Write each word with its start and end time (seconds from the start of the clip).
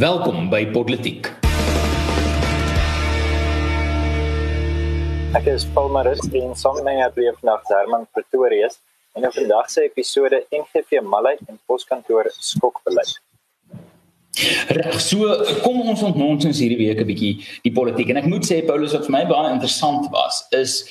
Welkom 0.00 0.46
by 0.48 0.62
Politiek. 0.72 1.26
Ek 5.36 5.50
is 5.52 5.66
Paul 5.74 5.90
Marus 5.92 6.22
en 6.32 6.54
saam 6.56 6.78
met 6.78 6.86
my 6.86 6.94
het 6.96 7.18
weer 7.20 7.34
vandag 7.36 7.68
Herman 7.68 8.06
Pretorius 8.16 8.78
en 9.12 9.26
in 9.28 9.34
vandag 9.36 9.68
se 9.68 9.84
episode 9.84 10.46
NGV 10.48 11.02
Malheid 11.04 11.44
en 11.44 11.60
poskantoor 11.68 12.30
skokbeleid. 12.38 13.12
Reg, 14.72 14.96
so 15.04 15.28
kom 15.60 15.84
ons 15.84 16.06
ontnonsens 16.08 16.64
hierdie 16.64 16.80
week 16.80 17.04
'n 17.04 17.10
bietjie 17.12 17.34
die 17.60 17.74
politiek 17.76 18.08
en 18.16 18.22
ek 18.24 18.32
moet 18.32 18.48
sê 18.48 18.64
Paulus 18.64 18.96
wat 18.96 19.04
vir 19.04 19.16
my 19.18 19.24
baie 19.28 19.52
interessant 19.52 20.08
was 20.08 20.40
is 20.56 20.88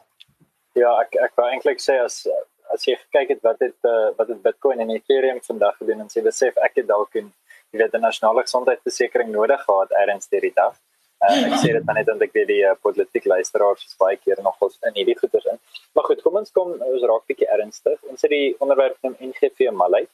Ja 0.73 0.99
ek 1.01 1.15
ek 1.15 1.31
wou 1.35 1.49
eintlik 1.51 1.79
sê 1.79 2.03
as 2.03 2.27
as 2.73 2.85
jy 2.85 2.97
kyk 3.11 3.29
het 3.29 3.41
wat 3.41 3.59
het 3.59 3.77
uh, 3.83 4.09
wat 4.17 4.27
het 4.27 4.41
Bitcoin 4.41 4.79
en 4.79 4.89
Ethereum 4.89 5.41
vandag 5.41 5.77
gedoen 5.77 5.99
en 5.99 6.07
sê 6.07 6.21
besef 6.23 6.57
ek 6.57 6.71
het 6.75 6.87
dalk 6.87 7.15
in 7.15 7.33
jy 7.71 7.79
weet 7.83 7.93
'n 7.93 8.01
nasionale 8.01 8.41
gesondheidsversekering 8.41 9.31
nodig 9.31 9.63
gehad 9.63 9.91
erns 9.91 10.27
deur 10.29 10.41
die 10.41 10.53
dag 10.55 10.75
Uh, 11.19 11.49
ek 11.49 11.57
sê 11.59 11.73
dit 11.75 11.83
dan 11.83 11.97
net 11.99 12.07
omdat 12.07 12.29
ek 12.29 12.37
weet 12.37 12.47
die 12.47 12.61
uh, 12.63 12.77
politiek 12.79 13.25
luisteraars 13.27 13.81
is 13.83 13.97
baie 13.99 14.15
keer 14.21 14.39
nog 14.43 14.55
ons 14.63 14.77
in 14.87 14.95
hierdie 14.95 15.17
goeters 15.19 15.49
in. 15.51 15.57
Maar 15.97 16.05
goed, 16.07 16.21
kom 16.23 16.37
ons 16.39 16.53
kom 16.55 16.71
ons 16.75 17.03
raak 17.11 17.25
bietjie 17.27 17.49
ernstig. 17.55 17.97
Ons 18.07 18.23
het 18.23 18.31
die 18.31 18.53
onderwerp 18.63 18.95
van 19.03 19.17
NGV 19.19 19.67
Malai. 19.75 20.05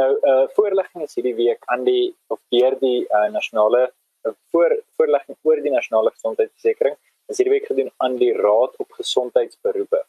Nou 0.00 0.08
uh 0.32 0.42
voorligging 0.56 1.06
is 1.06 1.14
hierdie 1.16 1.36
week 1.38 1.62
aan 1.72 1.86
die 1.86 2.10
of 2.34 2.40
deur 2.52 2.74
die 2.82 3.06
uh, 3.06 3.28
nasionale 3.36 3.86
uh, 3.86 4.34
voor 4.50 4.74
voorligging 4.98 5.38
oor 5.46 5.62
die 5.62 5.72
nasionale 5.72 6.12
gesondheidsversekering 6.16 6.98
is 7.30 7.38
hierdie 7.38 7.54
week 7.54 7.70
gedoen 7.70 7.90
aan 8.02 8.18
die 8.18 8.32
Raad 8.34 8.74
op 8.82 8.98
Gesondheidsberoepe. 8.98 10.02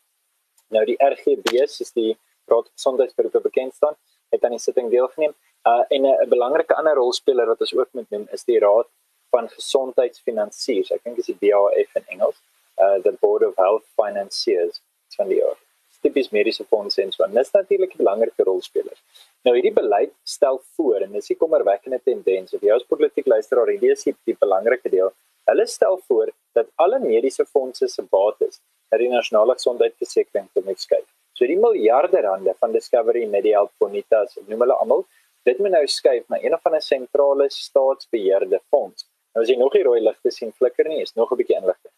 Nou 0.73 0.83
die 0.89 0.97
RGB 0.97 1.61
is 1.63 1.93
die 1.93 2.11
Raad 2.49 2.65
op 2.65 2.73
Gesondheidsberoepe 2.73 3.45
bekend 3.45 3.77
staan, 3.77 3.95
het 4.33 4.43
aan 4.43 4.57
die 4.57 4.65
sitting 4.65 4.89
deelgeneem. 4.89 5.37
Uh 5.69 5.83
en 5.93 6.09
'n 6.09 6.29
belangrike 6.29 6.75
ander 6.75 6.97
rolspeler 6.97 7.47
wat 7.53 7.61
ons 7.61 7.75
ook 7.75 7.93
moet 7.93 8.09
noem 8.09 8.27
is 8.31 8.43
die 8.49 8.59
Raad 8.59 8.89
van 9.29 9.49
gesondheidsfinansiers. 9.49 10.91
Ek 10.95 11.03
dink 11.03 11.19
dit 11.19 11.27
is 11.27 11.33
die 11.33 11.39
BHF 11.41 11.95
in 12.01 12.11
Engels, 12.17 12.41
uh 12.83 12.97
the 13.05 13.13
Board 13.21 13.45
of 13.47 13.55
Health 13.55 13.85
Financiers 13.99 14.81
van 15.17 15.31
die 15.31 15.39
jaar. 15.41 15.57
Tipies 16.05 16.29
mediese 16.31 16.63
fondse 16.69 17.01
en 17.01 17.11
so. 17.11 17.25
Dit 17.25 17.45
is 17.45 17.51
natuurlik 17.51 17.95
'n 17.95 18.03
belangrike 18.03 18.43
rolspeler. 18.43 18.97
Nou 19.43 19.55
hierdie 19.55 19.73
beleid 19.73 20.13
stel 20.23 20.61
voor 20.75 21.01
en 21.05 21.11
dis 21.11 21.29
'n 21.31 21.37
kommerwekkende 21.43 21.99
tendens. 22.03 22.53
Of 22.53 22.61
jy 22.61 22.71
as 22.73 22.83
politiek 22.83 23.27
luisteraar, 23.27 23.67
hierdie 23.67 23.91
is 23.91 24.03
die, 24.03 24.15
die 24.25 24.37
belangrike 24.39 24.89
deel. 24.89 25.11
Hulle 25.45 25.65
stel 25.65 25.97
voor 26.07 26.31
dat 26.53 26.67
alle 26.75 26.99
mediese 26.99 27.45
fondse 27.45 27.87
se 27.87 28.01
bates 28.01 28.59
uit 28.89 28.99
die 28.99 29.09
nasionale 29.09 29.53
gesondheidsversekering 29.53 30.47
moet 30.65 30.79
skei. 30.79 31.03
So 31.33 31.45
die 31.45 31.57
miljarde 31.57 32.21
rande 32.21 32.53
van 32.59 32.71
Discovery, 32.71 33.25
Medihealth, 33.25 33.71
Bonitas, 33.77 34.37
noem 34.47 34.59
hulle 34.59 34.73
almal, 34.73 35.05
dit 35.43 35.59
moet 35.59 35.71
nou 35.71 35.87
skuif 35.87 36.27
na 36.27 36.39
een 36.43 36.53
of 36.53 36.65
ander 36.65 36.81
sentrale 36.81 37.49
staatsbeheerde 37.49 38.61
fonds 38.69 39.06
Nou 39.37 39.43
as 39.45 39.51
jy 39.53 39.57
nog 39.61 39.75
die 39.77 39.83
rooi 39.85 39.99
ligte 40.01 40.31
sien 40.33 40.49
flikker 40.57 40.87
nie, 40.89 41.03
is 41.05 41.13
nog 41.13 41.31
'n 41.31 41.37
bietjie 41.37 41.57
inligting. 41.61 41.93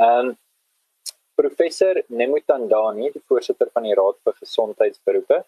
Ehm 0.00 0.28
um, 0.28 0.36
professor 1.36 2.00
Nemutandani, 2.08 3.10
die 3.12 3.22
voorsitter 3.28 3.68
van 3.74 3.82
die 3.82 3.94
Raad 3.94 4.16
vir 4.24 4.34
Gesondheidsberoepe, 4.38 5.38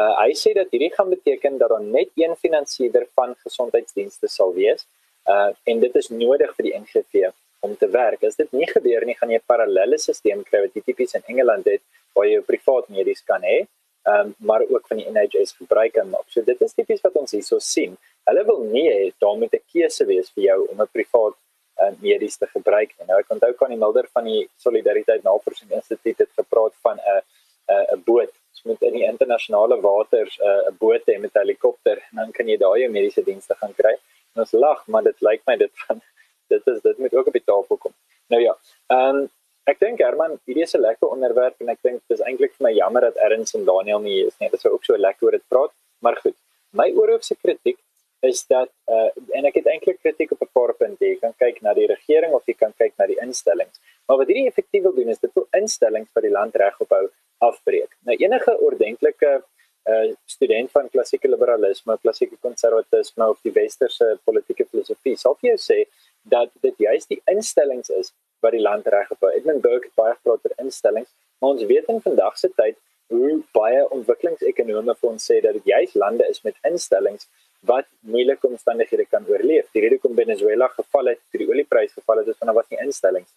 uh 0.00 0.12
hy 0.22 0.32
sê 0.40 0.50
dat 0.58 0.74
hierdie 0.74 0.90
gaan 0.96 1.10
beteken 1.14 1.58
dat 1.58 1.70
daar 1.70 1.86
net 1.98 2.10
een 2.16 2.34
finansierder 2.36 3.06
van 3.14 3.36
gesondheidsdienste 3.46 4.26
sal 4.36 4.52
wees. 4.54 4.86
Uh 5.34 5.50
en 5.70 5.80
dit 5.86 5.94
is 6.02 6.08
nodig 6.08 6.56
vir 6.56 6.66
die 6.68 6.74
NGV 6.80 7.30
om 7.60 7.76
te 7.76 7.88
werk. 7.88 8.24
As 8.24 8.36
dit 8.42 8.50
nie 8.52 8.66
gebeur 8.66 9.06
nie, 9.06 9.14
gaan 9.20 9.30
jy 9.30 9.38
'n 9.38 9.50
parallelle 9.52 9.98
stelsel 9.98 10.42
kry 10.50 10.60
wat 10.66 10.74
tipies 10.74 11.14
in 11.14 11.22
Engeland 11.26 11.70
het 11.70 11.82
waar 12.14 12.26
jy 12.26 12.40
privaat 12.40 12.88
medies 12.88 13.22
kan 13.22 13.42
hê, 13.42 13.66
um, 14.12 14.34
maar 14.38 14.62
ook 14.68 14.86
van 14.86 14.96
die 14.96 15.10
NHS 15.10 15.52
gebruik 15.52 15.92
kan 15.92 16.10
maak. 16.10 16.26
So 16.28 16.42
dit 16.42 16.60
is 16.60 16.74
tipies 16.74 17.00
wat 17.00 17.14
ons 17.22 17.30
hierso 17.30 17.58
sien. 17.58 17.96
Hulle 18.28 18.44
wil 18.48 18.62
nie 18.72 18.86
hê 18.88 19.00
daar 19.20 19.36
moet 19.40 19.54
'n 19.54 19.66
keuse 19.72 20.04
wees 20.12 20.30
vir 20.34 20.44
jou 20.44 20.60
om 20.70 20.80
'n 20.80 20.94
privaat 20.96 21.36
uh, 21.80 21.92
medies 22.00 22.36
te 22.36 22.46
gebruik 22.46 22.94
nie. 22.98 23.06
Nou 23.08 23.18
ek 23.18 23.30
onthou 23.34 23.52
kan 23.58 23.70
die 23.70 23.78
Mulder 23.84 24.06
van 24.12 24.24
die 24.24 24.48
Solidariteit 24.56 25.22
Navorsing 25.24 25.70
Instituut 25.70 26.18
het 26.18 26.32
gepraat 26.40 26.74
van 26.86 26.96
'n 26.98 27.20
'n 27.68 27.84
'n 27.96 28.02
boot. 28.06 28.32
Jy 28.54 28.70
moet 28.70 28.82
in 28.82 28.94
die 28.98 29.06
internasionale 29.12 29.80
waters 29.80 30.38
'n 30.38 30.46
uh, 30.48 30.72
boot 30.78 31.04
hê 31.06 31.18
met 31.18 31.34
'n 31.34 31.38
helikopter 31.44 31.98
en 32.10 32.16
dan 32.20 32.32
kan 32.32 32.48
jy 32.48 32.56
daai 32.56 32.80
jou 32.80 32.90
mediese 32.90 33.24
dienste 33.24 33.54
gaan 33.54 33.74
kry. 33.74 33.94
En 34.34 34.40
ons 34.44 34.52
lag, 34.52 34.86
maar 34.86 35.02
dit 35.02 35.20
lyk 35.20 35.42
my 35.46 35.56
dit 35.56 35.72
van 35.86 36.00
dit 36.52 36.66
is 36.66 36.80
dit 36.80 36.98
moet 36.98 37.14
ook 37.14 37.26
op 37.26 37.32
die 37.32 37.48
tafel 37.52 37.76
kom. 37.76 37.94
Nou 38.28 38.42
ja, 38.42 38.56
ehm 38.86 39.16
um, 39.16 39.30
ek 39.64 39.78
dink 39.80 39.98
Herman, 39.98 40.38
hierdie 40.44 40.62
is 40.62 40.74
'n 40.74 40.80
lekker 40.80 41.08
onderwerp 41.08 41.60
en 41.60 41.68
ek 41.68 41.78
dink 41.82 42.00
dis 42.08 42.20
eintlik 42.20 42.52
vir 42.56 42.64
my 42.68 42.72
jammer 42.72 43.00
dat 43.00 43.16
Erns 43.16 43.54
en 43.54 43.64
Daniel 43.64 44.00
nie 44.00 44.26
is 44.26 44.36
nie. 44.40 44.50
Dit 44.50 44.60
sou 44.60 44.72
ook 44.72 44.84
so 44.84 44.96
lekker 44.96 45.26
oor 45.26 45.36
dit 45.38 45.48
praat, 45.48 45.72
maar 46.00 46.16
goed. 46.16 46.36
My 46.70 46.90
oorhoofse 46.92 47.36
kritiek 47.42 47.78
is 48.24 48.44
dat 48.50 48.70
uh, 48.88 49.10
en 49.38 49.48
ek 49.48 49.58
het 49.60 49.66
eintlik 49.72 50.00
kritiek 50.02 50.32
op 50.32 50.42
'n 50.42 50.52
paar 50.52 50.74
punte. 50.74 51.04
Jy 51.04 51.18
kan 51.20 51.34
kyk 51.38 51.60
na 51.62 51.74
die 51.74 51.86
regering 51.86 52.32
of 52.32 52.46
jy 52.46 52.54
kan 52.54 52.72
kyk 52.78 52.94
na 52.98 53.06
die 53.06 53.20
instellings. 53.20 53.80
Maar 54.06 54.20
wat 54.20 54.30
hierdie 54.30 54.48
effektief 54.48 54.82
wil 54.82 54.94
doen 54.94 55.08
is 55.08 55.18
dit 55.18 55.34
wil 55.34 55.48
instellings 55.60 56.10
vir 56.14 56.22
die 56.22 56.30
land 56.30 56.54
regophou 56.54 57.08
afbreek. 57.38 57.90
Nou 58.08 58.16
enige 58.16 58.58
ordentlike 58.58 59.32
uh, 59.84 60.14
student 60.24 60.70
van 60.70 60.88
klassieke 60.88 61.28
liberalisme, 61.28 61.98
klassieke 62.02 62.36
konservatisme 62.40 63.28
of 63.28 63.40
die 63.42 63.52
westerse 63.52 64.18
politieke 64.24 64.66
filosofie 64.70 65.16
sal 65.16 65.36
vir 65.40 65.50
jou 65.50 65.60
sê 65.68 65.84
dat 66.22 66.50
dit 66.60 66.74
juist 66.88 67.08
die 67.08 67.22
instellings 67.30 67.90
is 67.90 68.12
wat 68.40 68.52
die 68.52 68.64
land 68.64 68.86
regophou. 68.86 69.30
Edmund 69.32 69.62
Burke 69.62 69.90
het 69.90 69.94
baie 70.00 70.14
gepraat 70.14 70.44
oor 70.44 70.58
instellings, 70.66 71.10
maar 71.40 71.56
ons 71.56 71.64
weet 71.64 71.88
in 71.88 72.00
vandag 72.00 72.38
se 72.38 72.50
tyd 72.56 72.76
hoe 73.12 73.42
baie 73.52 73.82
ontwikkelingsekonome 73.92 74.94
vir 75.00 75.10
ons 75.10 75.26
sê 75.30 75.40
dat 75.44 75.56
dit 75.58 75.72
juist 75.74 75.96
lande 76.00 76.26
is 76.28 76.40
met 76.46 76.56
instellings 76.70 77.28
wat 77.68 77.86
moeilike 78.00 78.46
omstandighede 78.46 79.06
kan 79.10 79.26
oorleef. 79.28 79.68
Die 79.72 79.82
rede 79.84 79.98
kom 79.98 80.14
Venezuela 80.16 80.68
geval 80.68 81.12
het, 81.12 81.20
die 81.32 81.48
olieprys 81.48 81.92
geval 81.92 82.22
het, 82.22 82.28
is 82.32 82.40
van 82.40 82.52
wat 82.54 82.68
nie 82.72 82.80
instellings. 82.84 83.30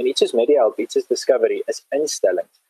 En 0.00 0.06
iets 0.06 0.22
soos 0.24 0.34
Medihelp, 0.38 0.78
iets 0.78 0.98
soos 0.98 1.08
Discovery 1.10 1.62
is 1.66 1.82
instellings. 1.90 2.60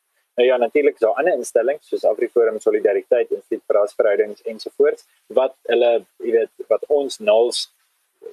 Nou 0.40 0.48
ja, 0.48 0.56
natuurlik 0.56 0.94
is 0.94 1.04
daar 1.04 1.18
ander 1.20 1.36
instellings 1.36 1.88
soos 1.88 2.04
Afriforum 2.08 2.58
Solidariteit, 2.60 3.30
Instituut 3.30 3.62
vir 3.68 3.76
Rasverhoudings 3.76 4.40
ensovoorts 4.48 5.04
wat 5.36 5.54
hulle, 5.68 5.92
jy 6.24 6.32
weet, 6.38 6.52
wat 6.72 6.86
ons 6.88 7.18
nals 7.20 7.66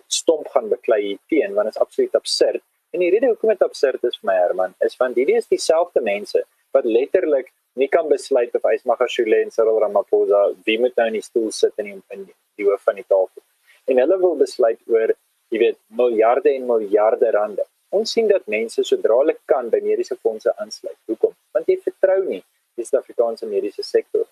stomp 0.07 0.47
gaan 0.53 0.69
beklei 0.72 1.18
teen 1.31 1.53
want 1.57 1.68
dit 1.68 1.75
is 1.75 1.81
absoluut 1.84 2.16
absurd. 2.16 2.63
En 2.95 3.03
die 3.03 3.12
rede 3.12 3.28
hoekom 3.29 3.51
dit 3.51 3.66
absurd 3.68 4.03
is 4.07 4.16
vir 4.22 4.31
my 4.31 4.38
Herman, 4.39 4.75
is 4.85 4.95
want 5.01 5.19
hierdie 5.19 5.38
is 5.38 5.51
dieselfde 5.51 6.01
mense 6.06 6.45
wat 6.75 6.88
letterlik 6.88 7.51
nie 7.79 7.88
kan 7.91 8.09
besluit 8.12 8.53
of 8.56 8.67
Ysmagashule 8.73 9.41
en 9.44 9.51
Cyril 9.56 9.79
Ramaphosa 9.84 10.44
wie 10.67 10.78
moet 10.84 10.95
nou 11.00 11.07
in 11.07 11.17
die 11.19 11.25
stoel 11.25 11.51
sit 11.56 11.73
in 11.81 11.91
die, 11.91 11.97
in 12.16 12.28
die 12.59 12.67
hoof 12.67 12.84
van 12.88 13.00
die 13.00 13.07
tafel. 13.07 13.44
En 13.90 14.01
hulle 14.03 14.19
wil 14.22 14.35
besluit 14.40 14.80
oor, 14.92 15.15
jy 15.54 15.62
weet, 15.63 15.80
miljarde 15.98 16.51
en 16.54 16.68
miljarde 16.69 17.31
rande. 17.33 17.65
Ons 17.95 18.13
sien 18.13 18.27
dat 18.30 18.45
mense 18.51 18.83
sodra 18.86 19.18
hulle 19.21 19.36
kan 19.50 19.71
by 19.74 19.80
mediese 19.81 20.18
fondse 20.21 20.51
aansluit. 20.62 20.98
Hoekom? 21.09 21.33
Want 21.56 21.71
jy 21.71 21.80
vertrou 21.81 22.19
nie 22.27 22.42
die 22.77 22.86
Suid-Afrikaanse 22.86 23.50
mediese 23.50 23.83
sektor. 23.83 24.27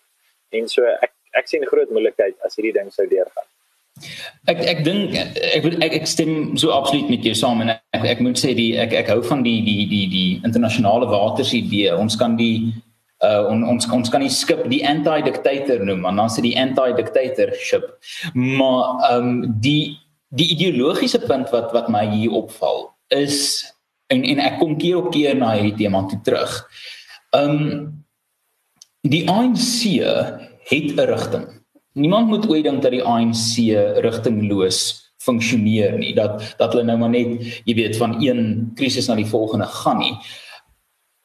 En 0.56 0.68
so 0.72 0.86
ek 0.88 1.14
ek 1.38 1.50
sien 1.50 1.66
groot 1.70 1.90
moeilikheid 1.94 2.38
as 2.46 2.56
hierdie 2.58 2.76
ding 2.76 2.92
sou 2.94 3.06
deurgaan. 3.10 3.48
Ek 4.52 4.62
ek 4.74 4.84
dink 4.86 5.16
ek 5.18 5.66
ek 5.84 5.96
ek 6.02 6.08
stem 6.10 6.56
so 6.62 6.72
absoluut 6.76 7.10
met 7.12 7.26
jou 7.26 7.34
saam 7.38 7.64
en 7.66 7.74
ek 7.74 8.06
ek 8.14 8.22
moet 8.26 8.40
sê 8.40 8.54
die 8.58 8.76
ek 8.80 8.94
ek 9.02 9.10
hou 9.14 9.20
van 9.26 9.42
die 9.46 9.60
die 9.66 9.88
die 9.90 10.06
die 10.14 10.30
internasionale 10.46 11.10
waters 11.10 11.54
idee. 11.58 11.96
Ons 11.98 12.16
kan 12.22 12.38
die 12.40 12.72
uh 13.28 13.48
on, 13.52 13.64
ons 13.68 13.88
ons 13.92 14.12
kan 14.14 14.24
die 14.24 14.34
skip 14.34 14.66
die 14.72 14.84
anti-dictator 14.88 15.84
noem 15.86 16.06
en 16.10 16.22
dan 16.22 16.34
sê 16.34 16.44
die 16.46 16.58
anti-dictatorship 16.60 17.88
maar 18.34 19.02
ehm 19.12 19.32
um, 19.32 19.42
die 19.64 19.98
die 20.30 20.50
ideologiese 20.56 21.20
punt 21.24 21.52
wat 21.56 21.72
wat 21.76 21.92
my 21.92 22.04
hier 22.12 22.36
opval 22.36 22.88
is 23.16 23.64
en 24.08 24.24
en 24.24 24.40
ek 24.44 24.60
kom 24.60 24.76
keer 24.80 25.00
op 25.02 25.12
keer 25.12 25.36
na 25.36 25.54
hierdie 25.56 25.78
tema 25.84 26.04
toe 26.08 26.20
terug. 26.24 26.58
Ehm 27.36 27.56
um, 27.56 27.94
die 29.08 29.24
ANC 29.30 30.04
het 30.68 30.90
'n 30.96 31.08
rigting. 31.08 31.48
niemand 31.98 32.28
moet 32.28 32.50
ooit 32.50 32.64
dink 32.64 32.82
dat 32.82 32.92
die 32.92 33.04
ANC 33.04 33.58
rigtingloos 34.06 34.80
funksioneer 35.18 35.98
nie 35.98 36.14
dat 36.16 36.56
dat 36.58 36.74
hulle 36.74 36.86
nou 36.86 36.98
maar 37.02 37.10
net 37.10 37.42
jy 37.66 37.76
weet 37.76 37.98
van 37.98 38.18
een 38.22 38.72
krisis 38.76 39.08
na 39.10 39.16
die 39.16 39.30
volgende 39.30 39.66
gaan 39.66 39.98
nie 40.04 40.14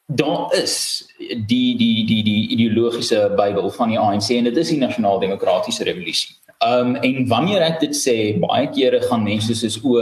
daar 0.07 0.53
is 0.53 1.05
die 1.19 1.77
die 1.77 2.05
die 2.05 2.23
die 2.23 2.47
ideologiese 2.55 3.29
bybel 3.37 3.71
van 3.71 3.89
die 3.89 3.99
ANC 3.99 4.29
en 4.35 4.49
dit 4.49 4.57
is 4.57 4.69
die 4.69 4.81
nasionaal 4.81 5.19
demokratiese 5.19 5.83
revolusie 5.83 6.35
Um 6.63 6.95
en 6.95 7.27
wanneer 7.27 7.63
ek 7.65 7.81
dit 7.83 7.95
sê, 7.97 8.15
baie 8.41 8.69
kere 8.73 9.01
gaan 9.03 9.25
mense 9.25 9.55
soos 9.57 9.79
o, 9.83 9.99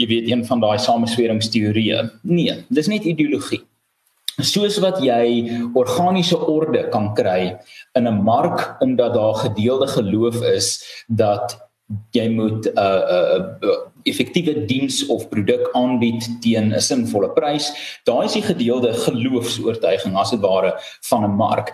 jy 0.00 0.08
weet 0.08 0.30
een 0.30 0.44
van 0.48 0.62
daai 0.62 0.78
samesweringsteorieë. 0.80 2.00
Nee, 2.28 2.62
dis 2.72 2.88
net 2.92 3.08
ideologie. 3.08 3.62
Soos 4.40 4.78
wat 4.80 5.02
jy 5.04 5.50
organiese 5.76 6.38
orde 6.38 6.86
kan 6.94 7.10
kry 7.18 7.58
in 7.98 8.08
'n 8.08 8.22
mark 8.24 8.80
omdat 8.80 9.14
daar 9.14 9.34
gedeelde 9.44 9.88
geloof 9.88 10.42
is 10.42 10.80
dat 11.08 11.58
jy 12.16 12.28
moet 12.32 12.66
uh, 12.66 13.02
uh, 13.16 13.38
uh, 13.60 13.80
effektiewe 14.08 14.64
diens 14.66 15.06
of 15.06 15.28
produk 15.28 15.68
aanbied 15.78 16.28
teen 16.40 16.72
'n 16.74 16.80
sinvolle 16.80 17.30
prys. 17.32 17.72
Daai 18.04 18.24
is 18.24 18.32
die 18.32 18.42
gedeelde 18.42 18.92
geloofs-oortuiging 18.92 20.16
as 20.16 20.30
dit 20.30 20.40
ware 20.40 20.74
van 21.08 21.24
'n 21.24 21.36
mark. 21.36 21.72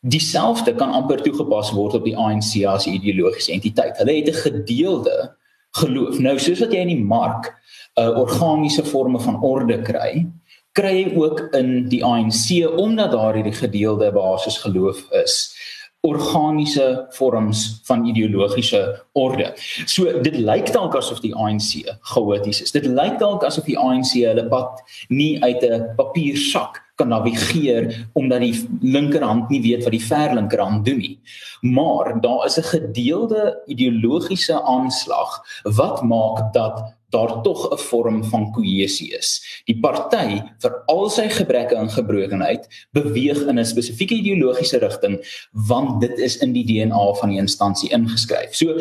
Dieselfde 0.00 0.74
kan 0.74 0.90
amper 0.90 1.22
toegepas 1.22 1.72
word 1.72 1.94
op 1.94 2.04
die 2.04 2.16
ANC 2.16 2.64
as 2.66 2.86
'n 2.86 2.94
ideologiese 2.94 3.52
entiteit. 3.52 3.96
Hulle 3.98 4.12
het 4.12 4.28
'n 4.28 4.42
gedeelde 4.42 5.36
geloof. 5.70 6.18
Nou 6.18 6.38
soos 6.38 6.60
wat 6.60 6.72
jy 6.72 6.80
in 6.80 6.94
die 6.96 7.04
mark 7.04 7.54
'n 7.96 8.02
uh, 8.02 8.18
organiese 8.18 8.84
forme 8.84 9.20
van 9.20 9.42
orde 9.42 9.82
kry, 9.82 10.26
kry 10.72 10.94
jy 11.02 11.16
ook 11.16 11.48
in 11.58 11.88
die 11.88 12.04
ANC 12.04 12.68
omdat 12.78 13.12
daar 13.12 13.34
hierdie 13.34 13.56
gedeelde 13.56 14.12
basis 14.12 14.58
geloof 14.58 15.10
is 15.10 15.54
organiese 16.00 17.06
vorms 17.10 17.80
van 17.84 18.04
ideologiese 18.06 19.04
orde. 19.12 19.52
So 19.86 20.20
dit 20.22 20.36
lyk 20.36 20.70
dalk 20.72 20.94
asof 20.94 21.20
die 21.24 21.34
ANC 21.34 21.82
chaoties 22.12 22.62
is. 22.62 22.74
Dit 22.74 22.86
lyk 22.86 23.18
dalk 23.18 23.42
asof 23.44 23.66
die 23.66 23.78
ANC 23.78 24.14
hulle 24.20 24.46
pad 24.48 24.78
nie 25.08 25.42
uit 25.42 25.62
'n 25.62 25.94
papiersak 25.96 26.84
kan 26.98 27.08
navigeer 27.08 28.08
omdat 28.12 28.40
die 28.40 28.68
linkerhand 28.82 29.50
nie 29.50 29.62
weet 29.62 29.82
wat 29.86 29.94
die 29.94 30.06
verlinkerhand 30.06 30.84
doen 30.84 30.98
nie. 30.98 31.18
Maar 31.62 32.20
daar 32.20 32.46
is 32.46 32.58
'n 32.58 32.70
gedeelde 32.74 33.62
ideologiese 33.66 34.62
aanslag 34.62 35.42
wat 35.62 36.02
maak 36.02 36.52
dat 36.52 36.97
daar 37.10 37.42
tog 37.42 37.70
'n 37.72 37.78
vorm 37.78 38.24
van 38.24 38.52
kohesie 38.52 39.16
is. 39.16 39.62
Die 39.64 39.78
party 39.80 40.42
vir 40.58 40.82
al 40.86 41.10
sy 41.10 41.28
gebreke 41.28 41.74
en 41.74 41.90
gebrokenheid 41.90 42.68
beweeg 42.92 43.46
in 43.46 43.58
'n 43.58 43.64
spesifieke 43.64 44.14
ideologiese 44.14 44.78
rigting 44.78 45.48
want 45.52 46.00
dit 46.00 46.18
is 46.18 46.36
in 46.36 46.52
die 46.52 46.64
DNA 46.64 47.14
van 47.14 47.28
die 47.28 47.38
instansie 47.38 47.90
ingeskryf. 47.90 48.54
So 48.54 48.78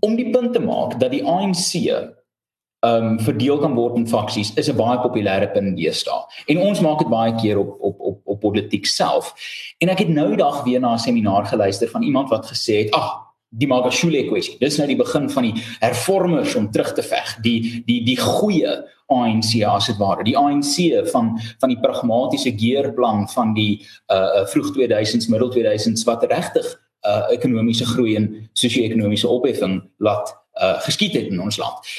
om 0.00 0.16
die 0.16 0.30
punt 0.30 0.52
te 0.52 0.60
maak 0.60 1.00
dat 1.00 1.10
die 1.10 1.24
ANC 1.24 1.74
um 2.82 3.18
verdeel 3.22 3.58
kan 3.62 3.74
word 3.74 3.96
in 3.96 4.08
faksies 4.10 4.54
is 4.58 4.68
'n 4.68 4.76
baie 4.76 4.98
populêre 4.98 5.52
punt 5.52 5.76
deesdae. 5.76 6.22
En 6.46 6.58
ons 6.58 6.80
maak 6.80 6.98
dit 6.98 7.08
baie 7.08 7.34
keer 7.34 7.58
op 7.58 7.76
op 7.80 8.00
op 8.00 8.20
op 8.24 8.40
politiek 8.40 8.86
self. 8.86 9.34
En 9.78 9.88
ek 9.88 9.98
het 9.98 10.08
nou 10.08 10.36
dag 10.36 10.64
weer 10.64 10.80
na 10.80 10.94
'n 10.94 10.98
seminaar 10.98 11.46
geluister 11.46 11.88
van 11.88 12.02
iemand 12.02 12.28
wat 12.28 12.46
gesê 12.46 12.84
het, 12.84 12.90
"Ag, 12.90 13.31
die 13.52 13.68
Magashule 13.68 14.24
kwessie. 14.28 14.56
Dis 14.60 14.78
nou 14.80 14.86
die 14.88 14.98
begin 14.98 15.28
van 15.32 15.46
die 15.48 15.64
hervormers 15.82 16.54
om 16.58 16.70
terug 16.72 16.92
te 16.96 17.04
veg. 17.04 17.34
Die 17.44 17.82
die 17.86 18.00
die 18.06 18.16
goeie 18.20 18.78
ANC 19.12 19.58
as 19.68 19.90
dit 19.90 19.98
ware. 20.00 20.24
Die 20.24 20.36
ANC 20.38 20.78
van 21.12 21.34
van 21.60 21.72
die 21.72 21.80
pragmatiese 21.80 22.54
geerplan 22.56 23.26
van 23.34 23.52
die 23.56 23.82
uh 24.12 24.46
vroeg 24.52 24.72
2000s, 24.78 25.28
middel 25.32 25.52
2000s 25.52 26.06
wat 26.08 26.24
regtig 26.30 26.70
uh 27.08 27.28
ekonomiese 27.34 27.86
groei 27.92 28.16
en 28.16 28.30
sosio-ekonomiese 28.52 29.28
opheffing 29.28 29.80
laat 29.98 30.32
uh 30.62 30.78
geskied 30.86 31.16
het 31.18 31.30
in 31.32 31.40
ons 31.40 31.60
land. 31.60 31.94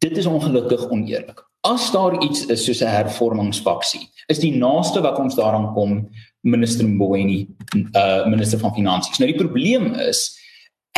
Dit 0.00 0.16
is 0.16 0.26
ongelukkig 0.26 0.88
oneerlik. 0.88 1.44
As 1.68 1.90
daar 1.92 2.16
iets 2.24 2.46
is 2.48 2.64
soos 2.64 2.80
'n 2.80 2.88
hervormingsfaksie, 2.88 4.08
is 4.32 4.38
die 4.38 4.56
naaste 4.56 5.00
wat 5.00 5.18
ons 5.18 5.34
daaraan 5.36 5.74
kom 5.74 6.08
minister 6.40 6.86
Mboweni, 6.88 7.48
uh 7.92 8.26
minister 8.26 8.58
van 8.58 8.74
finansies. 8.74 9.18
Nou 9.18 9.28
die 9.28 9.40
probleem 9.40 9.92
is 9.94 10.39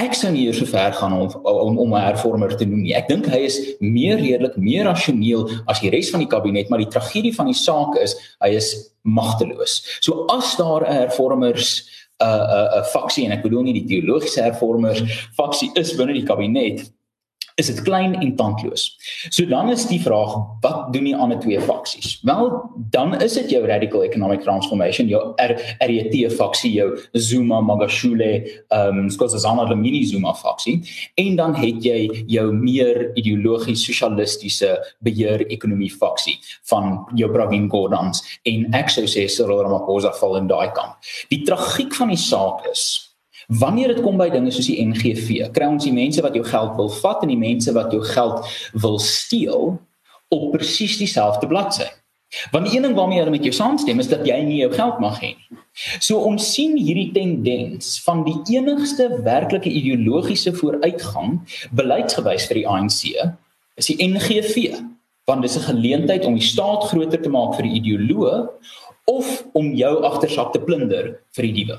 ek 0.00 0.15
sou 0.17 0.31
nie 0.33 0.53
so 0.53 0.67
ver 0.67 0.93
gaan 0.97 1.12
om 1.12 1.29
om 1.44 1.79
om 1.79 1.94
'n 1.94 2.00
hervormer 2.00 2.56
te 2.56 2.65
noem 2.65 2.83
nie. 2.83 2.94
Ek 2.94 3.09
dink 3.09 3.27
hy 3.27 3.44
is 3.44 3.59
meer 3.81 4.17
redelik, 4.17 4.56
meer 4.56 4.85
rasioneel 4.85 5.50
as 5.67 5.81
die 5.81 5.91
res 5.91 6.11
van 6.11 6.21
die 6.21 6.29
kabinet, 6.29 6.69
maar 6.69 6.79
die 6.79 6.89
tragedie 6.89 7.35
van 7.35 7.47
die 7.47 7.55
saak 7.55 7.97
is 7.97 8.17
hy 8.41 8.50
is 8.56 8.93
magteloos. 9.03 10.00
So 10.00 10.27
as 10.29 10.56
daar 10.56 10.83
'n 10.83 10.93
hervormers 10.93 11.89
'n 12.21 12.25
uh, 12.25 12.29
'n 12.29 12.79
uh, 12.79 12.81
'n 12.81 12.85
faksie 12.85 13.25
en 13.25 13.33
ek 13.33 13.43
bedoel 13.43 13.62
nie 13.62 13.81
die 13.81 13.89
teologiese 13.89 14.43
hervormers 14.43 15.03
faksie 15.37 15.71
is 15.75 15.97
binne 15.97 16.12
die 16.12 16.27
kabinet 16.27 16.91
is 17.62 17.70
dit 17.70 17.82
klein 17.87 18.17
en 18.19 18.35
tandloos. 18.37 18.88
So 19.31 19.47
dan 19.47 19.70
is 19.73 19.87
die 19.91 20.00
vraag, 20.03 20.35
wat 20.64 20.91
doen 20.94 21.06
die 21.09 21.17
ander 21.17 21.38
twee 21.43 21.61
faksies? 21.62 22.19
Wel, 22.26 22.50
dan 22.94 23.14
is 23.23 23.37
dit 23.38 23.55
jou 23.55 23.62
radical 23.67 24.05
economic 24.06 24.43
transformation, 24.43 25.09
jou 25.11 25.23
RET 25.38 26.17
faksie, 26.35 26.73
jou 26.81 26.88
Zuma 27.12 27.61
Magashule, 27.61 28.32
ehm 28.69 29.05
um, 29.05 29.11
Skotsana 29.12 29.67
die 29.70 29.79
mini 29.79 30.03
Zuma 30.09 30.35
faksie, 30.35 30.81
en 31.20 31.37
dan 31.37 31.55
het 31.59 31.85
jy 31.85 32.25
jou 32.31 32.49
meer 32.56 33.11
ideologies 33.19 33.85
sosialistiese 33.87 34.75
beheer 35.05 35.47
ekonomie 35.53 35.93
faksie 35.93 36.38
van 36.70 36.99
jou 37.19 37.31
Pravin 37.32 37.69
Gordhan's 37.70 38.23
en 38.49 38.69
ek 38.76 38.91
sou 38.93 39.06
sê 39.06 39.29
Cyril 39.31 39.62
Ramaphosa 39.65 40.12
val 40.20 40.41
in 40.41 40.50
daai 40.50 40.73
kamp. 40.76 40.99
Die 41.31 41.43
tragiek 41.47 41.94
van 41.94 42.12
die 42.12 42.20
saak 42.20 42.67
is 42.70 43.12
Wanneer 43.49 43.94
dit 43.94 44.03
kom 44.03 44.17
by 44.17 44.29
dinge 44.31 44.50
soos 44.50 44.67
die 44.67 44.79
NGV, 44.85 45.49
kry 45.55 45.67
ons 45.67 45.85
die 45.85 45.94
mense 45.94 46.23
wat 46.23 46.35
jou 46.35 46.44
geld 46.44 46.77
wil 46.77 46.93
vat 47.00 47.23
en 47.23 47.33
die 47.33 47.41
mense 47.41 47.73
wat 47.73 47.93
jou 47.93 48.03
geld 48.05 48.47
wil 48.73 48.99
steel 48.99 49.75
op 50.33 50.53
presies 50.53 50.99
dieselfde 50.99 51.47
bladsy. 51.47 51.89
Want 52.53 52.65
die 52.67 52.77
een 52.77 52.87
ding 52.87 52.94
waarmee 52.97 53.19
hulle 53.21 53.35
met 53.35 53.44
jou 53.44 53.53
saamstem 53.53 54.00
is 54.00 54.09
dat 54.09 54.25
jy 54.27 54.39
nie 54.47 54.62
jou 54.62 54.71
geld 54.73 55.00
mag 55.05 55.19
hê 55.21 55.35
nie. 55.35 55.59
So 56.00 56.21
ons 56.25 56.47
sien 56.55 56.79
hierdie 56.79 57.11
tendens 57.12 57.99
van 58.06 58.23
die 58.25 58.39
enigste 58.55 59.09
werklike 59.25 59.69
ideologiese 59.69 60.55
vooruitgang 60.56 61.43
beleidsgewys 61.77 62.49
vir 62.49 62.61
die 62.62 62.67
ANC 62.69 63.03
is 63.81 63.91
die 63.91 63.99
NGV. 64.06 64.81
Want 65.29 65.44
dis 65.44 65.56
'n 65.56 65.69
geleentheid 65.69 66.25
om 66.25 66.35
die 66.35 66.49
staat 66.49 66.89
groter 66.89 67.21
te 67.23 67.29
maak 67.29 67.55
vir 67.56 67.69
die 67.69 67.81
ideoloë 67.81 68.49
of 69.05 69.44
om 69.53 69.73
jou 69.75 70.03
agtersak 70.05 70.53
te 70.53 70.61
plunder 70.61 71.21
vir 71.37 71.43
die 71.43 71.53
diewe. 71.53 71.79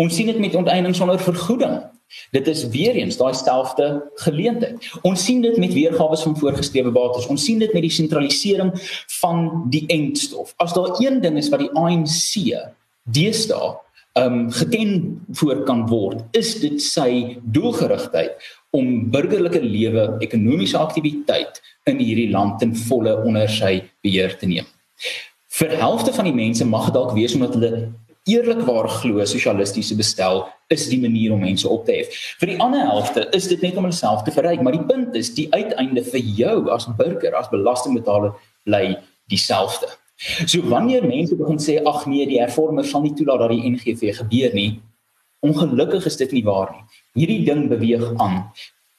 Ons 0.00 0.16
sien 0.16 0.26
dit 0.26 0.38
met 0.42 0.54
onteiening 0.58 0.94
sonder 0.96 1.20
vergoeding. 1.22 1.82
Dit 2.34 2.48
is 2.50 2.66
weer 2.68 2.94
eens 2.98 3.16
daai 3.16 3.34
selfde 3.34 3.86
geleentheid. 4.22 4.90
Ons 5.02 5.24
sien 5.24 5.40
dit 5.42 5.56
met 5.58 5.72
weergawe 5.72 6.16
van 6.16 6.36
voorgeskrewe 6.38 6.90
bates. 6.94 7.26
Ons 7.30 7.44
sien 7.44 7.58
dit 7.58 7.72
met 7.72 7.82
die 7.82 7.94
sentralisering 7.94 8.72
van 9.20 9.46
die 9.70 9.84
entstof. 9.86 10.52
As 10.62 10.74
daar 10.74 10.94
een 11.00 11.20
ding 11.22 11.38
is 11.38 11.50
wat 11.52 11.64
die 11.64 11.72
ANC 11.78 12.54
deesdae 13.02 13.74
um 14.14 14.46
geken 14.54 15.20
voor 15.34 15.64
kan 15.66 15.86
word, 15.90 16.20
is 16.38 16.54
dit 16.62 16.78
sy 16.82 17.40
doelgerigtheid 17.42 18.38
om 18.70 19.10
burgerlike 19.10 19.58
lewe, 19.62 20.04
ekonomiese 20.22 20.78
aktiwiteit 20.78 21.58
in 21.90 21.98
hierdie 21.98 22.30
land 22.30 22.60
ten 22.62 22.76
volle 22.86 23.16
onder 23.26 23.50
sy 23.50 23.80
beheer 24.06 24.36
te 24.38 24.46
neem. 24.46 24.68
Vir 25.54 25.74
helfte 25.78 26.14
van 26.14 26.30
die 26.30 26.34
mense 26.34 26.66
mag 26.66 26.92
dalk 26.94 27.12
wees 27.18 27.34
omdat 27.34 27.58
hulle 27.58 27.72
eerlikwaar 28.24 28.88
glo 28.88 29.24
sosialistiese 29.28 29.96
bestel 29.96 30.46
is 30.72 30.86
die 30.88 31.00
manier 31.00 31.32
om 31.34 31.42
mense 31.44 31.68
op 31.68 31.84
te 31.84 31.98
hef. 31.98 32.14
Vir 32.40 32.54
die 32.54 32.60
ander 32.62 32.86
helfte 32.88 33.26
is 33.36 33.48
dit 33.50 33.60
net 33.60 33.76
om 33.76 33.84
hulle 33.84 33.96
self 33.96 34.24
te 34.24 34.32
verryk, 34.32 34.62
maar 34.64 34.76
die 34.76 34.86
punt 34.88 35.16
is 35.18 35.34
die 35.36 35.50
uiteinde 35.52 36.04
vir 36.06 36.24
jou 36.38 36.56
as 36.72 36.88
burger, 36.96 37.36
as 37.36 37.50
belastingbetaler 37.52 38.32
bly 38.64 38.96
dieselfde. 39.32 39.90
So 40.46 40.62
wanneer 40.70 41.04
mense 41.04 41.36
begin 41.36 41.60
sê 41.60 41.80
ag 41.84 42.06
nee, 42.08 42.24
die 42.30 42.40
hervormers 42.40 42.94
sal 42.94 43.04
nie 43.04 43.12
toelaat 43.18 43.44
dat 43.44 43.52
die 43.52 43.74
NGV 43.74 44.14
gebeur 44.22 44.56
nie, 44.56 44.70
ongelukkig 45.44 46.06
is 46.08 46.16
dit 46.16 46.32
nie 46.38 46.44
waar 46.46 46.72
nie. 46.72 46.84
Hierdie 47.20 47.42
ding 47.44 47.66
beweeg 47.68 48.06
aan. 48.22 48.46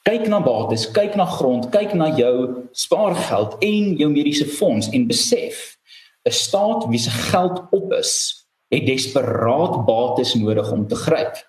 Kyk 0.06 0.28
na 0.30 0.38
bates, 0.46 0.86
kyk 0.94 1.16
na 1.18 1.26
grond, 1.26 1.72
kyk 1.74 1.96
na 1.98 2.12
jou 2.14 2.68
spaargeld 2.78 3.58
en 3.66 3.96
jou 3.98 4.12
mediese 4.14 4.46
fonds 4.46 4.92
en 4.94 5.08
besef 5.10 5.80
'n 6.26 6.32
staat 6.32 6.86
wie 6.90 7.00
se 7.00 7.10
geld 7.10 7.64
op 7.72 7.94
is 7.94 8.45
het 8.76 8.88
desperaat 8.88 9.80
bates 9.88 10.36
nodig 10.36 10.72
om 10.72 10.88
te 10.88 10.98
gryp. 11.00 11.40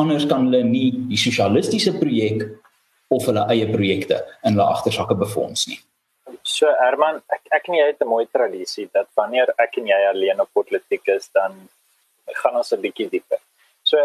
Anders 0.00 0.26
kan 0.30 0.46
hulle 0.46 0.62
nie 0.66 0.90
die 1.10 1.18
sosialistiese 1.18 1.96
projek 1.98 2.44
of 3.14 3.26
hulle 3.28 3.44
eie 3.52 3.66
projekte 3.70 4.20
in 4.42 4.54
hulle 4.54 4.68
agtersakke 4.74 5.16
befonds 5.18 5.66
nie. 5.70 5.80
So 6.44 6.68
Herman, 6.80 7.22
ek 7.32 7.48
ek 7.56 7.70
en 7.70 7.78
jy 7.78 7.86
het 7.86 8.02
'n 8.02 8.08
mooi 8.08 8.26
tradisie 8.26 8.88
dat 8.92 9.08
wanneer 9.16 9.54
ek 9.58 9.78
en 9.78 9.86
jy 9.86 10.00
alleen 10.10 10.40
op 10.40 10.52
politiek 10.52 11.08
is, 11.08 11.28
dan 11.32 11.68
gaan 12.40 12.56
ons 12.56 12.72
'n 12.72 12.80
bietjie 12.80 13.08
dieper. 13.08 13.40
So 13.82 13.98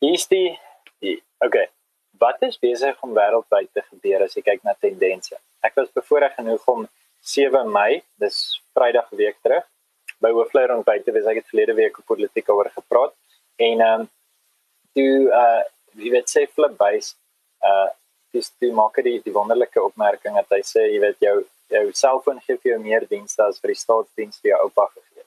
hier's 0.00 0.26
die, 0.26 0.58
die 1.00 1.22
okay. 1.40 1.68
Wat 2.18 2.42
is 2.42 2.58
besig 2.58 2.96
om 3.02 3.14
wêreldwyd 3.14 3.72
te 3.72 3.82
gebeur 3.82 4.22
as 4.22 4.34
jy 4.34 4.42
kyk 4.42 4.64
na 4.64 4.74
tendense? 4.74 5.36
Ek 5.62 5.72
was 5.76 5.88
bevoorreg 5.94 6.34
genoeg 6.34 6.68
om 6.68 6.88
7 7.22 7.72
Mei, 7.72 8.02
dis 8.18 8.60
Vrydag 8.74 9.08
week 9.10 9.36
terug, 9.42 9.64
by 10.20 10.30
Hoofleier 10.36 10.74
ontbyt 10.76 11.04
te 11.04 11.12
wees. 11.12 11.28
Ek 11.30 11.40
het 11.40 11.52
verlede 11.52 11.74
week 11.78 11.98
op 11.98 12.06
politiek 12.12 12.48
oor 12.52 12.70
gepraat 12.74 13.14
en 13.56 13.80
ehm 13.86 14.00
um, 14.00 14.08
toe 14.96 15.30
uh 15.42 15.62
jy 16.00 16.10
weet 16.14 16.30
sê 16.30 16.46
flip 16.46 16.76
base 16.78 17.14
uh 17.66 17.88
dis 18.34 18.50
die 18.62 18.72
maak 18.72 18.98
die 19.04 19.18
die 19.24 19.34
wonderlike 19.34 19.82
opmerking 19.82 20.36
dat 20.38 20.52
hy 20.54 20.60
sê 20.66 20.86
jy 20.92 21.00
weet 21.02 21.24
jou 21.26 21.36
jou 21.70 21.84
selfoon 22.02 22.40
gee 22.46 22.58
vir 22.58 22.72
jou 22.72 22.80
meer 22.82 23.06
dienste 23.10 23.42
as 23.46 23.60
vir 23.62 23.74
die 23.74 23.80
staatsdiens 23.82 24.40
vir 24.42 24.52
jou 24.52 24.60
oupa 24.66 24.86
gegee. 24.90 25.26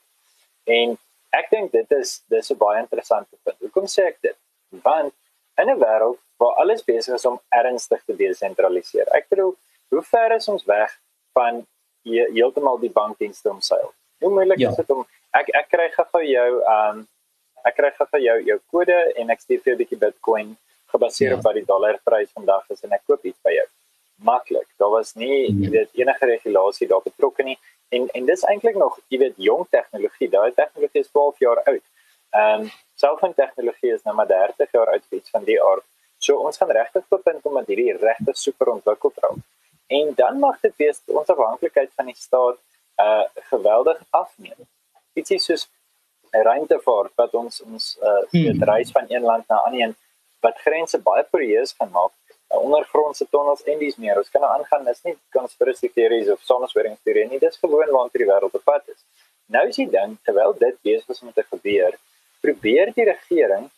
En 0.78 0.96
ek 1.40 1.50
dink 1.52 1.72
dit 1.72 1.98
is 2.00 2.22
dis 2.30 2.52
'n 2.52 2.60
baie 2.66 2.80
interessante 2.84 3.36
punt. 3.44 3.60
Hoekom 3.60 3.88
sê 3.88 4.08
ek 4.12 4.22
dit? 4.22 4.38
Want 4.88 5.14
in 5.62 5.70
'n 5.70 5.80
wêreld 5.80 6.20
waar 6.38 6.56
alles 6.62 6.84
besig 6.84 7.16
is 7.16 7.26
om 7.26 7.40
ernstig 7.50 8.02
te 8.06 8.16
desentraliseer. 8.16 9.08
Ek 9.16 9.30
bedoel, 9.30 9.56
hoe 9.90 10.02
ver 10.02 10.36
is 10.36 10.48
ons 10.48 10.66
weg 10.66 11.00
van 11.34 11.66
heeltemal 12.04 12.80
die 12.80 12.92
bankdienste 12.92 13.50
omseil? 13.50 13.94
Hoe 14.24 14.32
moeilik 14.32 14.62
ja. 14.64 14.72
is 14.72 14.80
dit 14.80 14.90
om 14.96 15.04
ek 15.40 15.52
ek 15.60 15.70
kry 15.74 15.88
gou 15.98 16.24
jou 16.24 16.50
um 16.76 17.06
ek 17.68 17.78
kry 17.80 17.92
gou 18.00 18.22
jou 18.24 18.38
jou 18.50 18.60
kode 18.72 19.00
en 19.20 19.34
ek 19.36 19.44
stuur 19.44 19.62
vir 19.62 19.72
jou 19.72 19.76
'n 19.78 19.82
bietjie 19.84 20.02
Bitcoin 20.04 20.56
gebaseer 20.94 21.32
ja. 21.34 21.38
op 21.38 21.48
wat 21.48 21.58
die 21.60 21.66
dollarprys 21.72 22.32
vandag 22.40 22.70
is 22.76 22.84
en 22.88 22.96
ek 22.98 23.04
koop 23.08 23.26
iets 23.26 23.40
by 23.44 23.56
jou. 23.58 23.68
Maklik. 24.30 24.70
Daar 24.80 24.94
was 24.94 25.16
nie 25.16 25.50
ja. 25.50 25.70
weet 25.76 25.90
enige 26.02 26.26
regulasie 26.34 26.88
daar 26.88 27.04
betrokke 27.04 27.44
nie 27.44 27.58
en 27.96 28.08
en 28.20 28.26
dis 28.32 28.46
eintlik 28.52 28.80
nog 28.80 29.00
jy 29.10 29.20
weet 29.26 29.40
jong 29.50 29.66
tegnologie. 29.70 30.30
Daai 30.30 30.52
tegnologie 30.52 31.04
is 31.06 31.12
12 31.12 31.40
jaar 31.48 31.64
oud. 31.64 31.86
Ehm 32.34 32.62
um, 32.62 32.70
selfin 32.96 33.34
tegnologie 33.34 33.94
is 33.94 34.04
nou 34.04 34.16
maar 34.16 34.30
30 34.30 34.72
jaar 34.72 34.94
oud 34.96 35.04
iets 35.10 35.30
van 35.36 35.44
die 35.44 35.60
aard. 35.62 35.86
So 36.18 36.40
ons 36.48 36.58
gaan 36.58 36.72
regtig 36.72 37.04
tot 37.10 37.24
punt 37.24 37.46
om 37.50 37.60
dat 37.60 37.68
hierdie 37.68 37.98
regtig 37.98 38.38
super 38.38 38.72
ontwikkeld 38.78 39.18
raak. 39.26 39.42
En 39.88 40.14
dan 40.16 40.40
mag 40.40 40.60
dit 40.62 40.76
wees 40.78 41.02
ons 41.06 41.34
afhanklikheid 41.34 41.92
van 41.96 42.06
die 42.06 42.16
staat 42.18 42.60
uh 43.02 43.26
geweldig 43.50 44.02
afneem. 44.10 44.68
Ietsie 45.14 45.40
soos 45.40 45.68
ruimtevaart 46.32 47.14
wat 47.16 47.34
ons 47.34 47.62
ons 47.62 47.98
uh 48.02 48.22
hmm. 48.32 48.64
reis 48.64 48.92
van 48.92 49.06
een 49.10 49.22
land 49.22 49.48
na 49.48 49.62
ander 49.68 49.96
wat 50.42 50.60
grense 50.66 51.00
baie 51.00 51.24
poreus 51.32 51.76
kan 51.78 51.90
maak 51.92 52.12
uh, 52.54 52.60
ondergrondse 52.60 53.28
tonnels 53.30 53.64
en 53.64 53.80
dis 53.80 53.98
meer. 53.98 54.18
Ons 54.18 54.32
kan 54.34 54.44
nou 54.44 54.52
aangaan, 54.54 54.86
dis 54.86 55.04
nie 55.08 55.16
conspiracy 55.36 55.90
theories 55.94 56.32
of 56.34 56.42
sonnesweringsteorieë 56.50 57.30
nie, 57.32 57.42
dis 57.42 57.60
gewoon 57.62 57.94
waar 57.96 58.12
die 58.14 58.28
wêreld 58.30 58.58
op 58.60 58.66
pad 58.68 58.84
is. 58.94 59.00
Nou 59.54 59.68
is 59.70 59.80
die 59.80 59.90
ding, 59.92 60.18
terwyl 60.28 60.56
dit 60.60 60.78
besig 60.86 61.16
is 61.16 61.24
om 61.24 61.34
te 61.34 61.46
gebeur, 61.50 61.98
probeer 62.44 62.92
die 62.96 63.08
regering 63.10 63.70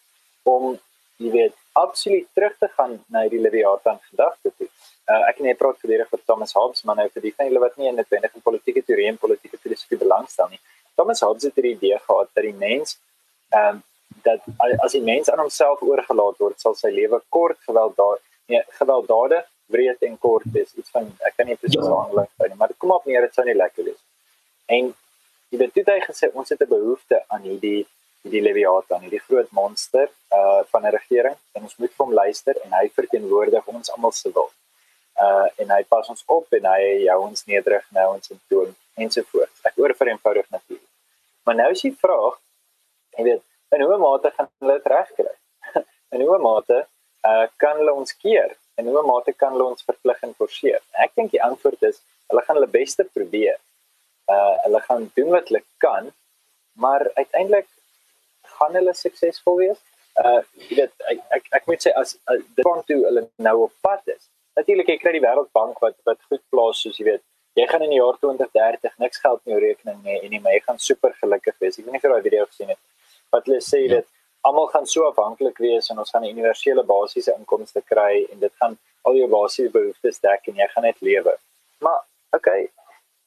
om 0.45 0.75
jy 1.17 1.31
weet 1.31 1.55
absoluut 1.79 2.27
terug 2.34 2.55
te 2.60 2.67
gaan 2.77 3.00
na 3.13 3.25
die 3.31 3.39
Leviathan 3.39 4.00
gedagte 4.10 4.51
toe. 4.57 4.67
Uh, 5.05 5.22
ek 5.29 5.39
net 5.45 5.57
praat 5.57 5.77
verder 5.79 6.07
vir 6.10 6.22
Thomas 6.25 6.53
Hobbes, 6.57 6.84
maar 6.84 6.98
nou 7.00 7.07
vir 7.13 7.27
die 7.27 7.34
van 7.38 7.50
julle 7.50 7.62
wat 7.62 7.75
nie 7.77 7.89
in 7.91 8.00
dit 8.00 8.10
wenige 8.10 8.41
politieke 8.43 8.81
teorie 8.84 9.10
en 9.12 9.19
politieke 9.22 9.60
filosofie 9.62 10.00
belangstel 10.01 10.50
nie. 10.50 10.62
Thomas 10.95 11.22
Hobbes 11.22 11.45
het 11.48 11.60
hierdie 11.60 11.75
idee 11.75 12.00
gehad 12.07 12.31
dat 12.34 12.48
die 12.48 12.55
mens 12.62 12.98
ehm 13.53 13.75
um, 13.75 13.84
dat 14.25 14.41
as 14.86 14.93
die 14.93 15.01
mens 15.03 15.29
aan 15.29 15.41
homself 15.41 15.81
oorgelaat 15.81 16.38
word, 16.39 16.60
sal 16.62 16.75
sy 16.77 16.89
lewe 16.93 17.19
kort 17.29 17.57
gewelddadig 17.65 18.24
nee, 18.48 18.62
gewelddadig, 18.79 19.45
wreed 19.65 20.01
en 20.01 20.17
kort 20.17 20.45
wees. 20.53 20.74
Iets 20.77 20.93
van 20.93 21.10
ek 21.27 21.38
kan 21.38 21.50
nie 21.50 21.57
presies 21.60 21.81
ja. 21.81 21.93
aanlig 22.01 22.29
nie, 22.45 22.57
maar 22.60 22.74
kom 22.77 22.93
op 22.95 23.05
neer 23.10 23.25
dit 23.25 23.38
sou 23.38 23.45
nie 23.48 23.57
lekker 23.57 23.88
wees. 23.89 24.01
En 24.72 24.91
jy 25.53 25.62
weet 25.62 25.77
dit 25.77 25.91
hy 25.93 26.00
gesê 26.05 26.29
ons 26.34 26.50
het 26.50 26.62
'n 26.62 26.69
behoefte 26.69 27.24
aan 27.27 27.45
hierdie 27.50 27.86
hierdie 28.25 28.41
leviathan, 28.41 29.03
hierdie 29.05 29.22
groot 29.27 29.51
monster 29.53 30.10
uh 30.34 30.62
van 30.72 30.86
'n 30.86 30.96
regering 30.98 31.38
en 31.55 31.62
ons 31.67 31.77
moet 31.77 31.94
vir 31.94 32.05
hom 32.05 32.13
luister 32.13 32.55
en 32.63 32.74
hy 32.79 32.86
verteenwoordig 33.00 33.67
ons 33.77 33.91
almal 33.94 34.12
se 34.12 34.32
wil. 34.38 34.50
Uh 35.25 35.48
en 35.62 35.70
hy 35.75 35.84
pas 35.94 36.10
ons 36.10 36.24
op 36.38 36.58
en 36.58 36.65
hy 36.74 37.05
hou 37.08 37.22
ons 37.27 37.46
nederig 37.46 37.86
nou 37.98 38.08
ons 38.15 38.32
in 38.34 38.41
toon 38.50 38.75
ensovoorts. 39.05 39.62
Ek 39.70 39.77
oor 39.77 39.94
vir 40.00 40.12
eenvoudig 40.13 40.50
natuurlik. 40.50 40.91
Maar 41.46 41.55
nou 41.62 41.70
is 41.72 41.86
die 41.86 41.94
vraag, 42.03 42.39
jy 43.17 43.24
weet, 43.29 43.44
in 43.75 43.82
hoe 43.82 43.98
mate 43.98 44.32
gaan 44.38 44.50
hulle 44.60 44.77
dit 44.79 44.91
regkry? 44.96 45.36
In 46.15 46.22
hoe 46.22 46.38
mate 46.39 46.77
uh, 47.27 47.48
kan 47.58 47.77
hulle 47.77 47.94
ons 47.94 48.13
keer? 48.24 48.55
In 48.79 48.88
hoe 48.88 49.01
mate 49.03 49.34
kan 49.34 49.51
hulle 49.51 49.65
ons 49.74 49.84
verplig 49.84 50.22
en 50.24 50.34
forceer? 50.34 50.82
Ek 51.05 51.12
dink 51.15 51.32
die 51.32 51.44
antwoord 51.44 51.82
is 51.84 52.01
hulle 52.32 52.41
gaan 52.46 52.58
hulle 52.58 52.72
beste 52.72 53.03
probeer. 53.17 53.58
Uh 54.32 54.53
hulle 54.65 54.82
gaan 54.88 55.10
doen 55.17 55.34
wat 55.36 55.50
hulle 55.51 55.62
kan, 55.84 56.12
maar 56.74 57.05
uiteindelik 57.20 57.67
gaan 58.60 58.80
hulle 58.80 58.94
suksesvol 58.94 59.62
wees. 59.64 59.84
Uh 60.24 60.42
jy 60.70 60.80
weet 60.82 61.08
ek 61.12 61.38
ek, 61.38 61.52
ek 61.60 61.70
moet 61.72 61.86
sê 61.86 61.94
as 62.02 62.16
uh, 62.32 62.40
dit 62.40 62.66
van 62.68 62.84
toe 62.90 63.02
hulle 63.06 63.28
nou 63.48 63.56
op 63.68 63.74
pad 63.88 64.16
is. 64.16 64.30
Natuurlik 64.60 64.92
jy 64.94 64.98
kry 65.04 65.16
die 65.18 65.24
Wêreldbank 65.28 65.80
wat 65.86 65.98
wat 66.10 66.20
goed 66.30 66.44
plaas 66.50 66.82
soos 66.84 67.00
jy 67.00 67.10
weet. 67.12 67.24
Jy 67.60 67.68
gaan 67.72 67.86
in 67.86 67.94
die 67.96 68.02
jaar 68.02 68.18
2030 68.20 69.00
niks 69.00 69.22
geld 69.24 69.42
in 69.46 69.56
jou 69.56 69.62
rekening 69.64 70.02
hê 70.08 70.20
en 70.28 70.38
jy 70.40 70.60
gaan 70.68 70.80
super 70.90 71.14
gelukkig 71.22 71.56
wees. 71.64 71.80
Ek 71.80 71.86
weet 71.86 71.96
nie 71.96 72.02
of 72.04 72.08
jy 72.08 72.14
daai 72.16 72.28
video 72.30 72.48
gesien 72.52 72.74
het 72.74 72.80
nie 72.80 72.94
wat 73.36 73.48
hulle 73.50 73.62
sê 73.62 73.82
ja. 73.86 74.00
dit 74.00 74.08
almal 74.48 74.68
gaan 74.74 74.88
so 74.94 75.08
afhanklik 75.10 75.58
wees 75.66 75.90
en 75.92 76.02
ons 76.02 76.12
gaan 76.14 76.24
'n 76.26 76.34
universele 76.36 76.84
basiese 76.96 77.32
inkomste 77.40 77.82
kry 77.92 78.26
en 78.32 78.40
dit 78.46 78.54
gaan 78.62 78.78
al 79.08 79.16
jou 79.22 79.28
basiese 79.38 79.72
behoeftes 79.78 80.20
dek 80.28 80.48
en 80.50 80.62
jy 80.62 80.68
gaan 80.74 80.86
net 80.90 81.02
lewe. 81.10 81.34
Maar 81.86 82.00
okay, 82.38 82.62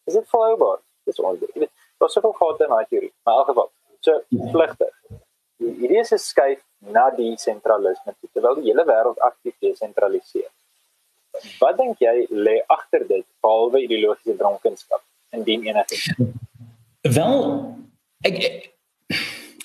is 0.07 0.15
dit 0.15 0.29
volhoubaar? 0.35 0.79
Dis 1.05 1.21
ongeveer. 1.21 1.69
Wat 1.99 2.13
sou 2.13 2.33
gehad 2.41 2.61
in 2.61 2.75
daai 2.75 2.87
teorie? 2.91 3.13
Maar 3.23 3.35
in 3.35 3.41
elk 3.41 3.49
geval, 3.49 3.71
so 4.09 4.47
vlugtig. 4.53 4.95
Die 5.59 5.75
idee 5.87 6.05
is 6.05 6.13
'n 6.13 6.23
skuif 6.23 6.63
na 6.95 7.09
die 7.11 7.35
sentralisme 7.37 8.15
terwyl 8.33 8.61
die 8.61 8.71
hele 8.71 8.85
wêreld 8.87 9.19
aktief 9.31 9.55
desentraliseer. 9.61 10.51
Wat 11.61 11.77
dink 11.79 12.01
jy 12.03 12.27
lê 12.31 12.57
agter 12.67 13.05
dit 13.09 13.27
behalwe 13.43 13.83
ideologiese 13.87 14.37
dronkenskap 14.39 15.03
indien 15.37 15.67
enige? 15.71 15.97
Wel 17.03 17.37
ek 18.25 18.39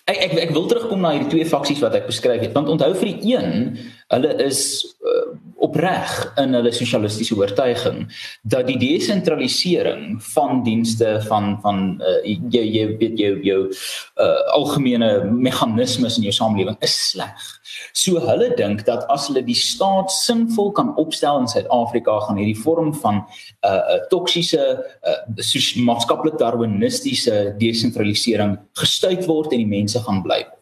Ek 0.03 0.17
ek 0.19 0.33
ek 0.35 0.49
wil 0.51 0.65
terugkom 0.67 0.99
na 0.99 1.13
hierdie 1.15 1.29
twee 1.31 1.45
faksies 1.47 1.79
wat 1.79 1.93
ek 1.95 2.09
beskryf 2.09 2.41
het 2.43 2.51
want 2.51 2.67
onthou 2.67 2.89
vir 2.99 3.07
die 3.13 3.37
een 3.37 3.77
hulle 4.13 4.33
is 4.43 4.61
uh, 5.03 5.33
opreg 5.63 6.11
in 6.41 6.55
hulle 6.57 6.71
sosialistiese 6.75 7.35
oortuiging 7.37 8.05
dat 8.53 8.67
die 8.67 8.77
desentralisering 8.81 10.17
van 10.33 10.63
dienste 10.65 11.15
van 11.27 11.57
van 11.63 11.83
uh, 12.01 12.19
jy 12.25 12.63
jy 12.63 12.85
weet 13.01 13.19
jou 13.21 13.33
jou 13.47 13.59
uh, 13.69 14.39
algemene 14.57 15.11
meganismes 15.31 16.19
in 16.19 16.27
jou 16.27 16.35
samelewing 16.35 16.77
is 16.85 16.95
sleg. 17.11 17.49
So 17.97 18.21
hulle 18.21 18.51
dink 18.57 18.83
dat 18.89 19.05
as 19.13 19.27
hulle 19.29 19.43
die 19.45 19.57
staat 19.57 20.11
sinvol 20.13 20.71
kan 20.77 20.93
opstel 21.01 21.41
in 21.41 21.49
Suid-Afrika 21.49 22.19
gaan 22.27 22.41
hierdie 22.41 22.59
vorm 22.59 22.93
van 23.03 23.23
'n 23.23 23.25
uh, 23.65 23.81
uh, 23.95 24.01
toksiese 24.13 24.63
uh, 25.09 25.85
maatskaplik 25.87 26.37
darwinistiese 26.37 27.55
desentralisering 27.59 28.57
gestuit 28.79 29.25
word 29.27 29.53
en 29.53 29.63
die 29.63 29.73
mense 29.77 29.99
gaan 29.99 30.21
bly 30.21 30.43
word. 30.43 30.59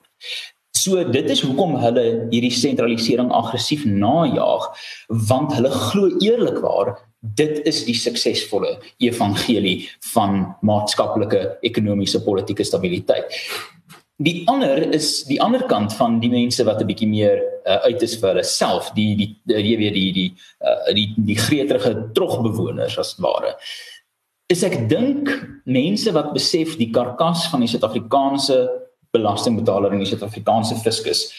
So 0.82 1.04
dit 1.04 1.30
is 1.30 1.44
hoekom 1.46 1.76
hulle 1.82 2.06
hierdie 2.32 2.54
sentralisering 2.56 3.32
aggressief 3.36 3.86
najaag 3.86 4.70
want 5.30 5.54
hulle 5.58 5.72
glo 5.76 6.10
eerlikwaar 6.24 6.96
dit 7.22 7.60
is 7.70 7.84
die 7.86 7.96
suksesvolle 7.98 8.78
evangelie 9.04 9.84
van 10.14 10.56
maatskaplike 10.66 11.44
ekonomiese 11.68 12.24
politieke 12.26 12.66
stabiliteit. 12.66 13.30
Die 14.22 14.42
ander 14.50 14.82
is 14.94 15.24
die 15.30 15.40
ander 15.42 15.64
kant 15.70 15.94
van 15.98 16.20
die 16.22 16.30
mense 16.34 16.66
wat 16.66 16.82
'n 16.82 16.90
bietjie 16.90 17.10
meer 17.10 17.38
uh, 17.66 17.82
uit 17.90 18.02
is 18.02 18.18
vir 18.18 18.30
hulle 18.34 18.44
self, 18.44 18.92
die 18.98 19.16
die 19.16 19.30
jy 19.46 19.78
weet 19.78 19.94
die 19.94 20.12
die 20.14 20.30
uh, 20.66 20.94
die 20.94 21.14
die 21.18 21.38
gretige 21.38 21.94
trogbewoners 22.14 22.98
as 22.98 23.16
ware. 23.18 23.56
Is 24.50 24.64
ek 24.64 24.90
dink 24.90 25.30
mense 25.66 26.12
wat 26.12 26.34
besef 26.34 26.78
die 26.78 26.92
karkas 26.92 27.48
van 27.50 27.62
die 27.62 27.70
Suid-Afrikaanse 27.70 28.70
belastingbetaler 29.16 29.94
in 29.96 30.04
die 30.04 30.10
Suid-Afrikaanse 30.10 30.78
fiskus 30.84 31.30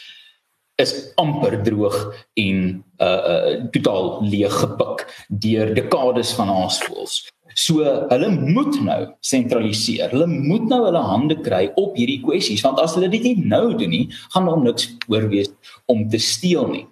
is 0.81 0.93
amper 1.21 1.59
droog 1.65 1.97
en 2.41 2.83
uh 3.01 3.21
uh 3.33 3.53
totaal 3.75 4.23
leeg 4.25 4.55
gepik 4.63 5.05
deur 5.45 5.75
dekades 5.77 6.33
van 6.39 6.51
aanskools. 6.53 7.21
So 7.55 7.85
hulle 8.09 8.31
moet 8.33 8.79
nou 8.81 9.01
sentraliseer. 9.21 10.13
Hulle 10.15 10.27
moet 10.31 10.65
nou 10.71 10.81
hulle 10.87 11.03
hande 11.05 11.37
kry 11.45 11.67
op 11.81 11.99
hierdie 12.01 12.23
kwessies 12.25 12.65
want 12.65 12.81
as 12.81 12.97
hulle 12.97 13.11
dit 13.13 13.29
nie 13.29 13.37
nou 13.53 13.75
doen 13.77 13.93
nie, 13.93 14.07
gaan 14.33 14.49
daar 14.49 14.63
niks 14.63 14.89
oorwees 15.13 15.53
om 15.93 16.09
te 16.09 16.21
steel 16.23 16.69
nie. 16.73 16.87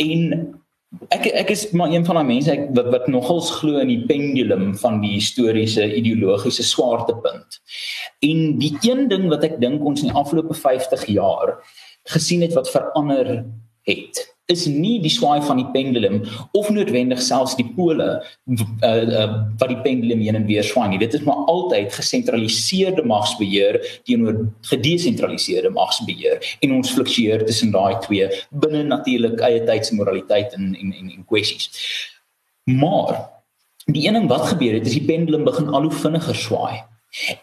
En 0.00 0.54
Ek 1.14 1.28
ek 1.30 1.52
is 1.54 1.68
maar 1.70 1.92
een 1.94 2.04
van 2.06 2.18
daai 2.18 2.26
mense 2.26 2.50
ek 2.50 2.64
wat 2.74 2.88
wat 2.90 3.06
nogals 3.12 3.50
glo 3.60 3.78
in 3.78 3.92
die 3.92 4.02
pendulum 4.08 4.72
van 4.78 4.98
die 5.04 5.12
historiese 5.14 5.84
ideologiese 5.86 6.66
swaartepunt. 6.66 7.60
En 8.26 8.58
die 8.58 8.72
een 8.82 9.06
ding 9.12 9.28
wat 9.30 9.46
ek 9.46 9.60
dink 9.62 9.84
ons 9.86 10.02
in 10.02 10.10
die 10.10 10.18
afgelope 10.18 10.56
50 10.58 11.06
jaar 11.14 11.54
gesien 12.10 12.42
het 12.42 12.56
wat 12.58 12.70
verander 12.72 13.44
het 13.86 14.24
is 14.50 14.66
nie 14.66 14.98
die 15.02 15.12
swaai 15.12 15.40
van 15.46 15.60
die 15.60 15.68
pendulum 15.74 16.20
of 16.56 16.70
noodwendig 16.74 17.22
selfs 17.22 17.56
die 17.58 17.66
pole 17.76 18.08
uh, 18.18 18.66
uh, 18.84 19.26
wat 19.60 19.72
die 19.72 19.80
pendulum 19.84 20.22
heen 20.24 20.38
en 20.40 20.46
weer 20.48 20.66
swaai 20.66 20.88
nie. 20.92 21.00
Dit 21.02 21.16
is 21.18 21.24
maar 21.26 21.44
altyd 21.52 21.94
gesentraliseerde 21.96 23.04
magsbeheer 23.08 23.80
teenoor 24.08 24.44
gedesentraliseerde 24.70 25.72
magsbeheer 25.74 26.54
en 26.60 26.76
ons 26.78 26.94
fluktueer 26.94 27.46
tussen 27.48 27.74
daai 27.74 27.98
twee 28.06 28.28
binne 28.50 28.84
natuurlik 28.88 29.42
eie 29.46 29.64
tydse 29.68 29.96
moraliteit 29.98 30.54
en 30.58 30.72
en 30.74 30.94
en, 30.94 31.12
en 31.16 31.26
kwessies. 31.28 31.70
Maar 32.70 33.18
die 33.90 34.06
een 34.06 34.18
ding 34.18 34.28
wat 34.30 34.52
gebeur 34.52 34.78
het 34.78 34.86
is 34.86 34.98
die 34.98 35.06
pendulum 35.08 35.44
begin 35.44 35.68
al 35.74 35.88
hoe 35.88 35.98
vinniger 36.02 36.36
swaai 36.36 36.89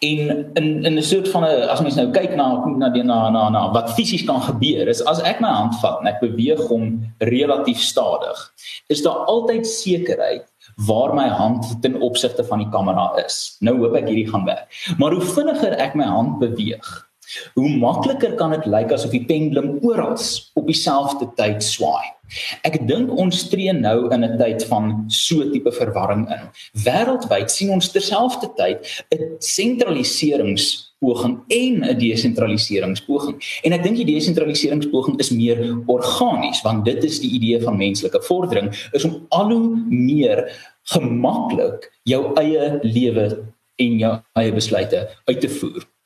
En 0.00 0.50
in 0.54 0.84
in 0.84 0.96
'n 0.96 1.02
soort 1.02 1.28
van 1.28 1.44
'n 1.44 1.68
as 1.68 1.80
mens 1.80 1.94
nou 1.94 2.10
kyk 2.10 2.36
na 2.36 2.64
na 2.76 2.88
die 2.88 3.02
na 3.02 3.28
na 3.30 3.48
na 3.48 3.72
wat 3.72 3.92
fisies 3.92 4.24
kan 4.24 4.40
gebeur 4.40 4.88
is 4.88 5.04
as 5.04 5.20
ek 5.22 5.40
my 5.40 5.48
hand 5.48 5.74
vat 5.80 6.00
en 6.00 6.06
ek 6.06 6.20
beweeg 6.20 6.60
hom 6.68 7.12
relatief 7.18 7.80
stadig, 7.80 8.52
is 8.88 9.02
daar 9.02 9.28
altyd 9.28 9.66
sekerheid 9.66 10.46
waar 10.86 11.14
my 11.14 11.28
hand 11.28 11.82
ten 11.82 12.00
opsigte 12.00 12.44
van 12.44 12.58
die 12.58 12.68
kamera 12.70 13.12
is. 13.26 13.56
Nou 13.60 13.76
hoop 13.76 13.94
ek 13.94 14.06
hierdie 14.06 14.30
gaan 14.30 14.44
werk. 14.44 14.68
Maar 14.98 15.12
hoe 15.12 15.24
vinniger 15.24 15.72
ek 15.72 15.94
my 15.94 16.04
hand 16.04 16.38
beweeg, 16.38 17.07
hoe 17.54 17.68
makliker 17.68 18.34
kan 18.40 18.56
dit 18.56 18.66
lyk 18.66 18.92
asof 18.92 19.14
die 19.14 19.24
pendulum 19.28 19.78
oral 19.82 20.16
op 20.54 20.66
dieselfde 20.66 21.28
tyd 21.36 21.64
swaai. 21.64 22.18
Ek 22.66 22.76
dink 22.88 23.10
ons 23.16 23.46
tree 23.48 23.72
nou 23.72 24.10
in 24.12 24.24
'n 24.24 24.38
tyd 24.38 24.64
van 24.68 25.04
so 25.08 25.50
tipe 25.52 25.72
verwarring 25.72 26.28
in. 26.28 26.50
Wêreldwyd 26.84 27.50
sien 27.50 27.70
ons 27.70 27.92
terselfdertyd 27.92 28.78
'n 29.14 29.36
sentraliseringspoging 29.38 31.40
en 31.48 31.84
'n 31.84 31.98
desentraliseringspoging. 31.98 33.36
En 33.64 33.72
ek 33.72 33.82
dink 33.82 33.96
die 33.96 34.14
desentraliseringspoging 34.14 35.18
is 35.18 35.30
meer 35.30 35.82
organies 35.86 36.62
want 36.62 36.84
dit 36.84 37.04
is 37.04 37.20
die 37.20 37.30
idee 37.30 37.62
van 37.62 37.76
menslike 37.76 38.22
vordering 38.22 38.88
is 38.92 39.04
om 39.04 39.26
al 39.30 39.50
hoe 39.50 39.84
meer 39.88 40.52
gemaklik 40.92 41.92
jou 42.02 42.34
eie 42.36 42.78
lewe 42.82 43.44
en 43.76 43.98
jou 43.98 44.20
eie 44.34 44.52
besluite 44.52 45.08
uit 45.24 45.40
te 45.40 45.48
voer. 45.48 45.97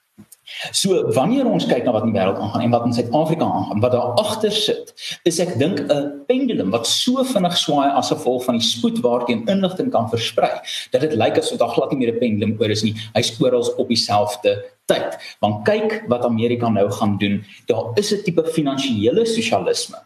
So 0.70 1.12
wanneer 1.16 1.48
ons 1.48 1.66
kyk 1.66 1.86
na 1.86 1.94
wat 1.94 2.06
in 2.06 2.12
die 2.12 2.18
wêreld 2.18 2.38
aangaan 2.38 2.64
en 2.66 2.74
wat 2.74 2.84
in 2.86 2.94
Suid-Afrika 2.96 3.46
aangaan, 3.46 3.80
wat 3.84 3.94
daar 3.96 4.12
agter 4.20 4.52
sit, 4.54 4.92
is 5.28 5.40
ek 5.42 5.56
dink 5.58 5.80
'n 5.80 6.24
pendulum 6.28 6.70
wat 6.70 6.86
so 6.86 7.24
vinnig 7.24 7.56
swaai 7.56 7.90
as 7.90 8.12
gevolg 8.12 8.44
van 8.44 8.58
die 8.58 8.66
spoed 8.66 9.00
waarteen 9.02 9.46
inligting 9.46 9.90
kan 9.90 10.08
versprei, 10.10 10.60
dat 10.92 11.00
dit 11.00 11.14
lyk 11.14 11.38
asof 11.38 11.58
daar 11.58 11.74
glad 11.74 11.90
nie 11.92 11.98
meer 11.98 12.14
'n 12.14 12.18
pendulum 12.18 12.56
oor 12.60 12.70
is 12.70 12.82
nie. 12.82 12.94
Hy's 13.14 13.34
oral 13.40 13.66
op 13.76 13.88
dieselfde 13.88 14.64
tyd. 14.86 15.18
Want 15.40 15.64
kyk 15.64 16.04
wat 16.08 16.24
Amerika 16.24 16.68
nou 16.68 16.90
gaan 16.90 17.18
doen. 17.18 17.44
Daar 17.66 17.92
is 17.96 18.12
'n 18.12 18.22
tipe 18.22 18.44
finansiële 18.44 19.26
sosialisme 19.26 19.98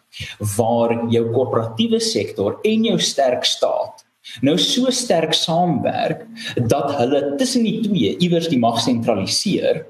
waar 0.57 1.07
jou 1.11 1.33
korporatiewe 1.33 2.01
sektor 2.01 2.59
en 2.63 2.85
jou 2.85 2.99
sterk 2.99 3.45
staat 3.45 4.05
nou 4.41 4.57
so 4.59 4.91
sterk 4.91 5.35
saamwerk 5.35 6.27
dat 6.67 6.97
hulle 6.99 7.35
tussen 7.39 7.63
die 7.63 7.81
twee 7.81 8.17
iewers 8.19 8.49
die 8.49 8.59
mag 8.59 8.81
sentraliseer 8.83 9.85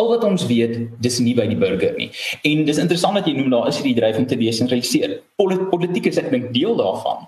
Al 0.00 0.08
wat 0.08 0.24
ons 0.24 0.46
weet, 0.48 0.78
dis 1.04 1.18
nie 1.20 1.34
by 1.36 1.44
die 1.50 1.58
burger 1.58 1.92
nie. 1.98 2.08
En 2.48 2.64
dis 2.64 2.80
interessant 2.80 3.18
dat 3.18 3.28
jy 3.28 3.34
noem 3.36 3.52
daar 3.52 3.68
is 3.68 3.76
hierdie 3.80 3.98
dryf 3.98 4.16
om 4.20 4.26
te 4.26 4.38
desentraliseer. 4.40 5.18
Politiek 5.36 6.08
is 6.08 6.20
ek 6.22 6.30
dink 6.32 6.50
deel 6.54 6.78
daarvan. 6.78 7.26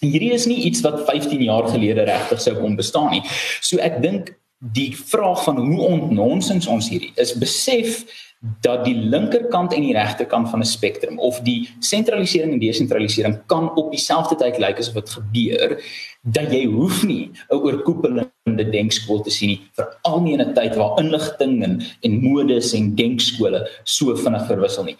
Hierdie 0.00 0.32
is 0.32 0.46
nie 0.48 0.62
iets 0.68 0.80
wat 0.86 1.02
15 1.08 1.42
jaar 1.42 1.68
gelede 1.68 2.06
regtig 2.08 2.40
sou 2.40 2.54
kon 2.60 2.78
bestaan 2.78 3.10
nie. 3.12 3.22
So 3.60 3.82
ek 3.84 4.00
dink 4.04 4.32
die 4.58 4.90
vraag 4.96 5.44
van 5.44 5.60
hoe 5.60 5.84
ontnonsens 5.86 6.66
ons 6.66 6.88
hierdie 6.90 7.12
is 7.20 7.34
besef 7.38 8.02
dat 8.38 8.84
die 8.86 8.94
linkerkant 8.94 9.72
en 9.74 9.82
die 9.82 9.94
regterkant 9.96 10.50
van 10.50 10.60
'n 10.60 10.64
spektrum 10.64 11.18
of 11.18 11.40
die 11.40 11.68
sentralisering 11.80 12.52
en 12.52 12.58
desentralisering 12.58 13.38
kan 13.46 13.74
op 13.74 13.90
dieselfde 13.90 14.36
tyd 14.36 14.58
lyk 14.58 14.78
asof 14.78 14.94
dit 14.94 15.10
gebeur 15.10 15.82
dat 16.22 16.52
jy 16.52 16.64
hoef 16.66 17.02
nie 17.04 17.30
'n 17.50 17.54
oorkoepelende 17.54 18.70
denkskool 18.70 19.20
te 19.22 19.30
sien 19.30 19.48
nie 19.48 19.60
veral 19.74 20.20
nie 20.20 20.32
in 20.32 20.40
'n 20.40 20.54
tyd 20.54 20.76
waar 20.76 20.98
inligting 20.98 21.62
en 21.62 21.82
en 22.02 22.22
modes 22.22 22.72
en 22.72 22.94
denkskole 22.94 23.68
so 23.84 24.16
vinnig 24.16 24.46
verwissel 24.46 24.84
nie. 24.84 24.96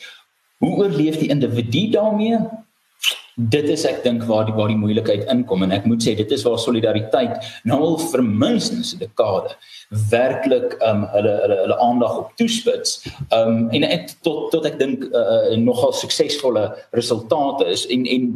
Hoe 0.59 0.76
oorleef 0.76 1.18
die 1.18 1.28
individu 1.28 1.90
daarmee? 1.90 2.38
Dit 3.38 3.68
is 3.71 3.85
ek 3.87 4.02
dink 4.02 4.25
waar 4.26 4.47
die 4.49 4.54
waar 4.54 4.68
die 4.68 4.78
moeilikheid 4.78 5.28
inkom 5.30 5.62
en 5.62 5.73
ek 5.73 5.87
moet 5.87 6.02
sê 6.02 6.16
dit 6.18 6.33
is 6.35 6.42
waar 6.42 6.59
solidariteit 6.59 7.50
nou 7.71 7.78
al 7.88 7.99
vir 7.99 8.23
minstens 8.23 8.95
'n 8.95 8.99
dekade 9.04 9.54
werklik 10.11 10.75
um 10.83 11.07
hulle 11.14 11.35
hulle 11.42 11.59
hulle 11.62 11.78
aandag 11.88 12.18
op 12.18 12.33
toespits 12.37 12.99
um 13.30 13.71
en 13.71 13.85
ek 13.85 14.11
tot 14.23 14.50
tot 14.50 14.66
ek 14.66 14.78
dink 14.78 15.04
uh, 15.12 15.54
nogal 15.57 15.92
suksesvolle 15.92 16.64
resultate 16.90 17.64
is 17.66 17.87
en 17.87 18.07
en 18.07 18.26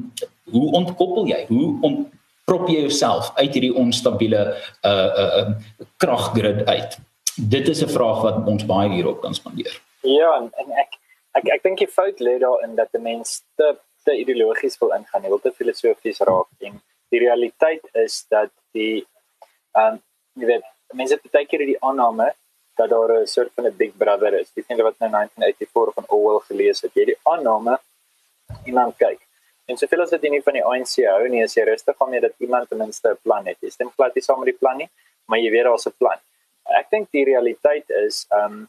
hoe 0.53 0.73
ontkoppel 0.73 1.27
jy? 1.27 1.45
Hoe 1.49 1.69
ont 1.87 2.09
prop 2.49 2.67
jy 2.69 2.83
jouself 2.85 3.31
uit 3.39 3.55
hierdie 3.55 3.75
onstabiele 3.79 4.43
uh 4.85 5.11
uh 5.23 5.31
um, 5.43 5.55
kraggrid 6.03 6.67
uit? 6.69 6.99
Dit 7.37 7.69
is 7.69 7.83
'n 7.83 7.89
vraag 7.89 8.23
wat 8.23 8.47
ons 8.47 8.67
baie 8.67 8.91
hierop 8.91 9.23
kan 9.23 9.35
spandeer. 9.35 9.81
Ja 10.03 10.37
en, 10.41 10.51
en 10.57 10.69
ek 10.85 10.99
ek 11.39 11.49
ek 11.57 11.63
dink 11.63 11.79
die 11.79 11.93
fout 11.99 12.21
lê 12.21 12.39
daarin 12.39 12.75
dat 12.77 12.93
die 12.93 13.03
mense 13.03 13.43
te 13.57 13.77
te 14.05 14.17
ideologies 14.19 14.79
wil 14.81 14.95
ingaan, 14.97 15.23
jy 15.23 15.29
wil 15.29 15.41
te 15.41 15.53
filosofies 15.53 16.21
raak 16.21 16.69
en 16.69 16.81
die 17.13 17.21
realiteit 17.21 17.85
is 18.05 18.25
dat 18.29 18.51
die 18.77 19.05
ehm 19.77 19.95
um, 19.95 20.01
jy 20.41 20.47
weet 20.49 20.65
mense 20.97 21.17
het 21.17 21.33
baie 21.35 21.47
keer 21.49 21.67
die 21.69 21.81
aanname 21.89 22.33
dat 22.81 22.89
daar 22.91 23.13
'n 23.21 23.27
soort 23.27 23.53
van 23.55 23.67
'n 23.67 23.77
big 23.77 23.93
brother 23.97 24.33
is. 24.41 24.53
Dis 24.55 24.67
net 24.67 24.81
wat 24.81 24.99
nou 24.99 25.11
1984 25.11 25.95
van 25.95 26.05
Orwell 26.09 26.41
gelees 26.49 26.81
het. 26.81 26.95
Jy 26.95 27.05
die 27.05 27.21
aanname 27.23 27.79
iemand 28.65 28.97
kyk. 28.97 29.21
En 29.67 29.77
soveel 29.77 30.03
as 30.03 30.11
dit 30.11 30.23
nie 30.31 30.43
van 30.43 30.53
die 30.53 30.65
ANC 30.65 30.95
hou 31.07 31.29
nie, 31.29 31.43
is 31.43 31.55
jy 31.55 31.65
rustig 31.65 32.01
om 32.01 32.11
net 32.11 32.23
dat 32.23 32.35
iemand 32.39 32.69
ten 32.69 32.79
minste 32.79 33.09
'n 33.09 33.19
plan 33.23 33.47
het. 33.47 33.57
Jy 33.61 33.71
stem 33.71 33.91
plat 33.97 34.15
nie 34.15 34.23
saam 34.23 34.39
met 34.39 34.51
die 34.53 34.59
plan 34.59 34.77
nie, 34.77 34.89
maar 35.27 35.39
jy 35.39 35.51
weet 35.51 35.65
daar's 35.65 35.87
'n 35.87 35.95
plan. 35.99 36.19
Ek 36.65 36.91
dink 36.91 37.11
die 37.11 37.25
realiteit 37.25 37.91
is 37.91 38.27
ehm 38.31 38.53
um, 38.53 38.69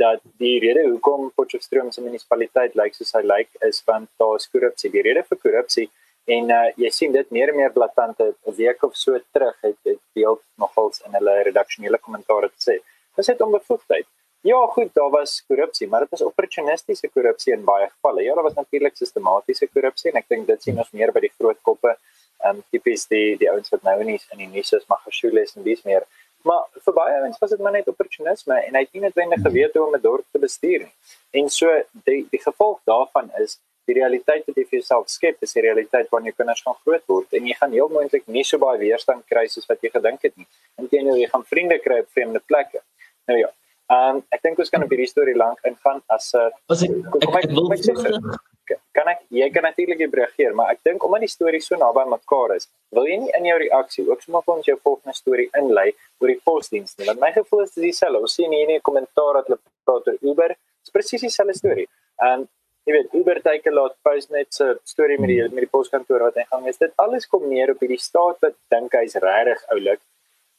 dat 0.00 0.20
die 0.42 0.58
rede 0.62 0.86
hoekom 0.88 1.30
Potchefstroom 1.36 1.90
se 1.92 2.02
munisipaliteit 2.04 2.76
lyk 2.78 2.94
soos 2.94 3.12
hy 3.16 3.22
lyk 3.24 3.50
is 3.68 3.82
want 3.86 4.08
daar 4.22 4.36
is 4.36 4.48
korrupsie. 4.52 4.90
Die 4.90 5.02
rede 5.06 5.24
vir 5.28 5.42
korrupsie 5.42 5.88
en 6.36 6.52
uh, 6.54 6.62
jy 6.76 6.90
sien 6.94 7.12
dit 7.12 7.34
meer 7.34 7.52
en 7.52 7.56
meer 7.56 7.72
blaatant 7.74 8.20
'n 8.20 8.56
week 8.56 8.82
of 8.82 8.96
so 8.96 9.18
terug 9.32 9.56
het 9.66 9.76
dit 9.84 10.00
deel 10.14 10.40
nogals 10.56 11.02
in 11.06 11.12
hulle 11.18 11.42
redaksionele 11.50 11.98
kommentaar 11.98 12.48
te 12.48 12.60
sê. 12.70 12.76
Dit 13.16 13.28
is 13.28 13.46
onbevoegdheid. 13.46 14.06
Ja, 14.42 14.66
goed, 14.66 14.94
daar 14.94 15.10
was 15.10 15.44
korrupsie, 15.48 15.88
maar 15.88 16.00
dit 16.00 16.10
was 16.10 16.22
opportunistiese 16.22 17.08
korrupsie 17.08 17.52
in 17.52 17.64
baie 17.64 17.88
gevalle. 17.88 18.22
Ja, 18.22 18.34
daar 18.34 18.42
was 18.42 18.54
natuurlik 18.54 18.96
sistematiese 18.96 19.66
korrupsie 19.66 20.10
en 20.10 20.16
ek 20.16 20.28
dink 20.28 20.46
dit 20.46 20.62
sien 20.62 20.78
ons 20.78 20.92
meer 20.96 21.12
by 21.12 21.20
die 21.26 21.32
groot 21.38 21.58
koppe, 21.62 21.92
ehm 22.40 22.56
um, 22.56 22.62
tipies 22.72 23.04
die 23.12 23.36
die 23.36 23.50
ouens 23.52 23.68
wat 23.68 23.82
nou 23.84 23.98
in 24.00 24.14
die 24.14 24.20
in 24.32 24.40
die 24.44 24.48
nuus 24.54 24.72
is, 24.72 24.86
Magashule 24.88 25.44
en 25.44 25.66
dis 25.66 25.84
meer. 25.84 26.06
Maar 26.48 26.68
vir 26.84 26.94
baie 26.96 27.16
mense 27.22 27.40
was 27.40 27.50
dit 27.50 27.60
maar 27.60 27.72
net 27.72 27.88
opportunisme 27.88 28.56
en 28.66 28.76
hy 28.76 28.84
het 28.84 28.94
nie 28.96 29.02
noodwendig 29.04 29.42
geweet 29.44 29.74
hoe 29.76 29.86
om 29.86 29.96
'n 29.96 30.00
dorp 30.00 30.26
te 30.32 30.38
bestuur 30.38 30.86
nie. 30.86 30.94
En 31.30 31.48
so 31.48 31.68
die 32.06 32.26
die 32.30 32.42
gevolg 32.42 32.80
daarvan 32.84 33.30
is 33.38 33.58
die 33.84 33.94
realiteit 33.94 34.46
wat 34.46 34.56
jy 34.56 34.64
vir 34.64 34.78
jouself 34.78 35.08
skep, 35.08 35.36
is 35.42 35.52
die 35.52 35.62
realiteit 35.62 36.08
wanneer 36.10 36.32
jou 36.32 36.38
kinders 36.42 36.62
gaan 36.62 36.78
groot 36.84 37.06
word 37.06 37.32
en 37.32 37.46
jy 37.46 37.54
gaan 37.54 37.72
heel 37.72 37.88
moontlik 37.88 38.26
nie 38.26 38.44
so 38.44 38.58
baie 38.58 38.78
weerstand 38.78 39.26
kry 39.26 39.46
soos 39.46 39.66
wat 39.66 39.82
jy 39.82 39.90
gedink 39.90 40.22
het 40.22 40.36
nie. 40.36 40.46
Inteendeel 40.78 41.16
jy 41.16 41.28
gaan 41.32 41.44
vriende 41.44 41.78
kry 41.78 41.98
op 42.04 42.10
vreemde 42.10 42.40
plekke. 42.46 42.80
Nou 43.26 43.38
ja. 43.38 43.50
Ehm 43.90 44.16
um, 44.16 44.22
ek 44.30 44.42
dink 44.42 44.58
ons 44.58 44.70
kan 44.70 44.82
op 44.82 44.90
hierdie 44.90 45.10
storie 45.10 45.36
lank 45.36 45.58
ingaan 45.64 46.02
as 46.06 46.32
'n 46.34 46.38
uh, 46.38 46.50
as 46.68 46.82
ek, 46.82 46.90
ek, 46.90 47.28
ek, 47.28 47.44
ek 47.44 47.50
wil 47.50 48.49
kan 48.96 49.08
ek 49.12 49.24
jy 49.30 49.48
kan 49.54 49.66
natuurlik 49.66 50.02
reageer, 50.20 50.54
maar 50.54 50.72
ek 50.74 50.84
dink 50.84 51.04
omdat 51.04 51.24
die 51.24 51.32
storie 51.32 51.60
so 51.64 51.76
naby 51.80 52.04
mekaar 52.10 52.54
is, 52.56 52.68
wil 52.96 53.08
jy 53.08 53.18
nie 53.22 53.32
in 53.38 53.48
jou 53.50 53.58
reaksie 53.62 54.06
ook 54.08 54.22
sommer 54.22 54.44
vir 54.46 54.54
ons 54.56 54.70
jou 54.70 54.76
volgende 54.82 55.16
storie 55.16 55.48
inlei 55.58 55.90
oor 56.20 56.32
die 56.32 56.40
posdiens 56.44 56.96
nie. 56.98 57.06
Want 57.06 57.20
my 57.20 57.32
gevoel 57.32 57.64
is 57.64 57.74
dis 57.74 57.90
dieselfde. 57.90 58.22
Ons 58.26 58.34
sien 58.38 58.52
hier 58.52 58.66
nie 58.66 58.78
'n 58.78 58.86
kommentaar 58.88 59.40
dat 59.40 59.46
hulle 59.48 59.60
praat 59.84 60.08
oor 60.08 60.18
Uber. 60.22 60.48
Dit 60.48 60.86
is 60.86 60.90
presies 60.90 61.20
dieselfde 61.20 61.54
storie. 61.54 61.88
En 62.18 62.48
jy 62.86 62.92
weet 62.96 63.14
Uber 63.14 63.40
teken 63.42 63.74
laat 63.74 63.96
Postnet 64.02 64.54
se 64.54 64.78
storie 64.84 65.18
met 65.18 65.28
die 65.28 65.42
met 65.42 65.64
die 65.66 65.72
poskantoor 65.76 66.20
wat 66.28 66.36
ingang 66.36 66.68
is. 66.68 66.78
Dit 66.78 66.92
alles 66.96 67.26
kom 67.26 67.48
neer 67.48 67.70
op 67.70 67.80
hierdie 67.80 68.00
staat 68.00 68.40
wat 68.40 68.54
dink 68.68 68.92
hy's 68.92 69.14
regtig 69.14 69.64
oulik. 69.74 70.00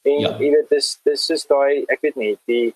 En 0.03 0.19
ja. 0.19 0.37
jy 0.39 0.51
weet 0.55 0.69
dis 0.69 0.99
dis 1.05 1.29
is 1.29 1.45
daai 1.45 1.85
ek 1.87 2.01
weet 2.01 2.15
nie 2.15 2.37
die 2.49 2.73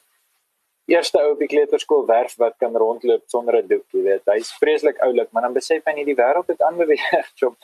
eerste 0.85 1.21
ou 1.21 1.31
op 1.33 1.39
die 1.41 1.49
kleuterskool 1.49 2.05
werf 2.05 2.35
wat 2.41 2.55
kan 2.61 2.75
rondloop 2.77 3.23
sonder 3.31 3.57
'n 3.61 3.67
doek, 3.67 3.85
jy 3.91 4.01
weet. 4.01 4.21
Hy's 4.25 4.51
vreeslik 4.59 4.99
oulik, 4.99 5.31
maar 5.31 5.41
dan 5.41 5.53
besef 5.53 5.81
hy 5.85 5.93
nie 5.93 6.05
die 6.05 6.15
wêreld 6.15 6.47
het 6.47 6.61
aanbeweeg. 6.61 7.01
So, 7.39 7.55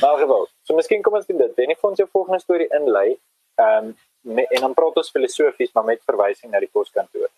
maar 0.00 0.18
geval. 0.18 0.48
So 0.62 0.74
miskien 0.74 1.02
kom 1.02 1.14
ons 1.14 1.26
dit. 1.26 1.54
Wennie 1.56 1.76
vir 1.76 1.90
ons 1.90 1.98
jou 1.98 2.08
volgende 2.12 2.40
storie 2.40 2.68
inlei. 2.70 3.18
Ehm 3.60 3.92
um, 4.24 4.38
en 4.38 4.60
dan 4.60 4.74
praat 4.74 4.96
ons 4.96 5.10
filosofies 5.10 5.72
maar 5.74 5.84
met 5.84 6.02
verwysing 6.06 6.52
na 6.52 6.60
die 6.60 6.70
poskantoor. 6.72 7.28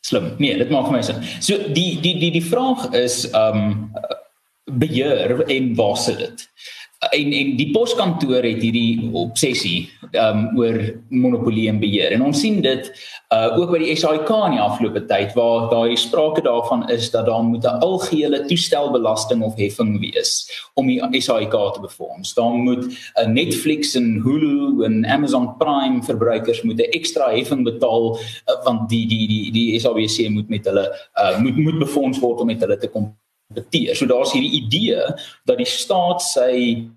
Slim. 0.00 0.34
Nee, 0.38 0.56
dit 0.58 0.70
maak 0.70 0.88
vir 0.88 0.92
my 0.92 1.02
sin. 1.02 1.22
So 1.40 1.56
die 1.56 2.00
die 2.00 2.18
die 2.18 2.30
die 2.30 2.44
vraag 2.44 2.92
is 2.92 3.30
ehm 3.30 3.56
um, 3.56 3.92
beheer 4.78 5.46
en 5.48 5.74
waar 5.74 5.96
sit 5.96 6.18
dit? 6.18 6.48
En 6.98 7.32
en 7.32 7.50
die 7.56 7.68
poskantoor 7.70 8.42
het 8.42 8.62
hierdie 8.62 9.10
obsessie 9.14 9.86
um 10.18 10.40
oor 10.58 10.78
monopolie 11.14 11.68
en 11.70 11.78
beheer. 11.78 12.14
En 12.16 12.24
ons 12.26 12.40
sien 12.40 12.58
dit 12.64 12.88
uh 13.34 13.58
ook 13.60 13.70
by 13.70 13.78
die 13.82 13.94
SAIK 13.96 14.30
in 14.48 14.56
die 14.56 14.62
afgelope 14.64 15.04
tyd 15.10 15.34
waar 15.36 15.68
daar 15.70 15.92
sprake 15.96 16.42
daarvan 16.42 16.88
is 16.90 17.10
dat 17.14 17.26
daar 17.26 17.44
moet 17.44 17.64
'n 17.64 17.84
algehele 17.86 18.44
toestelbelasting 18.50 19.42
of 19.42 19.54
heffing 19.56 20.00
wees 20.00 20.50
om 20.74 20.86
die 20.86 21.20
SAIK 21.20 21.54
te 21.74 21.80
befonds. 21.80 22.34
Daar 22.34 22.50
moet 22.50 22.84
'n 22.84 22.90
uh, 23.20 23.26
Netflix 23.26 23.94
en 23.94 24.20
Hulu 24.24 24.84
en 24.84 25.06
Amazon 25.06 25.56
Prime 25.56 26.02
verbruikers 26.02 26.62
moet 26.62 26.80
'n 26.80 26.90
ekstra 26.98 27.30
heffing 27.30 27.64
betaal 27.64 28.18
uh, 28.18 28.64
want 28.64 28.88
die 28.88 29.06
die 29.06 29.28
die 29.28 29.52
die 29.52 29.80
SABC 29.80 30.28
moet 30.28 30.48
met 30.48 30.64
hulle 30.64 30.86
uh 31.14 31.38
moet 31.38 31.56
moet 31.56 31.78
befonds 31.78 32.18
word 32.18 32.40
om 32.40 32.46
met 32.46 32.60
hulle 32.60 32.78
te 32.78 32.88
kom 32.88 33.14
kompeteer. 33.48 33.96
So 33.96 34.06
daar's 34.06 34.32
hierdie 34.32 34.60
idee 34.62 35.02
dat 35.44 35.58
die 35.58 35.66
staat 35.66 36.22
sy 36.22 36.88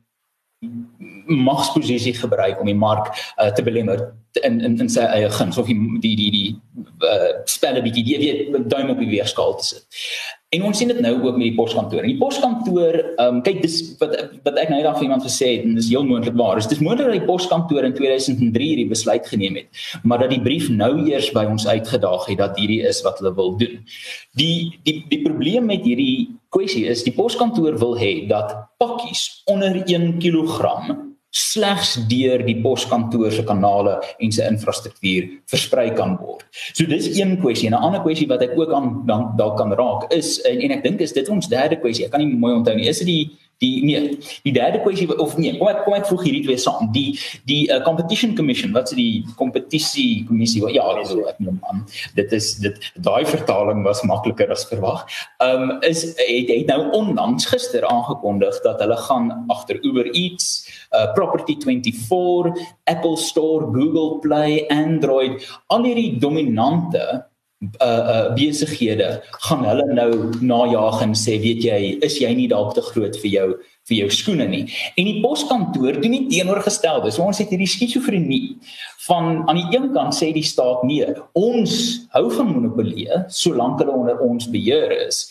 magsposisie 1.26 2.14
gebruik 2.14 2.60
om 2.62 2.70
die 2.70 2.78
mark 2.78 3.10
uh, 3.38 3.50
te 3.50 3.64
belemmer 3.66 4.12
in 4.46 4.60
in 4.62 4.78
in 4.80 4.90
sy 4.90 5.04
eie 5.12 5.30
guns 5.34 5.58
of 5.58 5.68
die 5.68 5.78
die 6.04 6.14
die, 6.16 6.30
die 6.32 6.52
uh, 7.08 7.32
spelle 7.50 7.82
bietjie 7.84 8.04
die 8.06 8.20
weet 8.22 8.70
duim 8.70 8.94
op 8.94 9.02
die 9.02 9.10
weegskaal 9.10 9.58
te 9.58 9.66
sit. 9.66 10.06
En 10.52 10.66
ons 10.68 10.78
sien 10.78 10.90
dit 10.92 11.00
nou 11.00 11.14
ook 11.16 11.38
met 11.40 11.46
die 11.46 11.56
poskantoor. 11.56 12.04
En 12.04 12.12
die 12.12 12.20
poskantoor, 12.20 12.98
ehm 13.00 13.38
um, 13.38 13.40
kyk 13.46 13.62
dis 13.64 13.78
wat 14.02 14.16
wat 14.44 14.58
ek 14.60 14.72
nou 14.72 14.82
eendag 14.82 14.98
vir 15.00 15.08
iemand 15.08 15.24
gesê 15.24 15.54
het 15.54 15.66
en 15.68 15.78
dis 15.80 15.90
heel 15.90 16.04
moontlik 16.08 16.36
waar. 16.40 16.60
Is 16.60 16.68
dis 16.68 16.84
moontlik 16.84 17.08
dat 17.08 17.18
die 17.22 17.30
poskantoor 17.30 17.88
in 17.88 17.96
2003 17.96 18.68
hierdie 18.74 18.90
besluit 18.92 19.28
geneem 19.32 19.62
het, 19.62 19.82
maar 20.04 20.20
dat 20.24 20.36
die 20.36 20.42
brief 20.44 20.68
nou 20.70 20.92
eers 21.08 21.32
by 21.36 21.46
ons 21.48 21.68
uitgedaag 21.68 22.28
het 22.28 22.44
dat 22.44 22.60
hierdie 22.60 22.82
is 22.88 23.00
wat 23.08 23.24
hulle 23.24 23.34
wil 23.40 23.56
doen. 23.64 23.80
Die 24.40 24.80
die 24.84 25.00
die 25.10 25.22
probleem 25.24 25.72
met 25.72 25.88
hierdie 25.88 26.41
kwessie 26.52 26.86
is 26.92 27.06
die 27.08 27.16
poskantoor 27.16 27.78
wil 27.80 27.96
hê 28.00 28.28
dat 28.28 28.54
pakkies 28.82 29.44
onder 29.52 29.76
1 29.86 30.20
kg 30.20 30.76
slegs 31.32 31.94
deur 32.12 32.42
die 32.44 32.58
poskantoor 32.60 33.32
se 33.32 33.44
kanale 33.48 33.94
en 34.20 34.34
sy 34.36 34.48
infrastruktuur 34.52 35.30
versprei 35.52 35.94
kan 35.96 36.18
word. 36.20 36.44
So 36.76 36.84
dis 36.92 37.08
een 37.16 37.38
kwessie 37.40 37.70
en 37.70 37.76
'n 37.76 37.84
ander 37.88 38.02
kwessie 38.04 38.28
wat 38.28 38.42
ek 38.44 38.58
ook 38.60 38.74
aan 38.74 39.06
dalk 39.38 39.58
kan 39.58 39.72
raak 39.72 40.12
is 40.12 40.42
en, 40.44 40.60
en 40.60 40.72
ek 40.72 40.84
dink 40.84 41.00
is 41.00 41.14
dit 41.14 41.30
ons 41.30 41.48
derde 41.48 41.80
kwessie. 41.80 42.06
Ek 42.06 42.12
kan 42.12 42.20
nie 42.20 42.36
mooi 42.36 42.54
onthou 42.54 42.76
nie. 42.76 42.88
Is 42.88 43.00
dit 43.00 43.08
die 43.08 43.32
die 43.62 43.84
nee, 43.86 44.18
die 44.46 44.54
derde 44.56 44.82
kwessie 44.82 45.08
of 45.22 45.38
nee, 45.38 45.54
kom 45.60 45.70
ek 45.70 45.84
kom 45.86 45.96
ek 45.98 46.08
vroeg 46.10 46.24
hierdie 46.26 46.44
twee 46.48 46.62
saam. 46.62 46.90
Die 46.96 47.14
die 47.50 47.62
uh, 47.70 47.82
competition 47.86 48.34
commission, 48.38 48.74
wat 48.76 48.92
is 48.92 48.98
die 48.98 49.24
kompetisie 49.40 50.24
kommissie? 50.30 50.64
Ja, 50.74 50.88
bedoel 50.98 51.30
ek 51.32 51.42
noem 51.44 51.60
aan. 51.70 51.86
Dit 52.18 52.34
is 52.36 52.56
dit 52.64 52.92
daai 52.98 53.24
vertaling 53.30 53.84
was 53.86 54.04
makliker 54.08 54.52
as 54.54 54.66
verwag. 54.70 55.06
Ehm 55.44 55.70
um, 55.70 55.76
is 55.88 56.04
het, 56.18 56.50
het 56.50 56.70
nou 56.72 56.90
onlangs 56.98 57.48
gister 57.52 57.86
aangekondig 57.88 58.62
dat 58.66 58.82
hulle 58.82 58.98
gaan 59.08 59.32
agter 59.54 59.82
Uber 59.86 60.10
Eats 60.12 60.52
uh, 60.92 61.14
Property 61.14 61.58
24, 61.62 62.58
Apple 62.90 63.18
Store, 63.18 63.70
Google 63.72 64.20
Play, 64.20 64.66
Android, 64.70 65.42
al 65.68 65.86
hierdie 65.86 66.18
dominante 66.20 67.31
uh 67.62 68.04
uh 68.14 68.28
besighede 68.34 69.22
gaan 69.46 69.66
hulle 69.66 69.86
nou 69.94 70.12
najag 70.42 71.04
en 71.06 71.14
sê 71.14 71.38
weet 71.42 71.62
jy 71.68 71.82
is 72.02 72.18
jy 72.22 72.32
nie 72.34 72.48
dalk 72.50 72.74
te 72.74 72.82
groot 72.82 73.18
vir 73.22 73.32
jou 73.32 73.50
vir 73.90 73.98
jou 73.98 74.10
skoene 74.14 74.46
nie? 74.50 74.64
En 74.98 75.08
die 75.10 75.22
poskantoor 75.24 75.98
doen 76.02 76.14
nie 76.14 76.28
teenoorgestelde. 76.30 77.10
So 77.12 77.26
ons 77.26 77.40
het 77.42 77.50
hierdie 77.50 77.70
skizofrenie 77.70 78.58
van 79.08 79.42
aan 79.50 79.58
die 79.58 79.78
een 79.78 79.90
kant 79.96 80.14
sê 80.18 80.32
die 80.34 80.46
staat 80.46 80.84
nee 80.86 81.08
ons 81.38 81.74
hou 82.14 82.28
van 82.34 82.52
monopolie 82.54 83.10
solank 83.34 83.82
hulle 83.82 83.98
onder 83.98 84.22
ons 84.26 84.50
beheer 84.54 84.94
is 85.08 85.26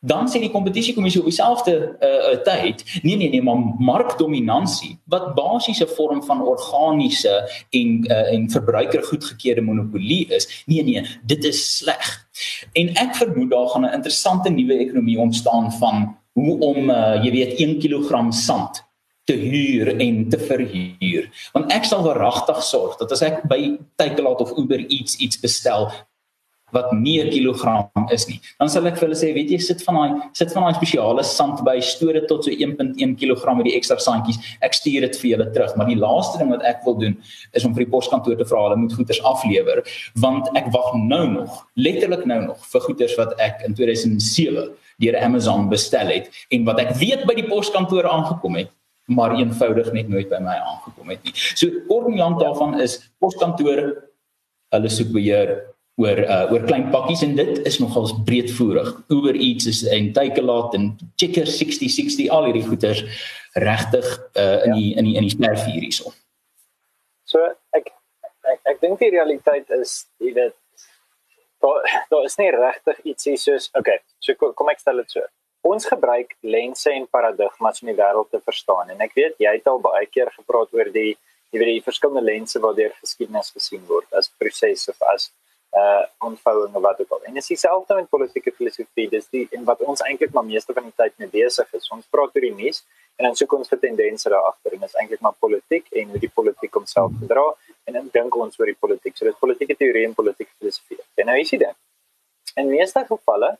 dan 0.00 0.28
sê 0.30 0.38
die 0.38 0.50
kompetisiekommissie 0.50 1.20
op 1.20 1.26
dieselfde 1.26 1.74
uh, 1.98 2.36
tyd 2.46 2.84
nee 3.02 3.16
nee 3.16 3.30
nee 3.32 3.42
maar 3.42 3.58
markdominansie 3.78 4.98
wat 5.10 5.34
basies 5.34 5.82
'n 5.82 5.90
vorm 5.96 6.22
van 6.22 6.42
organiese 6.42 7.34
en 7.70 8.04
uh, 8.10 8.32
en 8.32 8.50
verbruikergoedgekeurde 8.50 9.60
monopolie 9.60 10.26
is 10.28 10.64
nee 10.66 10.82
nee 10.82 11.06
dit 11.24 11.44
is 11.44 11.76
sleg. 11.76 12.26
En 12.72 12.94
ek 12.94 13.16
vermoed 13.16 13.50
daar 13.50 13.68
gaan 13.68 13.84
'n 13.84 13.94
interessante 13.94 14.50
nuwe 14.50 14.78
ekonomie 14.78 15.18
ontstaan 15.18 15.72
van 15.72 16.16
hoe 16.32 16.58
om 16.58 16.90
uh, 16.90 17.24
jy 17.24 17.30
weet 17.30 17.58
1 17.58 17.78
kg 17.78 18.32
sand 18.32 18.86
te 19.24 19.34
huur 19.34 19.96
en 20.00 20.28
te 20.28 20.38
verhuur. 20.38 21.28
Want 21.52 21.72
ek 21.72 21.84
sal 21.84 22.04
verragtig 22.06 22.62
sorg 22.62 22.96
dat 22.96 23.12
as 23.12 23.22
ek 23.22 23.42
by 23.50 23.76
Takealot 24.00 24.40
of 24.40 24.54
Uber 24.56 24.78
iets 24.78 25.16
iets 25.16 25.40
bestel 25.40 25.90
wat 26.72 26.92
nie 26.92 27.20
'n 27.22 27.30
kilogram 27.30 27.88
is 28.10 28.26
nie. 28.28 28.40
Dan 28.58 28.68
sal 28.68 28.86
ek 28.86 28.96
vir 28.96 29.08
hulle 29.08 29.16
sê, 29.16 29.32
weet 29.34 29.50
jy, 29.50 29.58
sit 29.58 29.82
van 29.82 29.94
daai 29.94 30.22
sit 30.32 30.52
van 30.52 30.62
daai 30.62 30.74
spesiale 30.74 31.24
sand 31.24 31.64
by, 31.64 31.80
stoor 31.80 32.12
dit 32.12 32.28
tot 32.28 32.44
so 32.44 32.50
1.1 32.50 33.16
kg 33.16 33.56
met 33.56 33.64
die 33.64 33.76
ekstra 33.76 33.96
sandjies. 33.96 34.38
Ek 34.60 34.74
stuur 34.74 35.00
dit 35.00 35.16
vir 35.16 35.30
julle 35.30 35.52
terug, 35.52 35.76
maar 35.76 35.86
die 35.86 35.96
laaste 35.96 36.38
ding 36.38 36.50
wat 36.50 36.62
ek 36.62 36.84
wil 36.84 36.94
doen 36.94 37.16
is 37.52 37.64
om 37.64 37.74
vir 37.74 37.84
die 37.84 37.90
poskantoor 37.90 38.36
te 38.36 38.44
vra 38.44 38.62
hulle 38.68 38.76
moet 38.76 38.92
goederes 38.92 39.22
aflewer, 39.22 39.82
want 40.14 40.48
ek 40.56 40.72
wag 40.72 40.94
nou 40.94 41.26
nog, 41.28 41.66
letterlik 41.76 42.26
nou 42.26 42.40
nog 42.46 42.58
vir 42.72 42.80
goederes 42.80 43.16
wat 43.16 43.34
ek 43.40 43.62
in 43.64 43.74
2007 43.74 44.68
deur 44.98 45.16
Amazon 45.22 45.68
bestel 45.68 46.08
het 46.10 46.28
en 46.50 46.64
wat 46.64 46.80
ek 46.80 46.96
weet 46.98 47.24
by 47.26 47.34
die 47.34 47.46
poskantoor 47.46 48.04
aangekom 48.08 48.56
het 48.56 48.70
maar 49.08 49.32
eenvoudig 49.38 49.92
net 49.92 50.08
nooit 50.08 50.28
by 50.28 50.40
my 50.44 50.58
aangekom 50.60 51.08
het 51.14 51.22
nie. 51.24 51.32
So 51.32 51.84
kort 51.88 52.10
en 52.10 52.18
lank 52.20 52.40
daarvan 52.42 52.76
is 52.84 52.98
poskantore 53.22 53.86
hulle 54.74 54.90
soek 54.92 55.14
beheer 55.14 55.54
oor 55.98 56.20
uh, 56.22 56.44
oor 56.52 56.64
klein 56.68 56.86
pakkies 56.92 57.24
en 57.26 57.34
dit 57.38 57.58
is 57.66 57.78
nogals 57.82 58.14
breedvoerig. 58.26 58.90
Uber 59.10 59.34
Eats 59.34 59.66
is 59.66 59.82
en 59.90 60.12
Takealot 60.14 60.74
en 60.78 60.92
Checker 61.18 61.46
6060 61.50 62.30
al 62.34 62.48
hierdie 62.48 62.66
goeders 62.66 63.02
regtig 63.58 64.06
uh, 64.38 64.64
in 64.66 64.70
ja. 64.70 64.76
die 64.76 64.90
in 64.94 65.08
die 65.08 65.16
in 65.18 65.26
die 65.26 65.54
hier 65.64 65.82
hierso. 65.88 66.12
So 67.26 67.42
ek 67.74 67.90
ek, 68.46 68.60
ek 68.74 68.78
dink 68.84 69.02
die 69.02 69.10
realiteit 69.14 69.70
is 69.74 70.04
jy 70.22 70.32
weet 70.36 70.54
daar 71.64 71.82
daar 72.12 72.28
is 72.30 72.38
nie 72.38 72.52
regtig 72.54 73.02
ietsie 73.02 73.34
soos 73.40 73.66
okay, 73.74 73.98
so 74.22 74.38
kom 74.38 74.70
ek 74.70 74.84
stel 74.84 75.02
dit 75.02 75.18
so. 75.18 75.26
Ons 75.66 75.88
gebruik 75.90 76.36
lense 76.46 76.92
en 76.94 77.08
paradigmas 77.10 77.82
om 77.82 77.90
die 77.90 77.98
wêreld 77.98 78.30
te 78.30 78.38
verstaan 78.38 78.94
en 78.94 79.02
ek 79.02 79.18
weet 79.18 79.42
jy 79.42 79.56
het 79.58 79.66
al 79.66 79.82
baie 79.82 80.06
keer 80.06 80.30
gepraat 80.36 80.70
oor 80.78 80.94
die 80.94 81.10
jy 81.50 81.58
weet 81.58 81.72
die 81.72 81.84
verskillende 81.90 82.22
lense 82.22 82.62
waardeur 82.62 82.94
geskiedenis 83.00 83.50
gesien 83.50 83.82
word 83.90 84.06
as 84.14 84.30
proses 84.38 84.86
of 84.92 85.02
as 85.10 85.30
uh 85.76 86.04
ontvouing 86.18 86.74
of 86.74 86.82
wat 86.82 87.00
ook 87.00 87.10
al. 87.10 87.22
En 87.22 87.34
dis 87.34 87.46
dieselfde 87.46 87.94
met 87.94 88.08
politieke 88.08 88.52
filosofie, 88.52 89.08
dis 89.08 89.26
die 89.30 89.46
en 89.50 89.64
wat 89.64 89.80
ons 89.80 90.00
eintlik 90.00 90.32
maar 90.32 90.44
meeste 90.44 90.72
van 90.72 90.82
die 90.82 90.94
tyd 90.96 91.12
mee 91.16 91.28
besig 91.28 91.72
is. 91.72 91.90
Ons 91.90 92.06
praat 92.10 92.34
oor 92.34 92.46
die 92.46 92.54
nuus 92.54 92.84
en 93.16 93.28
dan 93.28 93.36
soek 93.36 93.52
ons 93.52 93.68
vir 93.68 93.80
tendense 93.82 94.28
daar 94.32 94.48
agter 94.48 94.72
en 94.72 94.86
dis 94.86 94.96
eintlik 95.02 95.20
maar 95.20 95.36
politiek 95.38 95.86
en 95.92 96.08
hoe 96.14 96.20
die 96.22 96.32
politiek 96.34 96.74
homself 96.74 97.12
gedra 97.20 97.44
en 97.84 97.98
dan 97.98 98.10
dink 98.12 98.36
ons 98.36 98.60
oor 98.60 98.70
die 98.70 98.78
politiek. 98.80 99.16
So 99.16 99.28
dis 99.28 99.38
politieke 99.40 99.76
teorie 99.76 100.06
en 100.08 100.14
politieke 100.14 100.52
filosofie. 100.58 101.00
En 101.20 101.28
nou 101.30 101.38
is 101.40 101.50
dit 101.52 101.60
dan. 101.60 101.76
In 102.56 102.70
meeste 102.72 103.04
gevalle 103.08 103.56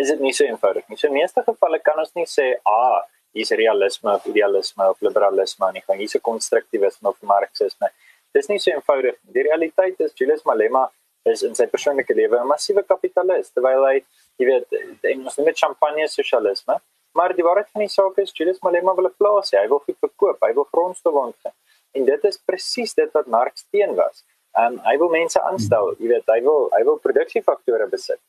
is 0.00 0.08
dit 0.08 0.20
nie 0.20 0.32
so 0.32 0.44
eenvoudig 0.44 0.88
nie. 0.88 0.96
So 0.96 1.08
in 1.08 1.18
meeste 1.18 1.44
gevalle 1.46 1.80
kan 1.84 2.00
ons 2.00 2.14
nie 2.16 2.26
sê 2.26 2.54
ah 2.64 3.02
hier's 3.36 3.52
realisme 3.54 4.14
of 4.14 4.24
idealisme 4.26 4.88
of 4.90 5.02
liberalisme 5.06 5.68
nie. 5.72 5.84
Gaan 5.86 6.00
hier's 6.00 6.16
'n 6.16 6.24
konstruktivisme 6.30 7.08
of 7.08 7.20
marxisme. 7.22 7.90
Dis 8.32 8.48
nie 8.48 8.58
so 8.58 8.70
eenvoudig. 8.70 9.16
Die 9.22 9.42
realiteit 9.42 10.00
is 10.00 10.12
Julius 10.14 10.42
Malema 10.44 10.90
is 11.24 11.42
in 11.42 11.54
sy 11.54 11.66
persoonlike 11.66 12.14
lewe 12.14 12.38
'n 12.38 12.48
massiewe 12.48 12.82
kapitalis 12.82 13.50
terwyl 13.52 13.84
hy 13.86 13.96
jy 14.38 14.46
weet 14.46 14.66
en 15.12 15.24
ons 15.24 15.38
net 15.38 15.58
champagne 15.58 16.08
sosialisme 16.08 16.80
maar 17.12 17.34
die 17.34 17.44
waarheid 17.44 17.68
van 17.72 17.84
die 17.84 17.92
saak 17.92 18.18
is 18.22 18.32
Julius 18.32 18.60
Malema 18.62 18.94
wil 18.94 19.08
'n 19.08 19.16
plaas 19.18 19.50
hê. 19.52 19.58
Hy 19.62 19.68
wil 19.68 19.82
goed 19.86 19.98
verkoop 20.00 20.38
hy 20.40 20.52
wil 20.54 20.68
grondstowwe 20.72 21.20
ontvang 21.28 21.56
en 21.94 22.04
dit 22.04 22.24
is 22.24 22.38
presies 22.38 22.94
dit 22.94 23.10
wat 23.12 23.26
Marx 23.26 23.66
teen 23.70 23.94
was. 23.94 24.24
Um, 24.60 24.78
hy 24.78 24.96
wil 24.96 25.10
mense 25.10 25.40
aanstel 25.40 25.94
jy 25.98 26.08
weet 26.08 26.26
hy 26.26 26.40
wil 26.40 26.70
hy 26.76 26.82
wil 26.84 26.98
produksiefaktore 26.98 27.86
besit. 27.90 28.20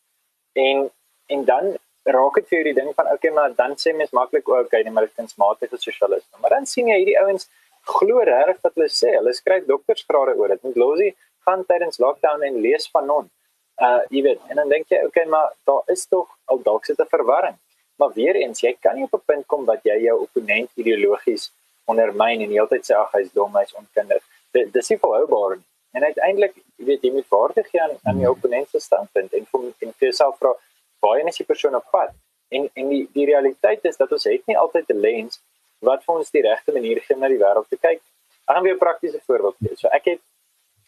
En 0.54 0.90
en 1.28 1.46
dan 1.46 1.78
raak 2.04 2.36
dit 2.36 2.48
vir 2.48 2.64
die 2.64 2.74
ding 2.74 2.94
van 2.96 3.08
okay 3.14 3.32
maar 3.32 3.54
dan 3.56 3.76
sê 3.78 3.96
mens 3.96 4.12
maklik 4.12 4.50
ook 4.50 4.66
okay 4.66 4.84
die 4.84 4.92
marktensmatige 5.00 5.78
sosialisme 5.78 6.42
maar 6.42 6.50
dan 6.50 6.66
sien 6.66 6.88
jy 6.88 6.98
hierdie 6.98 7.20
ouens 7.24 7.50
glo 7.86 8.20
regtig 8.20 8.62
wat 8.62 8.74
hulle 8.76 8.90
sê. 8.90 9.16
Hulle 9.18 9.34
skryf 9.34 9.66
doktorsgrade 9.66 10.36
oor 10.38 10.48
dit. 10.54 10.64
Met 10.64 10.76
Losie 10.76 11.16
gaan 11.46 11.66
tydens 11.66 11.98
lockdown 11.98 12.44
en 12.44 12.62
lees 12.62 12.90
van 12.92 13.10
hom. 13.10 13.30
Uh 13.82 14.02
jy 14.10 14.22
weet, 14.28 14.42
en 14.50 14.62
dan 14.62 14.70
dink 14.70 14.90
jy, 14.94 15.02
okay, 15.06 15.26
maar 15.26 15.54
daar 15.66 15.82
is 15.96 16.06
tog 16.06 16.30
al 16.46 16.62
dalk 16.62 16.86
sit 16.86 17.00
'n 17.00 17.10
verwarring. 17.16 17.58
Maar 17.98 18.14
weer 18.14 18.36
eens, 18.36 18.62
jy 18.62 18.76
kan 18.82 18.96
nie 18.96 19.04
op 19.04 19.14
'n 19.14 19.26
punt 19.26 19.46
kom 19.48 19.66
wat 19.66 19.84
jy 19.84 19.98
jou 20.04 20.22
opponent 20.22 20.70
ideologies 20.76 21.52
ondermyn 21.86 22.42
en 22.42 22.50
die 22.50 22.60
hele 22.60 22.68
tyd 22.68 22.86
sê 22.86 22.96
ag 22.96 23.12
hy's 23.12 23.32
dom, 23.34 23.56
hy's 23.56 23.74
onkundig. 23.74 24.24
Dit 24.52 24.74
dis 24.74 24.90
nie 24.90 24.98
volhoubaar 24.98 25.56
nie. 25.56 25.68
En 25.92 26.04
uiteindelik, 26.04 26.56
jy 26.80 26.86
weet, 26.86 27.02
jy 27.02 27.12
moet 27.12 27.28
waardig 27.30 27.70
gee 27.70 27.82
aan 27.82 27.96
aan 28.04 28.20
jou 28.20 28.32
opponent 28.32 28.70
se 28.70 28.80
standpunt 28.80 29.34
en 29.34 29.46
vir 29.52 29.62
en 29.64 29.94
vir 29.94 30.08
jouself 30.08 30.38
vra, 30.38 30.54
waar 31.00 31.28
is 31.28 31.38
die 31.38 31.46
persoon 31.46 31.76
op 31.76 31.88
pad? 31.92 32.14
En 32.50 32.70
en 32.74 32.90
die 32.90 33.08
die 33.14 33.26
realiteit 33.26 33.86
is 33.86 33.98
dat 33.98 34.12
ons 34.12 34.24
het 34.24 34.48
nie 34.48 34.58
altyd 34.58 34.90
'n 34.90 35.00
lens 35.00 35.42
wat 35.80 36.04
vir 36.04 36.16
ons 36.16 36.32
die 36.32 36.42
regte 36.42 36.72
manier 36.72 37.02
gee 37.02 37.16
om 37.16 37.22
na 37.22 37.28
die 37.28 37.42
wêreld 37.44 37.68
te 37.70 37.78
kyk. 37.78 38.02
Ek 38.48 38.56
gaan 38.56 38.64
weer 38.64 38.76
'n 38.76 38.86
praktiese 38.86 39.22
voorbeeld 39.26 39.56
gee. 39.60 39.76
So 39.76 39.88
ek 39.88 40.06
het 40.06 40.22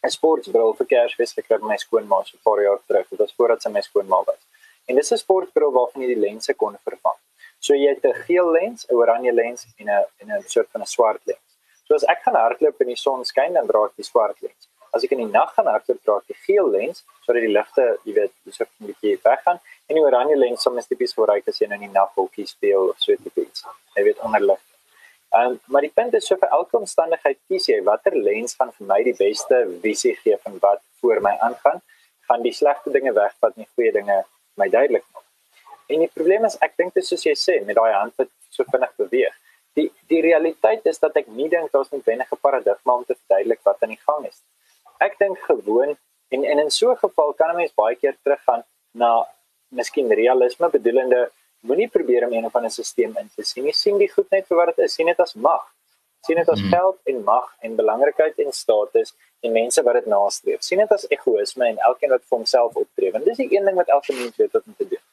'n 0.03 0.11
sportbril 0.17 0.73
vir 0.77 0.87
Kersfees 0.93 1.33
gekry 1.37 1.57
by 1.59 1.67
my 1.71 1.77
skoonma 1.83 2.17
so 2.25 2.35
'n 2.37 2.43
paar 2.47 2.61
jaar 2.63 2.79
terug. 2.87 3.05
Dit 3.09 3.19
was 3.19 3.33
voordat 3.37 3.61
sy 3.61 3.69
my 3.69 3.81
skoonma 3.81 4.19
was. 4.29 4.41
En 4.87 4.95
dis 4.95 5.11
'n 5.11 5.17
sportbril 5.17 5.71
waarvan 5.77 6.01
jy 6.01 6.09
die 6.13 6.23
lense 6.27 6.53
kon 6.53 6.75
vervang. 6.87 7.19
So 7.59 7.73
jy 7.73 7.89
het 7.93 8.03
'n 8.05 8.13
geel 8.27 8.51
lens, 8.51 8.85
'n 8.89 8.95
oranje 8.95 9.33
lens 9.33 9.65
en 9.79 9.87
'n 9.87 10.05
en 10.21 10.27
'n 10.37 10.43
soort 10.53 10.69
van 10.71 10.81
'n 10.81 10.85
swart 10.95 11.21
lens. 11.25 11.47
So 11.85 11.95
as 11.95 12.03
ek 12.03 12.19
gaan 12.23 12.35
hardloop 12.35 12.81
in 12.81 12.87
die 12.87 13.01
son 13.05 13.25
skyn, 13.25 13.53
dan 13.53 13.67
dra 13.67 13.85
ek 13.85 13.95
die 13.95 14.09
swart 14.11 14.41
lens. 14.41 14.67
As 14.91 15.03
ek 15.03 15.11
in 15.11 15.17
die 15.17 15.33
nag 15.39 15.53
gaan 15.53 15.67
hardloop, 15.67 16.03
dra 16.03 16.17
ek 16.17 16.27
die 16.27 16.41
geel 16.47 16.67
lens 16.69 17.03
sodat 17.25 17.41
die 17.41 17.55
ligte, 17.57 17.97
jy 18.03 18.13
weet, 18.13 18.33
so 18.51 18.63
'n 18.63 18.87
bietjie 18.87 19.19
weggaan. 19.23 19.59
En 19.87 19.95
die 19.95 20.03
oranje 20.03 20.35
lens 20.35 20.61
sal 20.61 20.73
mens 20.73 20.87
tipies 20.87 21.13
gebruik 21.13 21.47
as 21.47 21.59
jy 21.59 21.67
nou 21.67 21.79
in 21.81 21.87
die 21.87 21.99
nag 21.99 22.11
hokkie 22.15 22.45
speel 22.45 22.89
of 22.89 22.99
so 22.99 23.15
tipies. 23.15 23.63
Jy 23.95 24.03
weet 24.03 24.19
onderlig. 24.19 24.59
Ehm 25.33 25.51
um, 25.51 25.59
maar 25.65 25.81
die 25.81 25.93
punt 25.99 26.13
is 26.13 26.27
so 26.27 26.37
vir 26.41 26.51
elke 26.57 26.77
omstandigheid 26.77 27.39
kies 27.47 27.65
jy 27.67 27.79
watter 27.83 28.15
lens 28.27 28.55
gaan 28.59 28.71
vir 28.77 28.87
my 28.91 28.99
die 29.03 29.15
beste 29.17 29.61
visie 29.85 30.15
gee 30.23 30.37
van 30.45 30.59
wat 30.65 30.81
voor 31.01 31.21
my 31.21 31.33
aangaan, 31.47 31.81
gaan 32.29 32.43
die 32.43 32.53
slegte 32.53 32.91
dinge 32.91 33.13
wegvat 33.13 33.55
en 33.55 33.65
die 33.65 33.71
goeie 33.75 33.91
dinge 33.91 34.23
my 34.61 34.69
duidelik 34.69 35.05
maak. 35.13 35.25
En 35.89 36.05
die 36.05 36.11
probleem 36.17 36.45
is 36.45 36.57
ek 36.67 36.77
dink 36.77 36.93
dit 36.93 37.05
soos 37.05 37.25
jy 37.25 37.33
sê 37.45 37.55
met 37.65 37.75
daai 37.79 37.93
hand 37.93 38.13
wat 38.21 38.29
so 38.49 38.63
vinnig 38.71 38.93
beweeg. 39.01 39.33
die 39.73 39.89
die 40.11 40.21
realiteit 40.21 40.85
is 40.89 40.99
dat 41.01 41.15
ek 41.21 41.29
nie 41.37 41.49
dink 41.49 41.71
daar's 41.73 41.91
'n 41.93 42.03
wenige 42.05 42.35
paradigma 42.45 42.93
om 42.93 43.05
te 43.05 43.15
verduidelik 43.15 43.61
wat 43.63 43.83
aan 43.83 43.93
die 43.95 44.03
gang 44.07 44.25
is. 44.27 44.41
Ek 44.99 45.17
dink 45.19 45.39
gewoon 45.49 45.97
en 46.29 46.43
en 46.51 46.59
in 46.59 46.71
so 46.71 46.91
'n 46.91 47.03
geval 47.05 47.33
kan 47.33 47.49
'n 47.49 47.55
mens 47.55 47.73
baie 47.81 47.95
keer 47.95 48.15
teruggaan 48.23 48.63
na 48.91 49.27
miskien 49.69 50.13
realisme 50.13 50.69
bedoelende 50.69 51.31
moenie 51.67 51.87
probeer 51.87 52.27
om 52.27 52.33
een 52.33 52.45
of 52.45 52.55
ander 52.55 52.71
stelsel 52.71 53.19
in 53.19 53.29
te 53.35 53.45
sien. 53.47 53.65
Jy 53.65 53.75
sien 53.77 53.99
die 54.01 54.09
goed 54.11 54.29
net 54.35 54.47
vir 54.49 54.59
wat 54.59 54.73
dit 54.73 54.85
is, 54.85 54.95
sien 54.97 55.09
dit 55.09 55.19
as 55.23 55.35
mag. 55.35 55.63
Sien 56.27 56.39
dit 56.39 56.49
as 56.49 56.59
hmm. 56.59 56.71
geld 56.71 57.11
en 57.11 57.23
mag 57.27 57.47
en 57.67 57.75
belangrikheid 57.75 58.39
en 58.45 58.51
status 58.55 59.13
en 59.43 59.51
mense 59.51 59.83
wat 59.83 59.99
dit 59.99 60.09
nastreef. 60.11 60.61
Sien 60.63 60.79
dit 60.79 60.91
as 60.95 61.05
egoïsme 61.11 61.67
en 61.67 61.79
elkeen 61.89 62.13
wat 62.15 62.23
vir 62.23 62.37
homself 62.37 62.75
optree. 62.79 63.11
Want 63.15 63.27
dis 63.27 63.41
die 63.41 63.49
een 63.55 63.67
ding 63.67 63.79
wat 63.79 63.91
elke 63.95 64.15
mens 64.19 64.35
weet 64.39 64.51
wat 64.55 64.67
om 64.67 64.75
te 64.79 64.87
doen. 64.91 65.03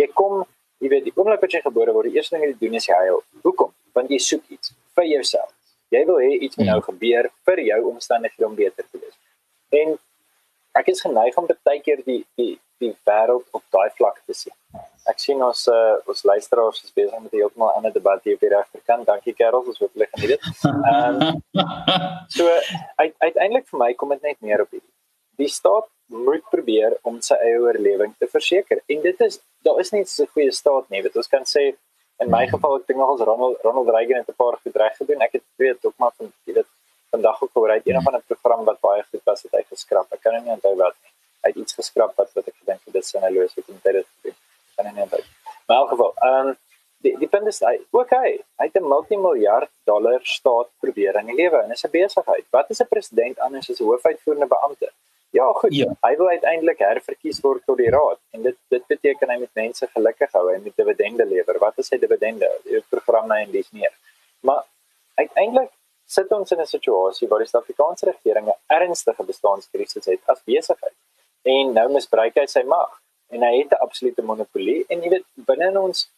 Jy 0.00 0.08
kom, 0.20 0.42
jy 0.84 0.90
weet, 0.92 1.06
die 1.08 1.14
oomblik 1.16 1.44
wat 1.44 1.56
jy 1.56 1.62
gebore 1.64 1.94
word, 1.96 2.10
die 2.10 2.20
eerste 2.20 2.36
ding 2.36 2.44
wat 2.44 2.52
jy 2.52 2.58
doen 2.66 2.80
is 2.80 2.88
jy 2.88 2.98
huil. 3.06 3.22
Hoekom? 3.46 3.72
Want 3.96 4.12
jy 4.12 4.20
soek 4.24 4.52
iets 4.56 4.74
vir 4.98 5.08
jouself. 5.12 5.54
Jy 5.92 6.04
wil 6.08 6.20
hê 6.20 6.34
iets 6.36 6.60
moet 6.60 6.68
nou 6.68 6.80
hmm. 6.82 6.88
gebeur 6.90 7.30
vir 7.48 7.64
jou 7.70 7.80
omstandighede 7.94 8.48
om 8.48 8.58
beter 8.58 8.84
te 8.84 9.00
wees. 9.00 9.16
En 9.80 9.96
ek 10.72 10.88
is 10.88 11.00
geneig 11.00 11.36
om 11.36 11.46
baie 11.64 11.80
keer 11.80 12.02
die 12.04 12.24
die 12.36 12.58
die 12.78 12.92
wêreld 13.08 13.46
op 13.56 13.64
daai 13.74 13.90
vlak 13.98 14.20
te 14.26 14.34
sien. 14.34 14.54
Ek 15.10 15.18
sien 15.18 15.40
ons 15.42 15.64
uh, 15.72 15.96
ons 16.06 16.22
luisteraars 16.30 16.82
is 16.84 16.94
besig 16.94 17.18
met 17.22 17.32
'n 17.32 17.40
heeltemal 17.40 17.72
ander 17.74 17.92
debat 17.92 18.22
hier 18.24 18.34
op 18.34 18.44
die 18.44 18.52
regterkant. 18.52 19.06
Dankie 19.06 19.34
Karel, 19.34 19.64
ons 19.66 19.80
hoop 19.82 19.92
hulle 19.94 20.08
geniet 20.12 20.36
dit. 20.36 20.42
Ehm 20.92 21.40
so 22.36 22.46
uit, 23.02 23.14
uiteindelik 23.18 23.66
vir 23.72 23.78
my 23.82 23.90
kom 23.94 24.14
dit 24.14 24.22
net 24.22 24.40
meer 24.40 24.62
op 24.62 24.70
hierdie. 24.70 24.94
Die 25.42 25.48
staat 25.48 25.88
moet 26.08 26.44
probeer 26.50 26.96
om 27.02 27.20
sy 27.20 27.34
eie 27.34 27.58
oorlewing 27.60 28.14
te 28.18 28.26
verseker. 28.30 28.82
En 28.86 29.02
dit 29.02 29.20
is 29.26 29.40
daar 29.66 29.80
is 29.80 29.92
net 29.92 30.08
so 30.08 30.22
'n 30.22 30.32
goeie 30.34 30.52
staat 30.52 30.90
nie. 30.90 31.02
Wat 31.02 31.16
ons 31.16 31.28
kan 31.28 31.44
sê 31.44 31.74
in 32.22 32.30
my 32.30 32.46
geval 32.46 32.76
ek 32.76 32.86
dink 32.86 32.98
nogals 32.98 33.20
Ronald 33.20 33.62
Ronald 33.62 33.88
Reagan 33.96 34.22
het 34.22 34.28
'n 34.28 34.42
paar 34.42 34.56
gedreig 34.62 34.96
gedoen. 34.96 35.20
Ek 35.20 35.32
het 35.32 35.44
weet 35.56 35.84
ook 35.84 35.98
maar 35.98 36.12
van 36.16 36.32
weet 36.44 36.66
vandag 37.10 37.42
ook 37.42 37.56
oor 37.56 37.70
uit 37.70 37.86
een 37.86 38.02
van 38.02 38.14
'n 38.16 38.22
program 38.26 38.64
wat 38.64 38.80
baie 38.80 39.02
goed 39.10 39.24
was 39.24 39.42
het 39.42 39.52
hy 39.52 39.64
geskraap. 39.68 40.12
Ek 40.12 40.20
kan 40.20 40.42
nie 40.42 40.52
onthou 40.52 40.76
wat 40.76 40.94
nie. 41.02 41.12
Hy 41.42 41.48
het 41.48 41.56
iets 41.56 41.74
geskraap 41.74 42.16
wat 42.16 42.30
wat 42.32 42.46
ek 42.46 42.56
gedink 42.60 42.80
dit 42.84 42.94
is 42.94 43.08
sinneloos 43.08 43.54
het 43.54 43.64
om 43.68 43.78
dit 43.82 43.94
te 43.94 44.06
doen. 44.22 44.36
Kan 44.76 44.94
nie 44.94 45.02
onthou. 45.02 45.22
Maar 45.66 45.76
in 45.76 45.82
elk 45.82 45.88
geval, 45.88 46.12
ehm 46.16 46.46
um, 46.46 46.56
die 47.04 47.14
die 47.18 47.28
punt 47.28 47.46
is 47.46 47.60
hy 47.60 47.74
okay, 47.90 48.30
hy 48.60 48.64
het 48.66 48.76
'n 48.80 48.88
multimiljard 48.88 49.70
dollar 49.84 50.20
staat 50.22 50.68
probeer 50.80 51.14
in 51.20 51.26
die 51.26 51.34
lewe 51.34 51.62
en 51.62 51.70
is 51.70 51.84
'n 51.84 51.90
besigheid. 51.90 52.46
Wat 52.50 52.70
is 52.70 52.80
'n 52.80 52.88
president 52.88 53.38
anders 53.38 53.70
as 53.70 53.80
'n 53.80 53.84
hoofuitvoerende 53.84 54.46
beampte? 54.46 54.90
Ja, 55.30 55.52
goed. 55.52 55.74
Ja. 55.74 55.92
Hy 56.00 56.16
wil 56.16 56.28
uiteindelik 56.28 56.78
herverkies 56.78 57.40
word 57.40 57.62
tot 57.66 57.76
die 57.76 57.90
raad 57.90 58.18
en 58.30 58.42
dit 58.42 58.56
dit 58.68 58.86
beteken 58.86 59.30
hy 59.30 59.38
moet 59.38 59.54
mense 59.60 59.86
gelukkig 59.86 60.32
hou 60.32 60.52
en 60.52 60.62
met 60.62 60.76
dividende 60.76 61.26
lewer. 61.26 61.58
Wat 61.58 61.78
is 61.78 61.86
sy 61.86 61.98
dividende? 61.98 62.48
Die 62.64 62.80
program 62.88 63.28
na 63.28 63.40
en 63.44 63.50
dis 63.50 63.70
meer. 63.70 63.92
Maar 64.40 64.64
uiteindelik 65.14 65.70
sit 66.08 66.30
ons 66.32 66.52
in 66.52 66.60
'n 66.60 66.66
situasie 66.66 67.28
waar 67.28 67.42
die 67.42 67.48
Suid-Afrikaanse 67.48 68.06
regering 68.10 68.46
'n 68.48 68.60
ernstige 68.66 69.24
bestaanskrisis 69.24 70.06
het 70.12 70.20
as 70.32 70.42
besigheid. 70.44 70.96
En 71.42 71.72
nou 71.72 71.88
misbruik 71.92 72.34
hy 72.34 72.46
sy 72.46 72.62
mag 72.62 73.00
en 73.30 73.42
hy 73.42 73.58
het 73.58 73.72
'n 73.72 73.82
absolute 73.86 74.22
monopolie 74.22 74.84
en 74.88 75.02
jy 75.02 75.10
weet 75.14 75.26
binne 75.34 75.80
ons 75.80 76.08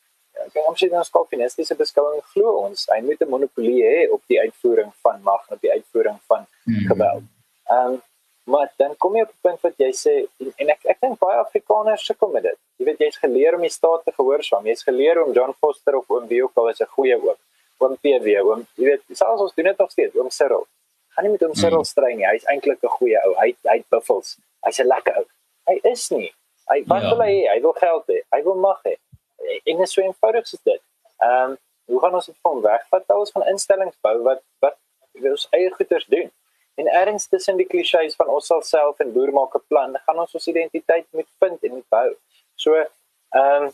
ek 0.47 0.53
dink 0.55 0.69
ons 0.69 0.81
het 0.81 0.93
ons 0.93 1.11
konfinistiese 1.11 1.75
beskouing 1.75 2.23
glo 2.33 2.47
ons 2.67 2.87
hy 2.93 3.01
moet 3.01 3.21
'n 3.21 3.29
monopolie 3.35 3.83
hê 3.83 4.11
op 4.11 4.23
die 4.27 4.41
uitvoering 4.41 4.93
van 5.03 5.23
mag 5.23 5.43
op 5.51 5.61
die 5.61 5.73
uitvoering 5.73 6.19
van 6.29 6.47
hmm. 6.65 6.87
geweld. 6.91 7.25
Ehm 7.71 7.87
um, 7.87 8.03
maar 8.45 8.73
dan 8.77 8.97
kom 8.97 9.17
jy 9.17 9.23
op 9.23 9.33
'n 9.35 9.43
punt 9.47 9.61
wat 9.61 9.77
jy 9.77 9.91
sê 10.05 10.15
en, 10.39 10.53
en 10.57 10.69
ek 10.69 10.81
ek 10.85 11.01
dink 11.01 11.19
baie 11.19 11.39
Afrikaners 11.39 12.05
sukkel 12.05 12.29
met 12.29 12.43
dit. 12.43 12.59
Jy 12.77 12.85
weet 12.85 12.99
jy's 12.99 13.17
geleer 13.17 13.55
om 13.55 13.61
die 13.61 13.77
staat 13.79 14.05
te 14.05 14.13
gehoorsaam. 14.13 14.67
Jy's 14.67 14.83
geleer 14.83 15.25
om 15.25 15.33
John 15.33 15.53
Foster 15.61 15.97
of 15.97 16.11
oom 16.11 16.27
Bioko 16.27 16.69
as 16.69 16.81
'n 16.81 16.95
goeie 16.97 17.17
oom 17.17 17.39
oom 17.85 17.97
PW 18.05 18.37
oom 18.45 18.67
jy 18.77 18.91
weet 18.91 19.03
selfs 19.21 19.45
ons 19.47 19.55
doen 19.57 19.71
dit 19.71 19.79
nog 19.83 19.91
steeds 19.91 20.17
oom 20.19 20.31
Cyril. 20.31 20.67
Gaan 21.15 21.27
nie 21.27 21.33
met 21.35 21.43
oom 21.47 21.55
Cyril 21.55 21.83
hmm. 21.83 21.91
strei 21.93 22.13
nie 22.17 22.29
hy's 22.29 22.47
eintlik 22.53 22.83
'n 22.83 22.95
goeie 22.99 23.23
ou 23.29 23.35
hy 23.41 23.55
hy 23.73 23.79
buffels 23.95 24.37
hy's 24.67 24.81
'n 24.81 24.89
lekker 24.93 25.23
ou. 25.23 25.27
Hy 25.71 25.81
is 25.93 26.11
nie. 26.11 26.31
Hy 26.71 26.83
wat 26.93 27.03
ja. 27.03 27.11
wil 27.11 27.25
hy 27.27 27.35
hy 27.53 27.59
wil 27.67 27.77
geld 27.85 28.07
hê 28.15 28.21
hy 28.37 28.43
wil 28.49 28.61
mag 28.67 28.81
hê. 28.87 28.97
En 29.65 29.77
dit 29.77 29.87
is 29.87 29.93
so 29.93 30.03
eenvoudig 30.03 30.47
soos 30.47 30.63
dit. 30.65 30.83
Ehm 31.23 31.51
um, 31.51 31.59
hoe 31.91 32.01
gaan 32.01 32.15
ons 32.15 32.27
dit 32.27 32.37
van 32.43 32.61
weg? 32.63 32.83
Wat 32.91 33.05
ons 33.17 33.33
van 33.35 33.47
instellings 33.51 33.97
bou 34.07 34.17
wat 34.23 34.43
wat 34.63 34.77
ons 35.33 35.49
eie 35.57 35.71
goeders 35.75 36.07
doen? 36.07 36.31
En 36.81 36.87
ergens 36.87 37.27
tussen 37.27 37.57
die 37.57 37.67
klisjées 37.67 38.15
van 38.17 38.29
ons 38.29 38.47
sal 38.47 38.63
self 38.63 39.01
en 39.03 39.13
boer 39.13 39.33
maak 39.33 39.55
'n 39.55 39.65
plan 39.69 39.97
gaan 40.05 40.19
ons 40.19 40.35
ons 40.35 40.47
identiteit 40.53 41.07
moet 41.11 41.31
vind 41.39 41.65
en 41.65 41.71
moet 41.71 41.89
bou. 41.89 42.11
So 42.55 42.75
ehm 42.75 43.65
um, 43.65 43.73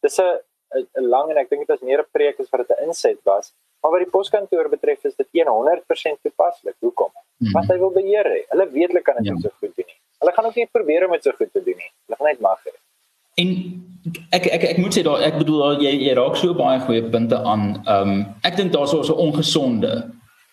dis 0.00 0.18
'n 0.18 0.40
'n 0.74 1.06
lang 1.14 1.30
en 1.30 1.36
ek 1.36 1.50
dink 1.50 1.66
dit 1.66 1.74
was 1.74 1.88
meer 1.88 2.00
'n 2.00 2.12
preek 2.12 2.40
as 2.40 2.50
wat 2.50 2.66
dit 2.66 2.76
'n 2.76 2.84
inset 2.88 3.20
was. 3.24 3.52
Maar 3.80 3.90
wat 3.90 4.02
die 4.04 4.10
poskantoor 4.10 4.68
betref 4.68 5.04
is 5.04 5.16
dit 5.16 5.28
100% 5.32 6.22
toepaslik. 6.22 6.76
Hoekom? 6.78 7.10
Mm. 7.38 7.52
Want 7.52 7.70
hy 7.70 7.78
wil 7.78 7.90
beheer 7.90 8.26
hê. 8.34 8.40
Hulle 8.48 8.70
weet 8.70 8.92
hulle 8.92 9.02
kan 9.02 9.16
dit 9.18 9.26
ja. 9.26 9.36
so 9.42 9.50
goed 9.58 9.74
doen 9.76 9.86
nie. 9.86 9.98
Hulle 10.22 10.32
gaan 10.32 10.44
ook 10.44 10.54
nie 10.54 10.68
probeer 10.70 11.06
om 11.06 11.12
dit 11.12 11.22
so 11.22 11.32
goed 11.38 11.52
te 11.52 11.62
doen 11.62 11.76
nie. 11.76 11.90
Hulle 12.06 12.16
gaan 12.18 12.28
net 12.30 12.40
mag 12.40 12.60
hê. 12.68 12.74
En 13.42 13.48
ek 14.38 14.46
ek 14.46 14.64
ek 14.70 14.78
moet 14.78 14.94
sê 14.94 15.02
daar 15.02 15.24
ek 15.26 15.38
bedoel 15.40 15.80
jy 15.82 15.92
jy 16.06 16.14
raak 16.14 16.36
so 16.36 16.54
baie 16.54 16.78
goeie 16.86 17.02
punte 17.14 17.38
aan. 17.38 17.64
Ehm 17.82 18.12
um, 18.12 18.26
ek 18.48 18.56
dink 18.60 18.72
daar's 18.72 18.94
so 18.94 19.02
'n 19.02 19.22
ongesonde 19.26 19.92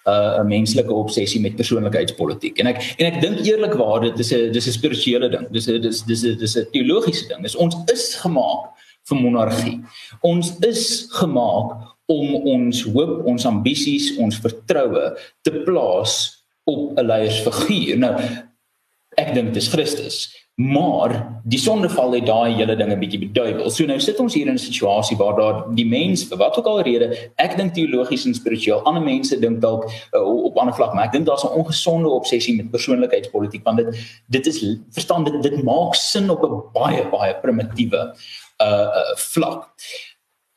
uh, 0.08 0.40
'n 0.40 0.48
menslike 0.48 0.94
obsessie 0.94 1.42
met 1.42 1.56
persoonlikheidspolitiek. 1.56 2.58
En 2.60 2.68
ek 2.74 2.82
en 2.98 3.06
ek 3.12 3.22
dink 3.22 3.46
eerlikwaar 3.46 4.02
dit 4.08 4.20
is 4.20 4.34
'n 4.34 4.52
dis 4.52 4.68
'n 4.68 4.78
spirituele 4.80 5.30
ding. 5.30 5.46
Dis 5.52 5.68
'n 5.68 5.82
dis 5.82 6.02
dis 6.02 6.22
dis 6.22 6.58
'n 6.58 6.66
teologiese 6.72 7.28
ding. 7.28 7.42
Dis 7.42 7.56
ons 7.56 7.76
is 7.94 8.16
gemaak 8.16 8.69
vir 9.10 9.22
monargie. 9.22 9.80
Ons 10.22 10.54
is 10.66 11.08
gemaak 11.20 11.78
om 12.10 12.36
ons 12.50 12.84
hoop, 12.90 13.26
ons 13.30 13.46
ambisies, 13.46 14.16
ons 14.18 14.42
vertroue 14.42 15.14
te 15.46 15.52
plaas 15.66 16.44
op 16.66 16.98
'n 16.98 17.06
leiersfiguur. 17.06 17.98
Nou 17.98 18.16
ek 19.18 19.34
dink 19.34 19.54
dit 19.54 19.64
is 19.64 19.72
Christus. 19.72 20.18
Maar 20.60 21.14
die 21.48 21.60
sondeval 21.60 22.18
het 22.18 22.26
daai 22.28 22.58
hele 22.58 22.76
dinge 22.76 22.98
bietjie 23.00 23.22
beduiwel. 23.22 23.70
So 23.72 23.88
nou 23.88 23.96
sit 24.04 24.18
ons 24.20 24.34
hier 24.36 24.48
in 24.48 24.58
'n 24.58 24.60
situasie 24.60 25.16
waar 25.18 25.36
daar 25.38 25.76
die 25.76 25.86
mens 25.86 26.26
vir 26.28 26.38
wat 26.38 26.58
ook 26.58 26.66
al 26.66 26.82
rede, 26.82 27.32
ek 27.38 27.56
dink 27.58 27.74
teologies 27.74 28.26
en 28.26 28.34
spiritueel, 28.34 28.84
ander 28.84 29.02
mense 29.02 29.40
dink 29.40 29.62
dalk 29.62 29.88
uh, 30.14 30.20
op 30.20 30.58
ander 30.58 30.76
vlak, 30.76 30.94
maar 30.94 31.06
ek 31.06 31.12
dink 31.12 31.26
daar's 31.26 31.46
'n 31.46 31.56
ongesonde 31.56 32.10
obsessie 32.10 32.56
met 32.58 32.72
persoonlikheidspolitiek 32.72 33.64
want 33.64 33.78
dit 33.78 33.88
dit 34.28 34.48
is 34.48 34.60
verstaan 34.92 35.24
dit 35.24 35.44
dit 35.44 35.64
maak 35.64 35.96
sin 35.96 36.30
op 36.30 36.44
'n 36.44 36.62
baie 36.74 37.08
baie 37.10 37.36
primitiewe 37.42 38.14
uh, 38.62 38.90
uh 39.02 39.16
vlak. 39.16 39.70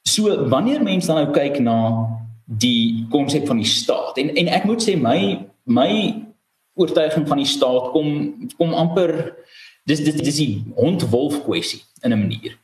So 0.02 0.48
wanneer 0.48 0.82
mense 0.82 1.06
dan 1.06 1.22
nou 1.22 1.32
kyk 1.34 1.60
na 1.60 1.76
die 2.46 3.06
konsep 3.10 3.46
van 3.46 3.62
die 3.62 3.68
staat 3.68 4.18
en 4.18 4.34
en 4.36 4.48
ek 4.48 4.66
moet 4.68 4.82
sê 4.82 4.96
my 4.98 5.40
my 5.64 5.92
oortuiging 6.74 7.28
van 7.28 7.40
die 7.40 7.48
staat 7.48 7.92
kom 7.94 8.10
kom 8.58 8.74
amper 8.74 9.14
dis 9.88 10.02
dis 10.04 10.18
dis 10.18 10.40
die 10.42 10.64
hond-wolf 10.76 11.42
kwessie 11.46 11.82
in 12.02 12.12
'n 12.12 12.18
manier. 12.18 12.58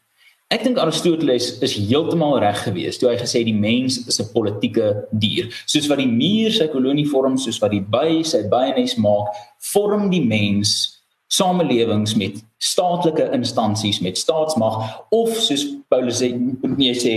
Ek 0.48 0.62
dink 0.64 0.78
Aristoteles 0.80 1.58
is 1.60 1.74
heeltemal 1.76 2.38
reg 2.40 2.62
geweest 2.64 3.00
toe 3.00 3.10
hy 3.10 3.18
gesê 3.20 3.44
die 3.44 3.56
mens 3.56 3.98
is 4.08 4.20
'n 4.20 4.32
politieke 4.32 5.04
dier. 5.12 5.48
Soos 5.66 5.88
wat 5.88 5.98
die 5.98 6.08
muur 6.08 6.50
sy 6.52 6.68
kolonie 6.68 7.04
vorm, 7.06 7.36
soos 7.36 7.60
wat 7.60 7.70
die 7.70 7.84
by 7.84 8.22
sy 8.22 8.48
bynes 8.48 8.96
maak, 8.96 9.28
vorm 9.60 10.10
die 10.10 10.24
mens 10.24 10.97
samelewings 11.28 12.14
met 12.14 12.40
staatlike 12.58 13.30
instansies 13.36 14.00
met 14.00 14.18
staatsmag 14.18 15.04
of 15.14 15.34
soos 15.36 15.66
Paulus 15.88 16.22
sê 16.22 16.30
nee 16.34 16.94
sê 16.96 17.14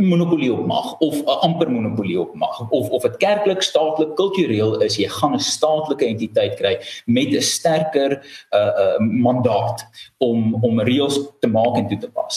monopolie 0.00 0.50
op 0.52 0.64
mag 0.66 0.88
of 1.04 1.20
amper 1.44 1.70
monopolie 1.70 2.18
op 2.20 2.32
mag 2.34 2.62
of 2.70 2.88
of 2.88 3.04
dit 3.04 3.18
kerklik 3.20 3.62
staatlik 3.62 4.14
kultureel 4.16 4.78
is 4.86 4.96
jy 4.96 5.08
gaan 5.08 5.36
'n 5.36 5.40
staatlike 5.40 6.06
entiteit 6.06 6.56
kry 6.56 6.74
met 7.06 7.28
'n 7.28 7.44
sterker 7.44 8.18
uh 8.52 8.72
uh 8.84 8.98
mandaat 8.98 9.84
om 10.18 10.54
om 10.64 10.80
reëls 10.80 11.20
te 11.40 11.48
maak 11.48 11.76
en 11.76 11.88
toe 11.88 11.98
te 11.98 12.10
pas. 12.10 12.36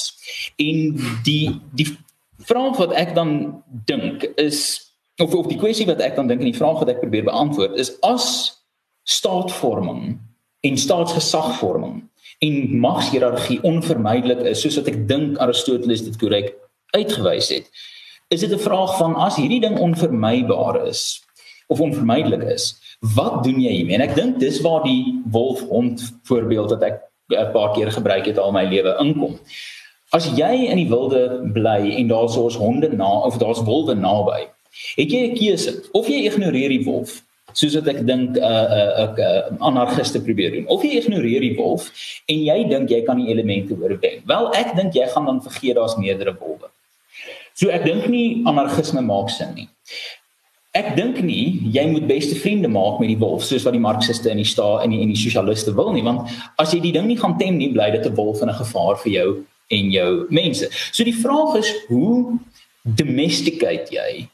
En 0.58 0.99
die 1.23 1.62
die 1.71 1.97
vraag 2.43 2.78
wat 2.78 2.91
ek 2.91 3.15
dan 3.15 3.63
dink 3.86 4.23
is 4.36 4.91
of 5.17 5.36
of 5.36 5.47
die 5.47 5.60
kwessie 5.60 5.88
wat 5.88 5.99
ek 5.99 6.15
dan 6.15 6.28
dink 6.28 6.39
en 6.39 6.51
die 6.51 6.62
vraag 6.62 6.80
wat 6.80 6.89
ek 6.89 6.99
probeer 6.99 7.23
beantwoord 7.23 7.80
is 7.80 7.95
as 8.01 8.51
staatvorming 9.04 10.19
en 10.67 10.78
staatsgesagvorming 10.78 12.01
en 12.45 12.56
magshierargie 12.84 13.62
onvermydelik 13.63 14.41
is 14.51 14.63
soos 14.65 14.80
wat 14.82 14.89
ek 14.91 15.04
dink 15.10 15.38
Aristoteles 15.43 16.04
dit 16.08 16.17
korrek 16.21 16.54
uitgewys 16.95 17.51
het 17.54 17.69
is 18.34 18.41
dit 18.41 18.51
'n 18.51 18.65
vraag 18.69 18.97
van 18.97 19.15
as 19.15 19.38
hierdie 19.38 19.62
ding 19.62 19.78
onvermybaar 19.80 20.88
is 20.88 21.21
of 21.67 21.82
onvermydelik 21.82 22.43
is 22.58 22.73
wat 23.13 23.43
doen 23.43 23.60
jy 23.62 23.71
hiermee? 23.71 23.95
En 23.95 24.06
ek 24.06 24.15
dink 24.15 24.39
dis 24.39 24.62
waar 24.63 24.84
die 24.86 25.21
wolf 25.32 25.62
hond 25.69 26.01
voorbeeld 26.23 26.69
wat 26.69 26.84
ek 26.84 27.01
'n 27.30 27.51
paar 27.51 27.73
keer 27.73 27.91
gebruik 27.91 28.25
het 28.25 28.38
al 28.38 28.51
my 28.51 28.63
lewe 28.63 28.95
inkom. 28.99 29.39
As 30.12 30.30
jy 30.30 30.69
in 30.69 30.78
die 30.78 30.89
wilde 30.89 31.49
bly 31.54 31.95
en 31.97 32.08
daar's 32.08 32.38
ons 32.38 32.56
honde 32.56 32.89
na 32.89 33.25
of 33.25 33.38
daar's 33.38 33.63
wolwe 33.63 33.95
naby 33.95 34.47
het 34.95 35.12
jy 35.12 35.32
'n 35.32 35.36
keuse. 35.36 35.84
Of 35.91 36.08
jy 36.08 36.25
ignoreer 36.25 36.69
die 36.69 36.84
wolf 36.84 37.23
soos 37.56 37.76
wat 37.80 37.88
ek 37.94 38.02
dink 38.08 38.36
'n 38.36 38.44
uh, 38.44 38.65
'n 38.65 38.80
uh, 38.80 39.08
'n 39.08 39.20
uh, 39.20 39.26
uh, 39.28 39.68
anarchiste 39.70 40.22
probeer 40.22 40.52
doen. 40.52 40.68
Of 40.68 40.84
jy 40.84 41.00
ignoreer 41.00 41.41
die 41.41 41.56
wolf 41.56 41.89
en 42.28 42.44
jy 42.44 42.60
dink 42.70 42.89
jy 42.89 43.02
kan 43.08 43.18
die 43.18 43.32
elemente 43.32 43.74
oorwen. 43.80 44.22
Wel, 44.26 44.52
ek 44.56 44.76
dink 44.76 44.94
jy 44.94 45.08
gaan 45.08 45.26
dan 45.26 45.41
vergeet 45.41 45.76
daar's 45.76 45.96
meerdere 45.96 46.36
wolwe. 46.39 46.70
So 47.56 47.72
ek 47.72 47.86
dink 47.88 48.08
nie 48.12 48.44
anarchisme 48.44 49.02
maak 49.02 49.30
sin 49.32 49.54
nie. 49.56 49.70
Ek 50.76 50.91
dink 50.98 51.22
nie 51.24 51.62
jy 51.72 51.86
moet 51.88 52.08
beste 52.08 52.36
vriende 52.36 52.68
maak 52.68 53.00
met 53.00 53.08
die 53.08 53.20
wolf 53.20 53.46
soos 53.48 53.63
wat 53.63 53.74
die 53.74 53.84
marxiste 53.84 54.30
in 54.30 54.41
die 54.44 54.52
sta 54.54 54.84
in 54.84 54.91
die 54.91 55.02
en 55.02 55.13
die 55.13 55.20
sosialiste 55.20 55.72
wil 55.78 55.94
nie 55.96 56.04
want 56.04 56.28
as 56.60 56.74
jy 56.76 56.82
die 56.84 56.91
ding 56.91 57.08
nie 57.08 57.20
gaan 57.22 57.38
tem 57.39 57.56
nie 57.58 57.72
bly 57.72 57.91
dit 57.96 58.06
'n 58.06 58.15
wolf 58.15 58.41
en 58.41 58.50
'n 58.50 58.60
gevaar 58.60 58.98
vir 59.04 59.12
jou 59.12 59.30
en 59.72 59.91
jou 59.91 60.28
mense. 60.30 60.68
So 60.91 61.04
die 61.04 61.15
vraag 61.15 61.56
is 61.63 61.72
hoe 61.88 62.38
domesticate 62.84 63.89
jy 63.89 64.28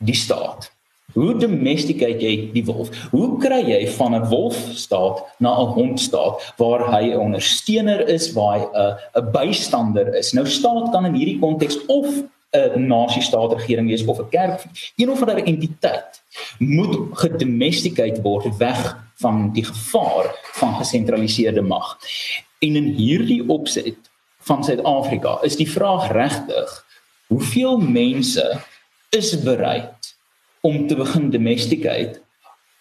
die 0.00 0.16
staat? 0.16 0.72
Hoe 1.12 1.36
domesticate 1.38 2.20
jy 2.20 2.50
die 2.52 2.64
wolf? 2.64 2.90
Hoe 3.10 3.38
kry 3.40 3.60
jy 3.68 3.80
van 3.96 4.14
'n 4.14 4.28
wolfstaat 4.28 5.24
na 5.38 5.52
'n 5.60 5.72
hondstaat 5.76 6.54
waar 6.56 6.82
hy 6.92 7.12
'n 7.12 7.18
ondersteuner 7.18 8.08
is, 8.08 8.32
waar 8.32 8.58
hy 8.58 8.64
'n 8.64 8.96
'n 9.20 9.30
bystander 9.32 10.14
is? 10.14 10.32
Nou 10.32 10.46
staat 10.46 10.90
kan 10.90 11.04
in 11.04 11.14
hierdie 11.14 11.38
konteks 11.38 11.76
of 11.86 12.06
'n 12.52 12.86
nasiestaat 12.86 13.52
regering 13.52 13.88
wees 13.88 14.04
of 14.04 14.18
'n 14.18 14.28
kerk, 14.28 14.64
een 14.96 15.10
of 15.10 15.20
ander 15.20 15.44
entiteit 15.44 16.22
moet 16.58 16.96
gedomesticate 17.12 18.22
word 18.22 18.56
weg 18.56 18.96
van 19.14 19.52
die 19.52 19.64
gevaar 19.64 20.34
van 20.52 20.74
gesentraliseerde 20.74 21.62
mag. 21.62 21.98
En 22.58 22.76
in 22.76 22.84
hierdie 22.84 23.48
opset 23.48 23.96
van 24.38 24.64
Suid-Afrika 24.64 25.38
is 25.42 25.56
die 25.56 25.70
vraag 25.70 26.12
regtig 26.12 26.84
hoeveel 27.26 27.78
mense 27.78 28.60
is 29.10 29.42
bereid 29.42 30.01
om 30.62 30.86
te 30.86 30.96
begin 30.96 31.30
domesticate 31.30 32.22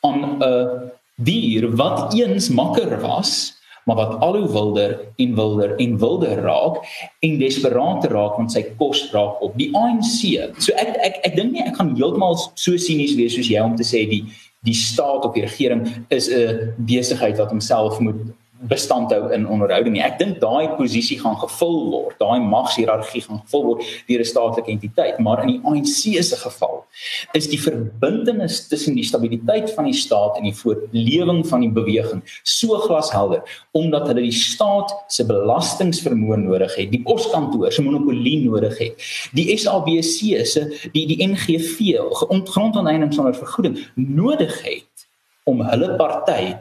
aan 0.02 0.38
'n 0.40 0.92
dier 1.16 1.70
wat 1.76 2.14
eens 2.14 2.50
makker 2.50 3.02
was 3.02 3.62
maar 3.86 3.96
wat 3.96 4.20
al 4.20 4.38
hoe 4.38 4.52
wilder 4.52 5.00
en 5.16 5.36
wilder 5.36 5.76
en 5.76 5.98
wilder 5.98 6.42
raak 6.42 6.76
en 7.20 7.40
desperaat 7.40 8.06
raak 8.06 8.38
want 8.38 8.54
sy 8.54 8.64
kos 8.78 9.08
raak 9.12 9.42
op 9.42 9.58
die 9.58 9.72
ANC. 9.78 10.38
So 10.62 10.76
ek 10.78 10.96
ek 11.02 11.20
ek 11.26 11.36
dink 11.36 11.56
nie 11.56 11.66
ek 11.66 11.80
gaan 11.80 11.96
heeltemal 11.98 12.38
so 12.38 12.78
sinies 12.78 13.16
wees 13.18 13.36
soos 13.36 13.50
jy 13.50 13.62
om 13.64 13.76
te 13.76 13.88
sê 13.88 14.06
die 14.10 14.24
die 14.62 14.78
staat 14.78 15.26
of 15.26 15.34
die 15.34 15.46
regering 15.48 15.88
is 16.10 16.30
'n 16.30 16.74
besigheid 16.78 17.38
wat 17.38 17.50
homself 17.50 18.00
moet 18.00 18.22
bestand 18.70 19.12
hou 19.12 19.30
in 19.34 19.48
onderhouding 19.48 19.96
nie. 19.96 20.04
Ek 20.06 20.20
dink 20.20 20.40
daai 20.42 20.76
posisie 20.78 21.18
gaan 21.22 21.38
gevul 21.42 21.78
word, 21.92 22.18
daai 22.22 22.44
magshierargie 22.44 23.24
gaan 23.26 23.42
gevul 23.46 23.64
word 23.70 23.86
deur 24.08 24.22
'n 24.22 24.30
staatelike 24.32 24.72
entiteit, 24.72 25.20
maar 25.20 25.42
in 25.44 25.48
die 25.48 25.62
ANC 25.64 26.22
se 26.24 26.36
geval 26.36 26.86
is 27.34 27.48
die 27.48 27.60
verbintenis 27.60 28.68
tussen 28.68 28.96
die 28.96 29.04
stabiliteit 29.04 29.72
van 29.76 29.86
die 29.86 29.98
staat 29.98 30.38
en 30.38 30.44
die 30.44 30.56
voortlewing 30.56 31.42
van 31.48 31.62
die 31.62 31.72
beweging 31.72 32.22
so 32.44 32.78
glashelder 32.78 33.42
omdat 33.72 34.08
hulle 34.08 34.22
die 34.22 34.36
staat 34.36 34.94
se 35.08 35.26
belastingvermoë 35.26 36.38
nodig 36.38 36.76
het, 36.76 36.92
die 36.92 37.04
poskantoor 37.04 37.72
se 37.72 37.82
monopolie 37.82 38.38
nodig 38.46 38.78
het, 38.78 38.94
die 39.34 39.58
SABC 39.58 40.46
se 40.46 40.68
die 40.94 41.06
die 41.08 41.22
NGV 41.28 41.98
grondondening 42.22 43.14
sonder 43.14 43.36
vergoeding 43.36 43.80
nodig 43.96 44.54
het 44.66 45.08
om 45.44 45.62
hulle 45.66 45.96
party 45.98 46.54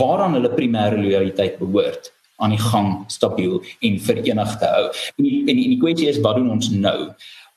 waaraan 0.00 0.36
hulle 0.38 0.52
primêre 0.54 0.98
loyaliteit 1.00 1.58
behoort 1.58 2.12
aan 2.40 2.54
die 2.54 2.62
gang 2.62 3.04
stabiel 3.12 3.60
en 3.84 4.00
verenig 4.00 4.56
te 4.58 4.68
hou. 4.74 4.84
En 5.18 5.24
die, 5.24 5.40
en 5.44 5.56
die, 5.56 5.64
en 5.64 5.74
die 5.74 5.80
kwessie 5.80 6.08
is 6.08 6.20
wat 6.24 6.38
doen 6.40 6.50
ons 6.50 6.70
nou? 6.72 6.98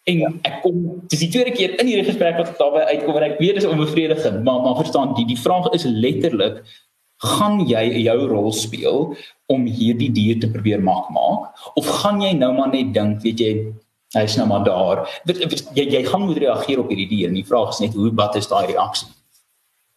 En 0.03 0.17
ja. 0.19 0.31
ek 0.43 0.57
kom 0.65 0.79
dis 1.07 1.21
die 1.23 1.29
tweede 1.31 1.53
keer 1.55 1.77
in 1.79 1.87
hierdie 1.87 2.09
gesprek 2.09 2.35
wat 2.41 2.57
daarby 2.59 2.81
uitkom 2.89 3.19
en 3.19 3.27
ek 3.29 3.37
weet 3.39 3.61
dis 3.61 3.69
onbevredigend, 3.69 4.41
maar 4.43 4.59
maar 4.65 4.75
verstaan 4.81 5.13
die 5.15 5.27
die 5.29 5.39
vraag 5.39 5.69
is 5.77 5.87
letterlik 5.87 6.59
gaan 7.23 7.61
jy 7.67 7.83
jou 8.03 8.17
rol 8.27 8.51
speel 8.55 9.13
om 9.51 9.65
hierdie 9.67 10.11
dier 10.11 10.39
te 10.41 10.49
probeer 10.51 10.83
maak 10.83 11.07
maak 11.15 11.63
of 11.79 11.87
gaan 12.01 12.21
jy 12.23 12.33
nou 12.35 12.51
maar 12.57 12.71
net 12.73 12.91
dink 12.95 13.23
weet 13.23 13.39
jy 13.39 13.53
hy's 14.17 14.35
nou 14.37 14.47
maar 14.49 14.65
daar 14.67 15.05
jy 15.31 15.87
jy 15.95 16.03
gaan 16.09 16.25
moet 16.27 16.41
reageer 16.43 16.83
op 16.83 16.91
hierdie 16.91 17.09
dier 17.09 17.31
en 17.31 17.39
die 17.39 17.47
vraag 17.47 17.71
is 17.73 17.83
net 17.85 17.95
hoe 17.97 18.11
wat 18.19 18.35
is 18.39 18.49
daai 18.51 18.65
reaksie 18.73 19.07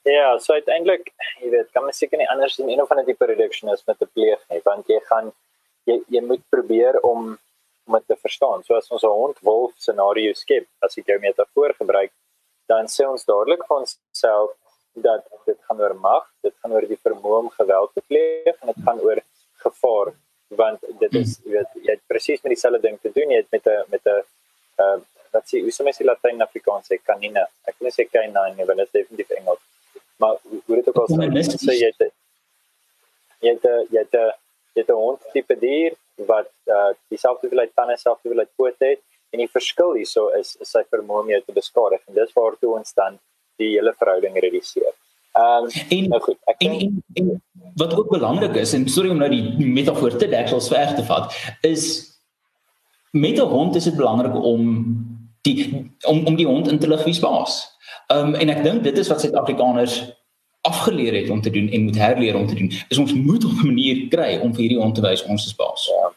Ja, 0.07 0.37
so 0.38 0.55
uiteindelik, 0.55 1.09
jy 1.42 1.49
weet, 1.51 1.71
kan 1.75 1.83
mens 1.83 1.99
seker 1.99 2.21
nie 2.21 2.29
anders 2.31 2.55
doen 2.57 2.69
een 2.71 2.83
of 2.83 2.90
ander 2.95 3.07
tipe 3.09 3.27
reduction 3.27 3.73
is 3.73 3.83
met 3.87 4.03
'n 4.03 4.11
pleeg 4.14 4.40
nie, 4.51 4.61
want 4.64 4.87
jy 4.87 5.01
gaan 5.09 5.33
jy 5.85 5.97
jy 6.14 6.21
moet 6.23 6.42
probeer 6.49 7.01
om 7.03 7.38
om 7.87 7.95
dit 7.95 8.07
te 8.07 8.16
verstaan. 8.16 8.62
So 8.64 8.75
as 8.75 8.90
ons 8.90 9.03
'n 9.03 9.19
hond 9.23 9.38
wolf 9.40 9.73
scenario 9.77 10.33
skep, 10.33 10.66
as 10.83 10.99
ek 10.99 11.07
jou 11.07 11.19
metafoor 11.19 11.75
gebruik, 11.75 12.12
dan 12.69 12.87
sê 12.87 13.09
ons 13.09 13.25
dadelik 13.25 13.66
vir 13.66 13.77
onsself 13.77 14.51
dat 14.95 15.27
dit 15.47 15.59
gaan 15.69 15.81
oor 15.81 15.95
mag, 15.95 16.25
dit 16.42 16.55
gaan 16.61 16.73
oor 16.73 16.87
die 16.87 17.03
vermoë 17.07 17.38
om 17.38 17.51
geweld 17.51 17.90
te 17.95 18.03
pleeg 18.09 18.55
en 18.61 18.66
dit 18.73 18.85
gaan 18.85 19.01
oor 19.01 19.21
gevaar 19.64 20.14
want 20.49 20.81
dit 21.01 21.14
is 21.14 21.40
jy 21.45 21.53
weet 21.53 21.71
jy 21.83 21.90
het 21.90 22.03
presies 22.07 22.42
met 22.42 22.55
dieselfde 22.55 22.81
ding 22.81 22.99
te 23.03 23.11
doen 23.11 23.31
jy 23.31 23.38
het 23.42 23.51
met 23.51 23.66
'n 23.66 23.85
met 23.90 24.07
'n 24.07 24.23
uh 24.83 24.99
wat 25.33 25.45
sê 25.51 25.61
hoe 25.61 25.75
sê 25.75 25.83
mens 25.85 25.99
die 25.99 26.07
latyn 26.07 26.42
afrikaans 26.42 26.87
sê 26.90 26.97
kanine 27.03 27.47
ek 27.66 27.75
wil 27.81 27.90
sê 27.90 28.05
canine 28.11 28.66
want 28.66 28.79
dit 28.79 28.87
is 28.87 28.92
definitief 28.99 29.31
Engels 29.31 29.62
maar 30.17 30.37
hoe 30.67 30.77
dit 30.77 30.89
ook 30.89 30.97
al 30.97 31.09
sê 31.13 31.45
so 31.57 31.73
jy 31.73 31.93
het 31.93 32.13
jy 33.45 33.55
het 33.57 33.65
jy 33.95 34.03
het 34.05 34.15
jy 34.77 34.83
het 34.83 34.91
'n 34.91 35.03
hond 35.05 35.21
tipe 35.33 35.57
dier 35.59 35.93
wat 36.33 36.51
uh, 36.65 36.93
dieselfde 37.09 37.47
hoeveelheid 37.47 37.75
tande 37.75 37.95
dieselfde 37.95 38.29
hoeveelheid 38.29 38.53
pote 38.57 38.85
het 38.93 39.01
en 39.31 39.39
die 39.39 39.51
verskil 39.51 39.93
hierso 39.95 40.29
is, 40.41 40.57
is 40.61 40.71
sy 40.71 40.83
vermoë 40.91 41.23
om 41.23 41.33
jou 41.35 41.41
te 41.45 41.57
beskadig 41.57 42.01
en 42.07 42.15
dis 42.15 42.37
waartoe 42.37 42.77
ons 42.79 42.95
dan 42.95 43.19
die 43.61 43.73
hele 43.75 43.93
verhouding 43.99 44.39
reduseer. 44.47 44.95
Ehm 45.37 45.65
um, 45.65 45.71
en 45.97 46.09
nou 46.09 46.21
goed, 46.21 46.39
ek 46.53 46.63
en, 46.65 46.77
en, 46.81 47.01
en 47.21 47.43
wat 47.77 47.97
ook 47.97 48.09
belangrik 48.09 48.57
is 48.57 48.73
en 48.73 48.89
sorry 48.89 49.11
om 49.13 49.21
nou 49.21 49.29
die 49.29 49.67
metafoor 49.79 50.17
te 50.17 50.29
deksels 50.33 50.69
ver 50.73 50.95
te 50.97 51.05
vat 51.05 51.33
is 51.61 51.85
met 53.13 53.37
'n 53.41 53.49
hond 53.57 53.77
is 53.77 53.85
dit 53.85 53.97
belangrik 53.97 54.35
om 54.35 54.63
die 55.43 55.57
om 56.09 56.27
om 56.27 56.37
die 56.37 56.47
hond 56.47 56.69
in 56.69 56.79
te 56.79 56.89
lig 56.89 57.05
wie's 57.05 57.21
baas. 57.21 57.76
Ehm 58.07 58.27
um, 58.27 58.35
en 58.35 58.49
ek 58.55 58.62
dink 58.62 58.85
dit 58.87 58.99
is 58.99 59.09
wat 59.11 59.21
Suid-Afrikaners 59.21 59.95
afgeleer 60.66 61.14
het 61.14 61.31
om 61.31 61.40
te 61.42 61.51
doen 61.51 61.69
en 61.69 61.83
moet 61.88 61.99
herleer 61.99 62.37
om 62.37 62.47
te 62.47 62.55
doen. 62.55 62.71
Is 62.88 62.99
ons 62.99 63.14
moet 63.14 63.45
op 63.45 63.51
'n 63.51 63.66
manier 63.66 64.09
kry 64.09 64.38
om 64.42 64.55
vir 64.55 64.62
hierdie 64.64 64.83
hond 64.83 64.95
te 64.95 65.03
wys 65.03 65.25
ons 65.25 65.47
is 65.47 65.57
baas. 65.57 65.87
Ja. 65.87 66.12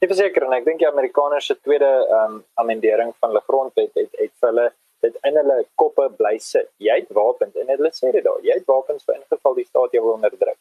Ek 0.00 0.08
verseker 0.08 0.42
en 0.42 0.52
ek 0.52 0.64
dink 0.64 0.78
die 0.78 0.88
Amerikaners 0.88 1.46
se 1.46 1.56
tweede 1.60 1.90
ehm 2.16 2.34
um, 2.34 2.44
amendering 2.54 3.14
van 3.20 3.28
hulle 3.30 3.42
grondwet 3.46 3.90
het 3.94 4.10
het 4.22 4.32
vir 4.40 4.48
hulle 4.48 4.72
dit 5.00 5.14
in 5.28 5.36
hulle 5.36 5.58
koppe 5.74 6.08
bly 6.18 6.38
sit. 6.38 6.68
Jy 6.76 6.96
het 7.02 7.12
wapens 7.20 7.54
en 7.56 7.66
hulle 7.74 7.90
sê 7.92 8.12
dit 8.12 8.24
daar. 8.24 8.40
Jy 8.42 8.54
het 8.58 8.66
wapens 8.66 9.04
vir 9.04 9.14
ingeval 9.14 9.54
die 9.54 9.66
staat 9.66 9.92
jou 9.92 10.04
wil 10.04 10.12
onderdruk. 10.18 10.58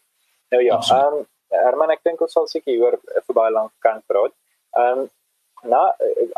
Nou 0.52 0.64
ja, 0.64 0.78
ehm 0.78 1.20
um, 1.20 1.26
Herman 1.50 1.90
ek 1.90 2.04
dink 2.04 2.22
ons 2.22 2.34
sal 2.34 2.48
seker 2.48 2.74
hier 2.74 3.00
vir 3.26 3.36
baie 3.36 3.52
lank 3.52 3.72
kan 3.80 4.04
praat. 4.08 4.34
Ehm 4.78 5.00
um, 5.00 5.10
nou 5.74 5.86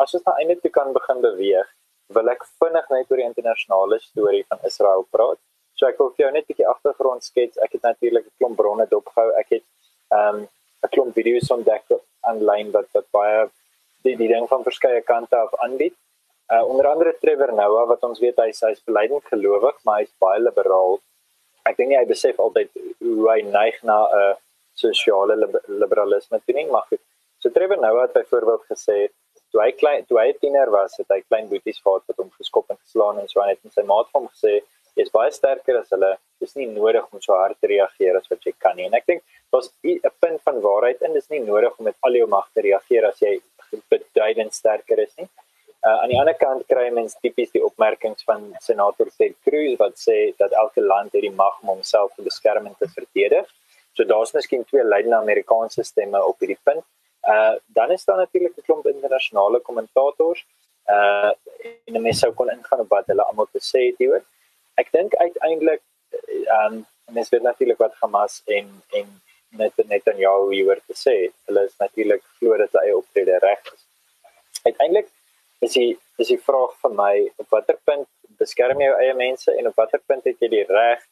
as 0.02 0.15
ons 0.15 0.24
nou 0.26 0.36
eintlik 0.39 0.74
kan 0.74 0.94
begin 0.94 1.20
beweeg 1.22 1.67
wil 2.13 2.30
ek 2.30 2.45
vinnig 2.62 2.89
net 2.89 3.12
oor 3.12 3.21
die 3.21 3.30
internasionale 3.30 4.00
storie 4.00 4.45
van 4.50 4.60
Israel 4.69 5.06
praat. 5.15 5.39
So 5.76 5.88
ek 5.88 5.97
wil 6.02 6.12
vir 6.15 6.26
jou 6.26 6.32
net 6.32 6.43
'n 6.45 6.52
bietjie 6.52 6.71
agtergrond 6.74 7.24
skets. 7.24 7.58
Ek 7.58 7.71
het 7.74 7.84
natuurlik 7.84 8.26
'n 8.26 8.38
klomp 8.39 8.58
bronne 8.58 8.86
dopgehou. 8.89 9.30
Ek 9.41 9.50
het 9.50 9.65
ehm 10.12 10.36
um, 10.36 10.47
'n 10.86 10.91
klomp 10.93 11.13
video's 11.13 11.52
ontdek 11.52 11.86
aanlyn 12.30 12.71
wat 12.71 12.88
wat 12.93 13.08
baie 13.12 13.50
die 14.06 14.15
die 14.17 14.28
ding 14.28 14.47
van 14.47 14.63
verskeie 14.63 15.02
kante 15.02 15.36
af 15.38 15.54
aanbied. 15.65 15.95
Uh 16.54 16.63
onder 16.71 16.88
andere 16.88 17.13
Trevor 17.21 17.54
Noah 17.54 17.88
wat 17.88 18.04
ons 18.04 18.19
weet 18.19 18.38
hy's 18.43 18.62
hy's 18.62 18.84
belydend 18.89 19.26
gelowig, 19.34 19.78
maar 19.84 20.02
hy's 20.02 20.13
baie 20.19 20.39
liberaal. 20.39 21.00
Ek 21.69 21.78
dink 21.78 21.93
hy 21.95 22.06
besef 22.06 22.39
altyd 22.39 22.69
hoe 23.00 23.30
hy 23.30 23.41
neig 23.41 23.84
na 23.84 23.97
'n 24.08 24.21
uh, 24.21 24.36
sosiale 24.74 25.36
liberalisme 25.67 26.39
toe 26.45 26.56
nie, 26.56 26.67
maar 26.71 26.86
goed. 26.89 27.02
So 27.39 27.50
Trevor 27.50 27.80
Noah 27.80 28.02
het 28.02 28.13
byvoorbeeld 28.13 28.65
gesê 28.74 29.10
toe 29.52 29.62
hy 29.64 29.72
klein 29.78 30.06
toe 30.10 30.20
hy 30.20 30.32
tiener 30.40 30.72
was, 30.74 30.98
het 31.00 31.10
hy 31.14 31.22
klein 31.28 31.50
boeties 31.52 31.82
gehad 31.84 32.04
wat 32.08 32.18
hom 32.24 32.32
geskop 32.40 32.70
en 32.72 32.80
geslaan 32.80 33.20
en 33.20 33.28
so 33.28 33.42
aan 33.44 33.54
het 33.54 33.60
met 33.64 33.74
sy 33.74 33.86
maat 33.88 34.10
van 34.12 34.24
hom 34.24 34.32
gesê 34.32 34.62
jy's 35.00 35.12
baie 35.14 35.32
sterker 35.32 35.80
as 35.80 35.92
hulle. 35.96 36.16
Dis 36.42 36.56
nie 36.58 36.68
nodig 36.68 37.06
om 37.12 37.22
so 37.24 37.36
hard 37.38 37.60
te 37.62 37.70
reageer 37.72 38.18
as 38.18 38.28
wat 38.32 38.44
jy 38.48 38.54
kan 38.60 38.76
nie. 38.76 38.88
En 38.90 38.98
ek 38.98 39.08
dink 39.08 39.22
daar's 39.54 39.70
'n 39.84 40.16
punt 40.24 40.42
van 40.48 40.62
waarheid 40.68 41.02
in. 41.02 41.14
Dis 41.14 41.30
nie 41.30 41.40
nodig 41.40 41.78
om 41.78 41.86
met 41.86 41.96
al 42.02 42.18
jou 42.20 42.28
mag 42.28 42.50
te 42.54 42.62
reageer 42.62 43.06
as 43.06 43.20
jy 43.22 43.40
beduidend 43.90 44.54
sterker 44.54 45.00
is 45.00 45.14
nie. 45.18 45.30
Uh, 45.82 45.98
aan 46.04 46.10
die 46.10 46.20
ander 46.20 46.36
kant 46.38 46.68
kry 46.70 46.90
mens 46.94 47.16
tipies 47.24 47.50
die 47.56 47.64
opmerkings 47.66 48.24
van 48.24 48.44
senator 48.62 49.08
Ted 49.18 49.34
Cruz 49.46 49.80
wat 49.80 49.96
sê 49.98 50.18
dat 50.38 50.52
elke 50.52 50.82
land 50.82 51.14
het 51.14 51.24
die 51.26 51.32
mag 51.32 51.56
om 51.64 51.72
homself 51.74 52.12
te 52.16 52.22
beskerm 52.22 52.68
en 52.68 52.76
te 52.78 52.88
verdedig. 52.88 53.48
So 53.98 54.04
daar's 54.04 54.34
miskien 54.34 54.64
twee 54.66 54.84
leidende 54.84 55.18
Amerikaanse 55.18 55.84
stemme 55.84 56.22
op 56.26 56.38
hierdie 56.40 56.60
punt. 56.64 56.86
Uh 57.28 57.56
dan 57.66 57.92
is 57.92 58.06
daar 58.06 58.18
natuurlik 58.18 58.58
'n 58.58 58.66
klomp 58.66 58.88
internasionale 58.88 59.60
kommentators. 59.60 60.45
Uh 60.88 61.32
en 61.86 62.02
mense 62.02 62.20
sou 62.20 62.34
kon 62.34 62.50
ingaan 62.50 62.80
op 62.80 62.89
wat 62.89 63.08
hulle 63.08 63.24
almal 63.24 63.48
te 63.52 63.60
sê 63.72 63.80
het 63.89 63.98
hieroor. 63.98 64.24
Ek 64.76 64.91
dink 64.91 65.16
uiteindelik 65.16 65.82
um 66.58 66.86
mense 67.12 67.30
weet 67.30 67.43
natuurlik 67.43 67.78
wat 67.78 67.93
Hamas 68.02 68.41
en 68.45 68.68
en 68.89 69.22
net 69.50 69.74
net 69.88 70.08
aan 70.08 70.18
jou 70.18 70.54
hieroor 70.54 70.82
te 70.88 70.95
sê. 71.06 71.16
Hulle 71.45 71.66
is 71.66 71.78
natuurlik 71.78 72.24
glo 72.39 72.58
dat 72.58 72.72
hulle 72.72 72.98
optrede 72.98 73.38
reg 73.39 73.74
is. 73.74 73.86
Uiteindelik 74.64 75.08
is 75.60 75.74
die 75.74 76.00
is 76.18 76.28
die 76.28 76.41
vraag 76.41 76.74
vir 76.82 76.93
my 77.04 77.14
op 77.38 77.50
watter 77.50 77.78
punt 77.84 78.08
beskerm 78.41 78.82
jy 78.82 78.88
jou 78.89 79.00
eie 79.04 79.14
mense 79.14 79.54
en 79.58 79.68
op 79.68 79.76
watter 79.76 80.02
punt 80.08 80.24
het 80.26 80.39
jy 80.41 80.50
die 80.50 80.66
reg 80.70 81.04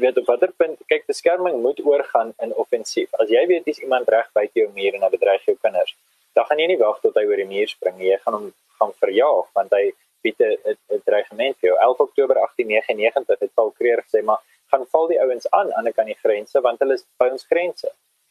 weet 0.00 0.18
op 0.18 0.26
watter 0.26 0.52
punt 0.56 0.78
kyk 0.90 1.06
beskerming 1.06 1.60
moet 1.62 1.80
oorgaan 1.84 2.32
in 2.42 2.54
offensief. 2.54 3.12
As 3.20 3.28
jy 3.28 3.46
weet 3.46 3.64
dis 3.64 3.80
iemand 3.84 4.08
reg 4.08 4.30
buite 4.32 4.58
jou 4.58 4.70
muur 4.74 4.94
en 4.94 5.06
hy 5.06 5.10
bedreig 5.10 5.44
jou 5.48 5.56
kinders, 5.62 5.94
dan 6.34 6.46
gaan 6.48 6.58
jy 6.58 6.66
nie 6.72 6.80
wag 6.80 7.00
tot 7.02 7.14
hy 7.18 7.24
oor 7.28 7.40
die 7.42 7.50
muur 7.50 7.70
spring 7.70 7.98
nie. 7.98 8.10
Jy 8.10 8.18
gaan 8.24 8.38
hom 8.38 8.48
gaan 8.78 8.94
verjaag 9.02 9.52
want 9.58 9.76
hy 9.76 9.84
bied 10.24 10.40
'n 10.40 11.02
dreigement 11.04 11.56
vir 11.60 11.68
jou. 11.70 11.76
11 11.86 12.00
Oktober 12.06 12.36
1899 12.40 13.40
het 13.40 13.54
Paul 13.54 13.70
Kreer 13.78 14.02
gesê 14.02 14.22
maar 14.24 14.40
gaan 14.72 14.86
val 14.92 15.08
die 15.08 15.20
ouens 15.20 15.46
aan 15.50 15.72
aan 15.72 15.84
die 15.84 15.92
kant 15.92 16.10
die 16.12 16.22
grense 16.24 16.60
want 16.60 16.80
hulle 16.82 16.94
is 16.98 17.04
by 17.20 17.28
ons 17.34 17.46
grense 17.50 17.88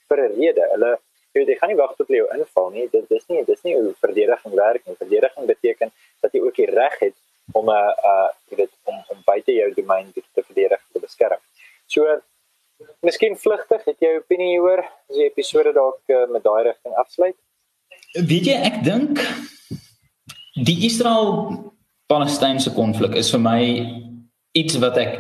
vir 0.10 0.18
'n 0.24 0.34
rede. 0.40 0.64
Hulle 0.74 0.92
jy, 1.34 1.46
jy 1.46 1.58
gaan 1.60 1.70
nie 1.70 1.82
wag 1.84 1.96
tot 1.96 2.08
hulle 2.08 2.22
jou 2.24 2.30
inval 2.38 2.70
nie. 2.72 2.88
Dit 2.96 3.10
dis 3.10 3.28
nie 3.30 3.44
dis 3.46 3.64
nie 3.64 3.76
hoe 3.76 3.94
verdediging 4.06 4.56
werk 4.56 4.88
nie. 4.88 4.96
Verdediging 5.06 5.46
beteken 5.54 5.92
dat 6.22 6.34
jy 6.34 6.42
ook 6.42 6.56
die 6.56 6.72
reg 6.80 7.00
het 7.00 7.16
om 7.52 7.70
'n 7.70 7.78
uh, 7.78 7.94
uh 8.12 8.30
jy 8.50 8.56
weet 8.62 8.74
om 8.84 8.98
om 9.12 9.18
buite 9.26 9.52
jou 9.52 9.70
domein 9.74 10.14
te 10.14 10.44
verdedig 10.44 10.82
te 10.94 11.00
beskerm. 11.00 11.42
So 11.94 12.06
miskien 13.06 13.36
vlugtig, 13.38 13.84
het 13.86 14.02
jy 14.02 14.16
opinie 14.18 14.56
hieroor 14.56 14.82
as 14.84 15.18
jy 15.18 15.28
episode 15.30 15.74
dalk 15.76 16.02
uh, 16.10 16.26
met 16.34 16.46
daai 16.46 16.64
rigting 16.70 16.96
afsluit? 16.98 17.38
Weet 18.18 18.50
jy, 18.50 18.56
ek 18.70 18.80
dink 18.86 19.22
die 20.66 20.80
Israel 20.88 21.30
Palestynse 22.10 22.74
konflik 22.74 23.16
is 23.18 23.30
vir 23.34 23.42
my 23.42 23.60
iets 24.58 24.78
wat 24.82 24.98
ek 25.02 25.20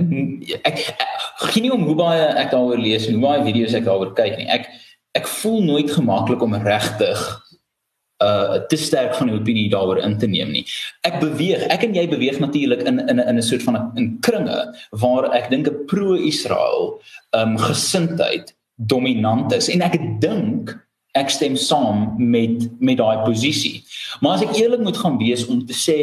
ek, 0.62 0.82
ek 0.94 1.46
geen 1.54 1.68
nie 1.68 1.74
om 1.74 1.86
hoe 1.88 1.98
baie 1.98 2.26
ek 2.42 2.52
daaroor 2.54 2.82
lees 2.82 3.08
en 3.08 3.18
hoe 3.18 3.26
baie 3.28 3.46
video's 3.46 3.78
ek 3.78 3.88
daaroor 3.88 4.14
kyk 4.18 4.38
nie. 4.42 4.50
Ek 4.54 4.70
ek 5.18 5.30
voel 5.30 5.62
nooit 5.66 5.94
gemaklik 5.94 6.42
om 6.42 6.56
regtig 6.58 7.22
uh 8.24 8.60
te 8.72 8.78
sterk 8.78 9.16
van 9.16 9.30
'n 9.30 9.40
opinie 9.40 9.70
daaroor 9.70 10.00
in 10.00 10.18
te 10.18 10.28
neem 10.28 10.52
nie. 10.52 10.66
Ek 11.02 11.20
beweeg, 11.20 11.68
ek 11.68 11.84
en 11.84 11.96
jy 11.96 12.08
beweeg 12.10 12.40
natuurlik 12.40 12.82
in 12.88 13.00
in 13.10 13.20
in 13.20 13.38
'n 13.38 13.42
soort 13.42 13.64
van 13.64 13.76
'n 13.96 14.18
kringe 14.22 14.60
waar 14.92 15.32
ek 15.34 15.50
dink 15.50 15.68
'n 15.68 15.86
pro-Israel 15.86 17.02
um 17.32 17.58
gesindheid 17.58 18.56
dominant 18.76 19.54
is 19.54 19.70
en 19.70 19.82
ek 19.82 20.00
dink 20.20 20.74
ek 21.14 21.30
stem 21.30 21.56
saam 21.56 22.16
met 22.18 22.70
met 22.80 22.98
daai 22.98 23.24
posisie. 23.26 23.84
Maar 24.22 24.34
as 24.34 24.42
ek 24.42 24.56
eerlik 24.58 24.82
moet 24.82 24.98
gaan 24.98 25.18
wees 25.18 25.46
om 25.46 25.66
te 25.66 25.74
sê 25.74 26.00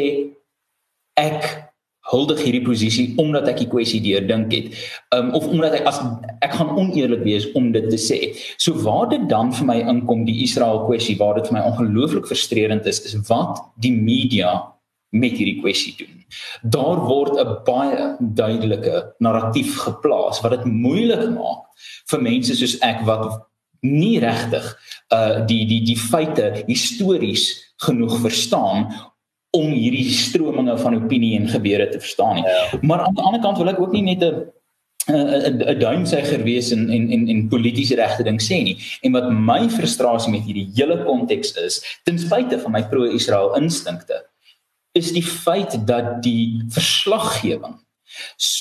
ek 1.19 1.70
huldig 2.11 2.41
hierdie 2.43 2.63
posisie 2.65 3.05
omdat 3.21 3.47
ek 3.51 3.61
die 3.63 3.69
kwessie 3.71 4.01
deurdink 4.03 4.53
het. 4.55 4.71
Um 5.15 5.31
of 5.37 5.47
omdat 5.47 5.79
ek 5.79 5.87
as 5.89 6.01
ek 6.43 6.55
gaan 6.59 6.73
oneerlik 6.75 7.23
wees 7.27 7.47
om 7.57 7.71
dit 7.75 7.87
te 7.91 7.99
sê. 8.01 8.19
So 8.61 8.75
waar 8.85 9.09
dit 9.13 9.27
dan 9.31 9.53
vir 9.55 9.69
my 9.69 9.79
inkom 9.93 10.25
die 10.27 10.41
Israel 10.45 10.83
kwessie 10.87 11.17
waar 11.21 11.39
dit 11.39 11.49
vir 11.49 11.59
my 11.59 11.65
ongelooflik 11.71 12.27
frustrerend 12.29 12.89
is 12.89 13.03
is 13.07 13.17
wat 13.29 13.63
die 13.81 13.93
media 13.95 14.57
met 15.11 15.35
hierdie 15.35 15.59
kwessie 15.59 15.95
doen. 15.99 16.23
Daar 16.63 16.99
word 17.07 17.35
'n 17.39 17.63
baie 17.67 18.15
duidelike 18.19 19.15
narratief 19.19 19.77
geplaas 19.77 20.41
wat 20.41 20.51
dit 20.51 20.65
moeilik 20.65 21.29
maak 21.35 21.67
vir 22.11 22.21
mense 22.21 22.55
soos 22.55 22.79
ek 22.79 23.03
wat 23.05 23.47
nie 23.81 24.19
regtig 24.19 24.65
uh 25.13 25.45
die 25.45 25.65
die 25.65 25.81
die 25.85 25.97
feite 25.97 26.63
histories 26.67 27.49
genoeg 27.81 28.19
verstaan 28.21 28.91
om 29.51 29.71
hierdie 29.71 30.07
strominge 30.15 30.77
van 30.79 30.95
opinie 30.95 31.35
en 31.39 31.49
gebeure 31.51 31.89
te 31.89 31.99
verstaan 31.99 32.39
nie. 32.39 32.47
Ja. 32.47 32.79
Maar 32.81 33.05
aan 33.05 33.15
die 33.15 33.23
ander 33.23 33.41
kant 33.43 33.57
wil 33.59 33.71
ek 33.73 33.79
ook 33.79 33.91
nie 33.91 34.03
net 34.03 34.23
'n 34.23 34.47
'n 35.11 35.63
'n 35.73 35.79
duimsuiger 35.79 36.43
wees 36.43 36.71
en 36.71 36.89
en 36.89 37.09
en 37.11 37.27
en 37.27 37.47
politieke 37.47 37.95
regte 37.95 38.23
ding 38.23 38.41
sê 38.41 38.63
nie. 38.63 38.77
En 39.01 39.11
wat 39.11 39.31
my 39.31 39.69
frustrasie 39.69 40.31
met 40.31 40.43
hierdie 40.45 40.69
hele 40.75 41.03
konteks 41.03 41.51
is, 41.51 41.99
ten 42.03 42.19
spyte 42.19 42.59
van 42.59 42.71
my 42.71 42.83
pro-Israel 42.83 43.55
instinkte, 43.55 44.25
is 44.91 45.11
die 45.11 45.23
feit 45.23 45.87
dat 45.87 46.23
die 46.23 46.63
verslaggewing 46.69 47.79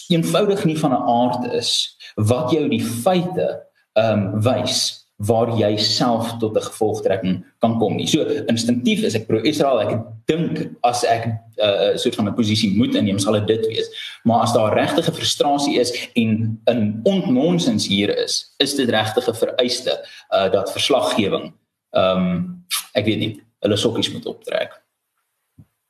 eenvoudig 0.08 0.64
nie 0.64 0.78
van 0.78 0.90
'n 0.90 1.06
aard 1.06 1.52
is 1.52 1.96
wat 2.14 2.50
jou 2.50 2.68
die 2.68 2.84
feite 2.84 3.66
ehm 3.92 4.18
um, 4.18 4.42
wys 4.42 4.99
waar 5.26 5.50
jy 5.58 5.76
self 5.76 6.32
tot 6.40 6.56
'n 6.56 6.62
gevolgtrekking 6.62 7.44
kan 7.60 7.78
kom 7.78 7.96
nie. 7.96 8.06
So 8.06 8.24
instinktief 8.48 9.02
is 9.04 9.14
ek 9.14 9.26
pro-Israel. 9.26 9.80
Ek 9.80 10.00
dink 10.26 10.70
as 10.82 11.04
ek 11.04 11.26
'n 11.26 11.38
uh, 11.60 11.96
soort 11.96 12.14
van 12.14 12.28
'n 12.28 12.34
posisie 12.34 12.76
moet 12.76 12.94
inneem, 12.94 13.18
sal 13.18 13.32
dit 13.32 13.46
dit 13.46 13.66
wees. 13.66 13.88
Maar 14.24 14.42
as 14.42 14.52
daar 14.52 14.74
regtige 14.74 15.12
frustrasie 15.12 15.78
is 15.78 15.92
en 16.14 16.60
'n 16.66 17.00
ontnonsens 17.04 17.86
hier 17.86 18.16
is, 18.16 18.54
is 18.58 18.74
dit 18.74 18.88
regtige 18.88 19.34
vereiste 19.34 20.04
uh, 20.30 20.50
dat 20.50 20.72
verslaggewing 20.72 21.52
ehm 21.90 22.18
um, 22.18 22.64
ek 22.94 23.04
weet 23.04 23.18
nie, 23.18 23.32
hulle 23.64 23.76
sokkies 23.76 24.12
moet 24.14 24.26
optrek. 24.30 24.76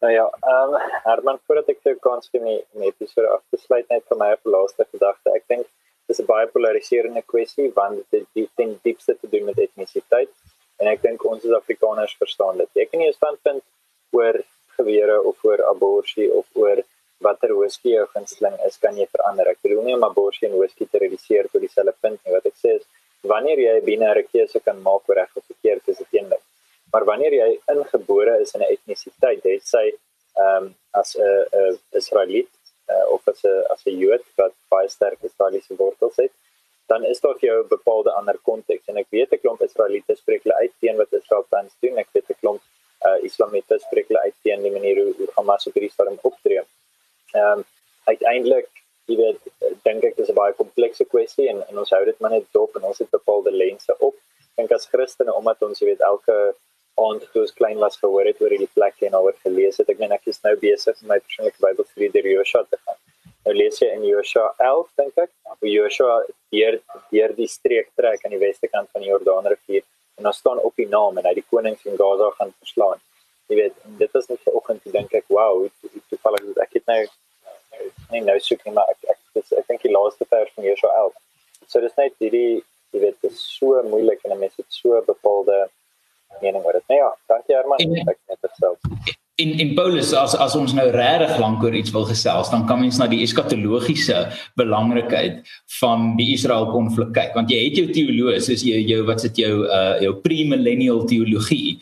Nou 0.00 0.12
ja, 0.12 0.24
ehm 0.40 0.74
um, 0.74 0.92
Herman, 1.04 1.40
voordat 1.46 1.68
ek 1.68 1.84
jou 1.84 1.96
kans 2.00 2.28
gee 2.32 2.40
om 2.40 2.80
die 2.80 2.88
episode 2.88 3.28
af 3.28 3.42
te 3.52 3.60
sluit 3.60 3.88
net 3.92 4.04
vir 4.08 4.20
my 4.20 4.30
laaste 4.48 4.86
gedagte. 4.88 5.34
Ek 5.36 5.44
dink 5.52 5.66
dis 6.10 6.20
'n 6.22 6.30
baie 6.34 6.46
polariserende 6.54 7.22
kwessie 7.32 7.68
want 7.80 7.96
dit 8.10 8.26
het 8.34 8.50
die 8.60 8.78
diepste 8.88 9.14
te 9.20 9.28
doen 9.32 9.44
met 9.50 9.58
etnisiteit 9.66 10.32
en 10.80 10.86
ek 10.94 11.02
dink 11.02 11.24
ons 11.32 11.44
as 11.44 11.58
Afrikaners 11.62 12.14
verstaan 12.22 12.56
dit. 12.62 12.70
Ek 12.82 12.90
kan 12.90 13.00
nie 13.00 13.10
'n 13.10 13.20
standpunt 13.20 13.62
oor 14.18 14.36
gewere 14.78 15.16
of 15.30 15.44
oor 15.48 15.60
abortus 15.72 16.32
of 16.40 16.46
oor 16.62 16.78
watter 17.26 17.52
whisky 17.60 17.90
jou 17.94 18.06
gunsteling 18.14 18.56
is 18.66 18.78
kan 18.84 18.96
jy 18.96 19.06
verander. 19.16 19.48
Ek 19.48 19.62
bedoel 19.62 19.82
nie 19.84 19.94
om 19.94 20.04
abortus 20.04 20.42
en 20.48 20.58
whisky 20.58 20.86
te 20.90 20.98
reduseer 20.98 21.48
tot 21.52 21.60
dieselfde 21.60 21.94
punt 22.00 22.18
nie. 22.24 22.32
Wat 22.32 22.46
ek 22.46 22.56
sê 22.62 22.76
is 22.78 22.86
wanneer 23.32 23.58
jy 23.58 23.74
'n 23.78 23.86
binêre 23.90 24.22
keuse 24.32 24.60
kan 24.60 24.78
maak 24.82 25.08
oor 25.08 25.16
reg 25.16 25.36
of 25.36 25.44
verkeerd 25.52 25.88
is 25.88 25.98
dit 25.98 26.14
een 26.18 26.28
ding. 26.28 26.44
Maar 26.92 27.04
wanneer 27.04 27.34
jy 27.42 27.50
ingebore 27.74 28.40
is 28.40 28.54
in 28.54 28.62
'n 28.62 28.72
etnisiteit, 28.76 29.42
het 29.44 29.66
sy 29.66 29.86
ehm 30.36 30.64
um, 30.64 30.74
as 31.00 31.16
'n 31.16 31.78
Israeliet 31.92 32.48
uh, 32.92 33.06
of 33.14 33.28
as 33.28 33.44
'n 33.44 33.64
as 33.72 33.82
'n 33.86 33.98
Jood 34.02 34.24
wat 34.36 34.54
baie 34.68 34.88
sterk 34.88 35.18
Israeliese 35.22 35.74
wortels 35.76 36.16
het, 36.16 36.32
dan 36.86 37.04
is 37.04 37.20
daar 37.20 37.38
vir 37.38 37.48
jou 37.48 37.58
'n 37.59 37.59
bepaalde 37.70 38.12
ander 38.18 38.38
konteks 38.48 38.90
en 38.92 39.00
ek 39.02 39.08
weet 39.16 39.32
'n 39.32 39.42
klomp 39.44 39.62
Israeliete 39.66 40.16
spreek 40.16 40.44
hulle 40.44 40.60
uit 40.64 40.74
teen 40.80 40.96
wat 40.96 41.12
Israel 41.20 41.46
tans 41.50 41.72
doen. 41.80 41.98
Ek 41.98 42.10
weet 42.12 42.30
'n 42.30 42.40
klomp 42.42 42.62
uh, 43.06 43.18
Islamite 43.28 43.78
spreek 43.86 44.08
hulle 44.08 44.22
uit 44.26 44.36
teen 44.42 44.62
die 44.62 44.74
manier 44.76 45.02
hoe, 45.02 45.14
hoe 45.18 45.30
Hamas 45.36 45.66
op 45.66 45.74
hierdie 45.78 45.92
stadium 45.92 46.18
optree. 46.22 46.64
Ehm 47.32 47.58
um, 47.58 47.64
uiteindelik 48.10 48.68
jy 49.10 49.16
weet 49.18 49.40
dink 49.84 50.04
ek 50.04 50.16
dis 50.16 50.30
'n 50.30 50.38
baie 50.38 50.54
komplekse 50.62 51.04
kwessie 51.04 51.48
en, 51.52 51.62
en 51.68 51.78
ons 51.82 51.92
hou 51.94 52.04
dit 52.04 52.18
maar 52.20 52.34
net 52.36 52.46
dop 52.56 52.76
en 52.76 52.88
ons 52.90 52.98
het 52.98 53.10
bepaalde 53.10 53.52
lense 53.62 53.94
op. 53.98 54.14
Ek 54.50 54.56
dink 54.62 54.72
as 54.76 54.90
Christene 54.92 55.34
omdat 55.34 55.62
ons 55.62 55.80
jy 55.80 55.90
weet 55.90 56.04
elke 56.12 56.36
aand 57.00 57.26
toe 57.32 57.42
ons 57.42 57.54
klein 57.60 57.78
was 57.78 57.96
gehoor 58.02 58.26
het 58.28 58.40
oor 58.42 58.52
hierdie 58.54 58.74
plek 58.74 59.02
en 59.08 59.16
oor 59.16 59.36
gelees 59.44 59.78
het. 59.80 59.88
Ek 59.88 59.98
meen 60.02 60.12
ek 60.12 60.26
is 60.32 60.42
nou 60.46 60.54
besig 60.56 60.96
met 61.02 61.10
my 61.12 61.18
persoonlike 61.26 61.62
Bybelstudie 61.64 62.12
deur 62.16 62.30
Joshua 62.34 62.64
te 62.70 62.78
gaan. 62.84 62.98
Nou 63.46 63.54
lees 63.56 63.80
jy 63.80 63.88
in 63.96 64.04
Joshua 64.04 64.50
11 64.58 64.90
dink 65.00 65.22
ek, 65.24 65.30
Joshua 65.64 66.20
deur 66.54 66.79
deur 67.10 67.34
die 67.36 67.48
streek 67.48 67.90
trek 67.98 68.24
aan 68.24 68.34
die 68.34 68.42
weste 68.42 68.68
kant 68.68 68.90
van 68.92 69.04
die 69.04 69.10
Jordaanrivier 69.10 69.82
en 70.16 70.28
daar 70.28 70.36
staan 70.36 70.58
op 70.58 70.76
die 70.76 70.88
naam 70.88 71.18
en 71.18 71.26
hy 71.26 71.34
die 71.38 71.46
koning 71.50 71.78
van 71.80 71.96
Gaza 71.96 72.30
gaan 72.38 72.52
verslaan. 72.58 73.00
Jy 73.50 73.56
weet, 73.56 73.76
dit 73.98 74.14
is 74.20 74.28
net 74.30 74.42
vanoggend 74.46 74.82
te 74.82 74.92
dink 74.94 75.14
ek, 75.18 75.26
wow, 75.28 75.64
hoe 75.64 76.02
toevallig 76.12 76.50
is 76.52 76.62
ek 76.66 76.78
het 76.78 76.86
nou 76.92 77.00
nie 78.10 78.22
nou 78.26 78.36
soek 78.42 78.64
nie, 78.66 78.74
maar 78.76 78.90
ek 78.92 79.12
ek, 79.14 79.20
ek, 79.40 79.52
ek 79.62 79.68
dink 79.72 79.86
die 79.86 79.94
laaste 79.94 80.26
vers 80.28 80.52
van 80.54 80.66
Joshua 80.68 80.92
11. 81.04 81.16
So 81.66 81.82
dis 81.84 81.96
net 81.98 82.14
hierdie 82.22 82.60
jy 82.90 83.00
weet, 83.04 83.20
dit 83.22 83.30
is 83.32 83.42
so 83.58 83.82
moeilik 83.86 84.24
en 84.24 84.32
'n 84.34 84.38
mens 84.38 84.56
het 84.56 84.66
so 84.68 85.00
bepaalde 85.06 85.68
mening 86.40 86.64
oor 86.64 86.72
dit. 86.72 86.88
Nou 86.88 86.98
ja, 86.98 87.10
dankie 87.26 87.54
Herman, 87.54 87.78
en, 87.78 88.08
ek. 88.08 88.19
In 89.60 89.74
Paulus 89.76 90.14
as 90.16 90.32
as 90.40 90.54
ons 90.56 90.72
nou 90.72 90.86
regtig 90.94 91.34
lank 91.42 91.60
oor 91.60 91.74
iets 91.76 91.92
wil 91.92 92.06
gesels, 92.08 92.48
dan 92.52 92.62
kan 92.68 92.80
mens 92.80 92.96
na 92.96 93.08
die 93.10 93.20
eskatologiese 93.26 94.22
belangrikheid 94.56 95.42
van 95.80 96.14
die 96.16 96.30
Israel 96.32 96.70
konflik 96.72 97.12
kyk, 97.16 97.34
want 97.36 97.52
jy 97.52 97.58
het 97.66 97.76
jou 97.76 97.90
teoloë, 97.92 98.38
soos 98.40 98.64
jy 98.64 98.80
jou 98.88 99.02
wat 99.10 99.20
sit 99.26 99.36
jou 99.42 99.66
uh 99.68 99.98
jou 100.00 100.14
premillennial 100.24 101.04
teologie 101.10 101.76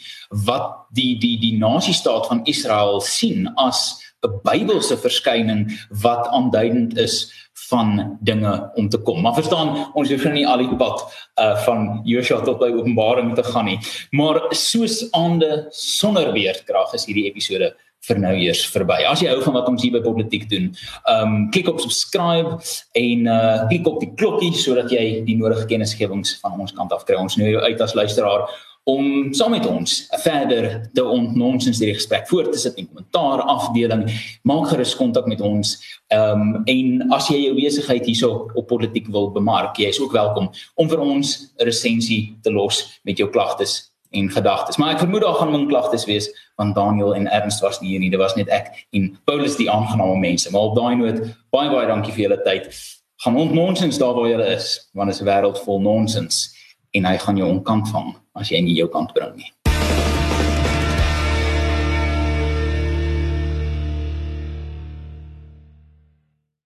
wat 0.48 0.88
die 0.98 1.12
die 1.22 1.36
die 1.38 1.54
nasiestaat 1.60 2.26
van 2.32 2.42
Israel 2.50 2.98
sien 3.04 3.46
as 3.54 4.00
'n 4.26 4.40
Bybelse 4.42 4.96
verskyning 4.98 5.68
wat 6.02 6.26
aanduidend 6.34 6.98
is 6.98 7.30
van 7.68 8.18
dinge 8.20 8.52
om 8.74 8.88
te 8.88 9.00
kom. 9.04 9.20
Maar 9.22 9.34
verstaan, 9.34 9.74
ons 9.94 10.10
hoef 10.12 10.24
nie 10.32 10.46
al 10.48 10.64
die 10.64 10.76
pad 10.80 11.04
uh 11.40 11.56
van 11.66 12.00
Joshua 12.08 12.40
tot 12.46 12.60
by 12.62 12.70
Openbaring 12.72 13.34
te 13.36 13.44
gaan 13.44 13.68
nie. 13.68 13.78
Maar 14.10 14.40
soos 14.56 15.02
aande 15.16 15.66
sonder 15.74 16.32
weerkrag 16.32 16.94
is 16.96 17.06
hierdie 17.08 17.28
episode 17.30 17.74
vir 18.08 18.20
nou 18.22 18.32
eers 18.38 18.62
verby. 18.70 19.00
As 19.10 19.22
jy 19.22 19.32
hou 19.32 19.40
van 19.42 19.56
wat 19.58 19.68
ons 19.70 19.82
hier 19.82 19.96
by 19.96 20.02
Politiek 20.04 20.46
doen, 20.50 20.70
um 21.10 21.34
klik 21.54 21.68
op 21.70 21.82
subscribe 21.82 22.56
en 22.98 23.26
uh 23.26 23.66
klik 23.68 23.90
op 23.90 24.00
die 24.04 24.12
klokkie 24.14 24.54
sodat 24.56 24.92
jy 24.94 25.24
die 25.26 25.36
nodige 25.40 25.66
kennisgewings 25.70 26.38
van 26.42 26.58
ons 26.62 26.74
kant 26.76 26.94
af 26.94 27.04
kry. 27.08 27.18
Ons 27.20 27.36
nooi 27.40 27.52
jou 27.52 27.64
uit 27.64 27.84
as 27.84 27.96
luisteraar 27.98 28.46
om 28.88 29.32
saam 29.36 29.52
met 29.52 29.66
ons 29.68 29.98
verder 30.22 30.68
te 30.96 31.04
ontnonsens 31.04 31.80
die 31.82 31.90
gesprek 31.92 32.24
voort 32.30 32.54
te 32.54 32.60
sit 32.60 32.78
in 32.80 32.86
kommentaar 32.88 33.42
afdeling. 33.52 34.06
Maak 34.48 34.70
gerus 34.72 34.94
kontak 34.96 35.28
met 35.28 35.42
ons. 35.44 35.74
Um, 36.14 36.62
en 36.64 37.04
as 37.12 37.28
jy 37.28 37.42
jou 37.42 37.52
besigheid 37.58 38.08
hierso 38.08 38.48
op 38.56 38.70
politiek 38.70 39.10
wil 39.12 39.28
bemark 39.34 39.76
jy 39.76 39.90
is 39.92 40.00
ook 40.00 40.16
welkom 40.16 40.48
om 40.80 40.88
vir 40.88 41.04
ons 41.04 41.52
'n 41.60 41.68
resensie 41.68 42.38
te 42.42 42.50
los 42.50 43.00
met 43.04 43.18
jou 43.18 43.28
klagtes 43.28 43.92
en 44.10 44.30
gedagtes. 44.30 44.76
Maar 44.76 44.94
ek 44.94 45.04
vermoed 45.04 45.20
daar 45.20 45.36
gaan 45.36 45.52
min 45.52 45.68
klagtes 45.68 46.06
wees 46.06 46.30
want 46.56 46.74
Daniel 46.74 47.14
en 47.14 47.28
Ernst 47.28 47.60
was 47.60 47.80
nie 47.80 47.90
hier 47.90 48.00
nie. 48.00 48.10
Dit 48.10 48.20
was 48.20 48.36
net 48.36 48.48
ek 48.48 48.86
en 48.92 49.18
Paulus 49.24 49.56
die 49.56 49.70
aangename 49.70 50.16
mense. 50.16 50.50
Maar 50.50 50.60
op 50.60 50.76
daai 50.76 50.96
noot 50.96 51.20
baie 51.50 51.70
baie 51.70 51.86
dankie 51.86 52.12
vir 52.12 52.22
julle 52.22 52.42
tyd. 52.42 52.72
Gaan 53.20 53.36
ontnonsens 53.36 53.98
daar 53.98 54.14
waar 54.14 54.28
julle 54.28 54.46
is 54.56 54.88
want 54.94 55.10
dit 55.10 55.20
is 55.20 55.22
'n 55.22 55.28
wêreld 55.28 55.58
vol 55.64 55.80
nonsens 55.80 56.56
en 56.94 57.08
hy 57.08 57.16
gaan 57.20 57.40
jou 57.40 57.48
onkant 57.50 57.88
vang 57.92 58.14
as 58.38 58.52
jy 58.52 58.60
nie 58.64 58.76
jou 58.78 58.88
kant 58.92 59.12
bring 59.16 59.34
nie. 59.36 59.50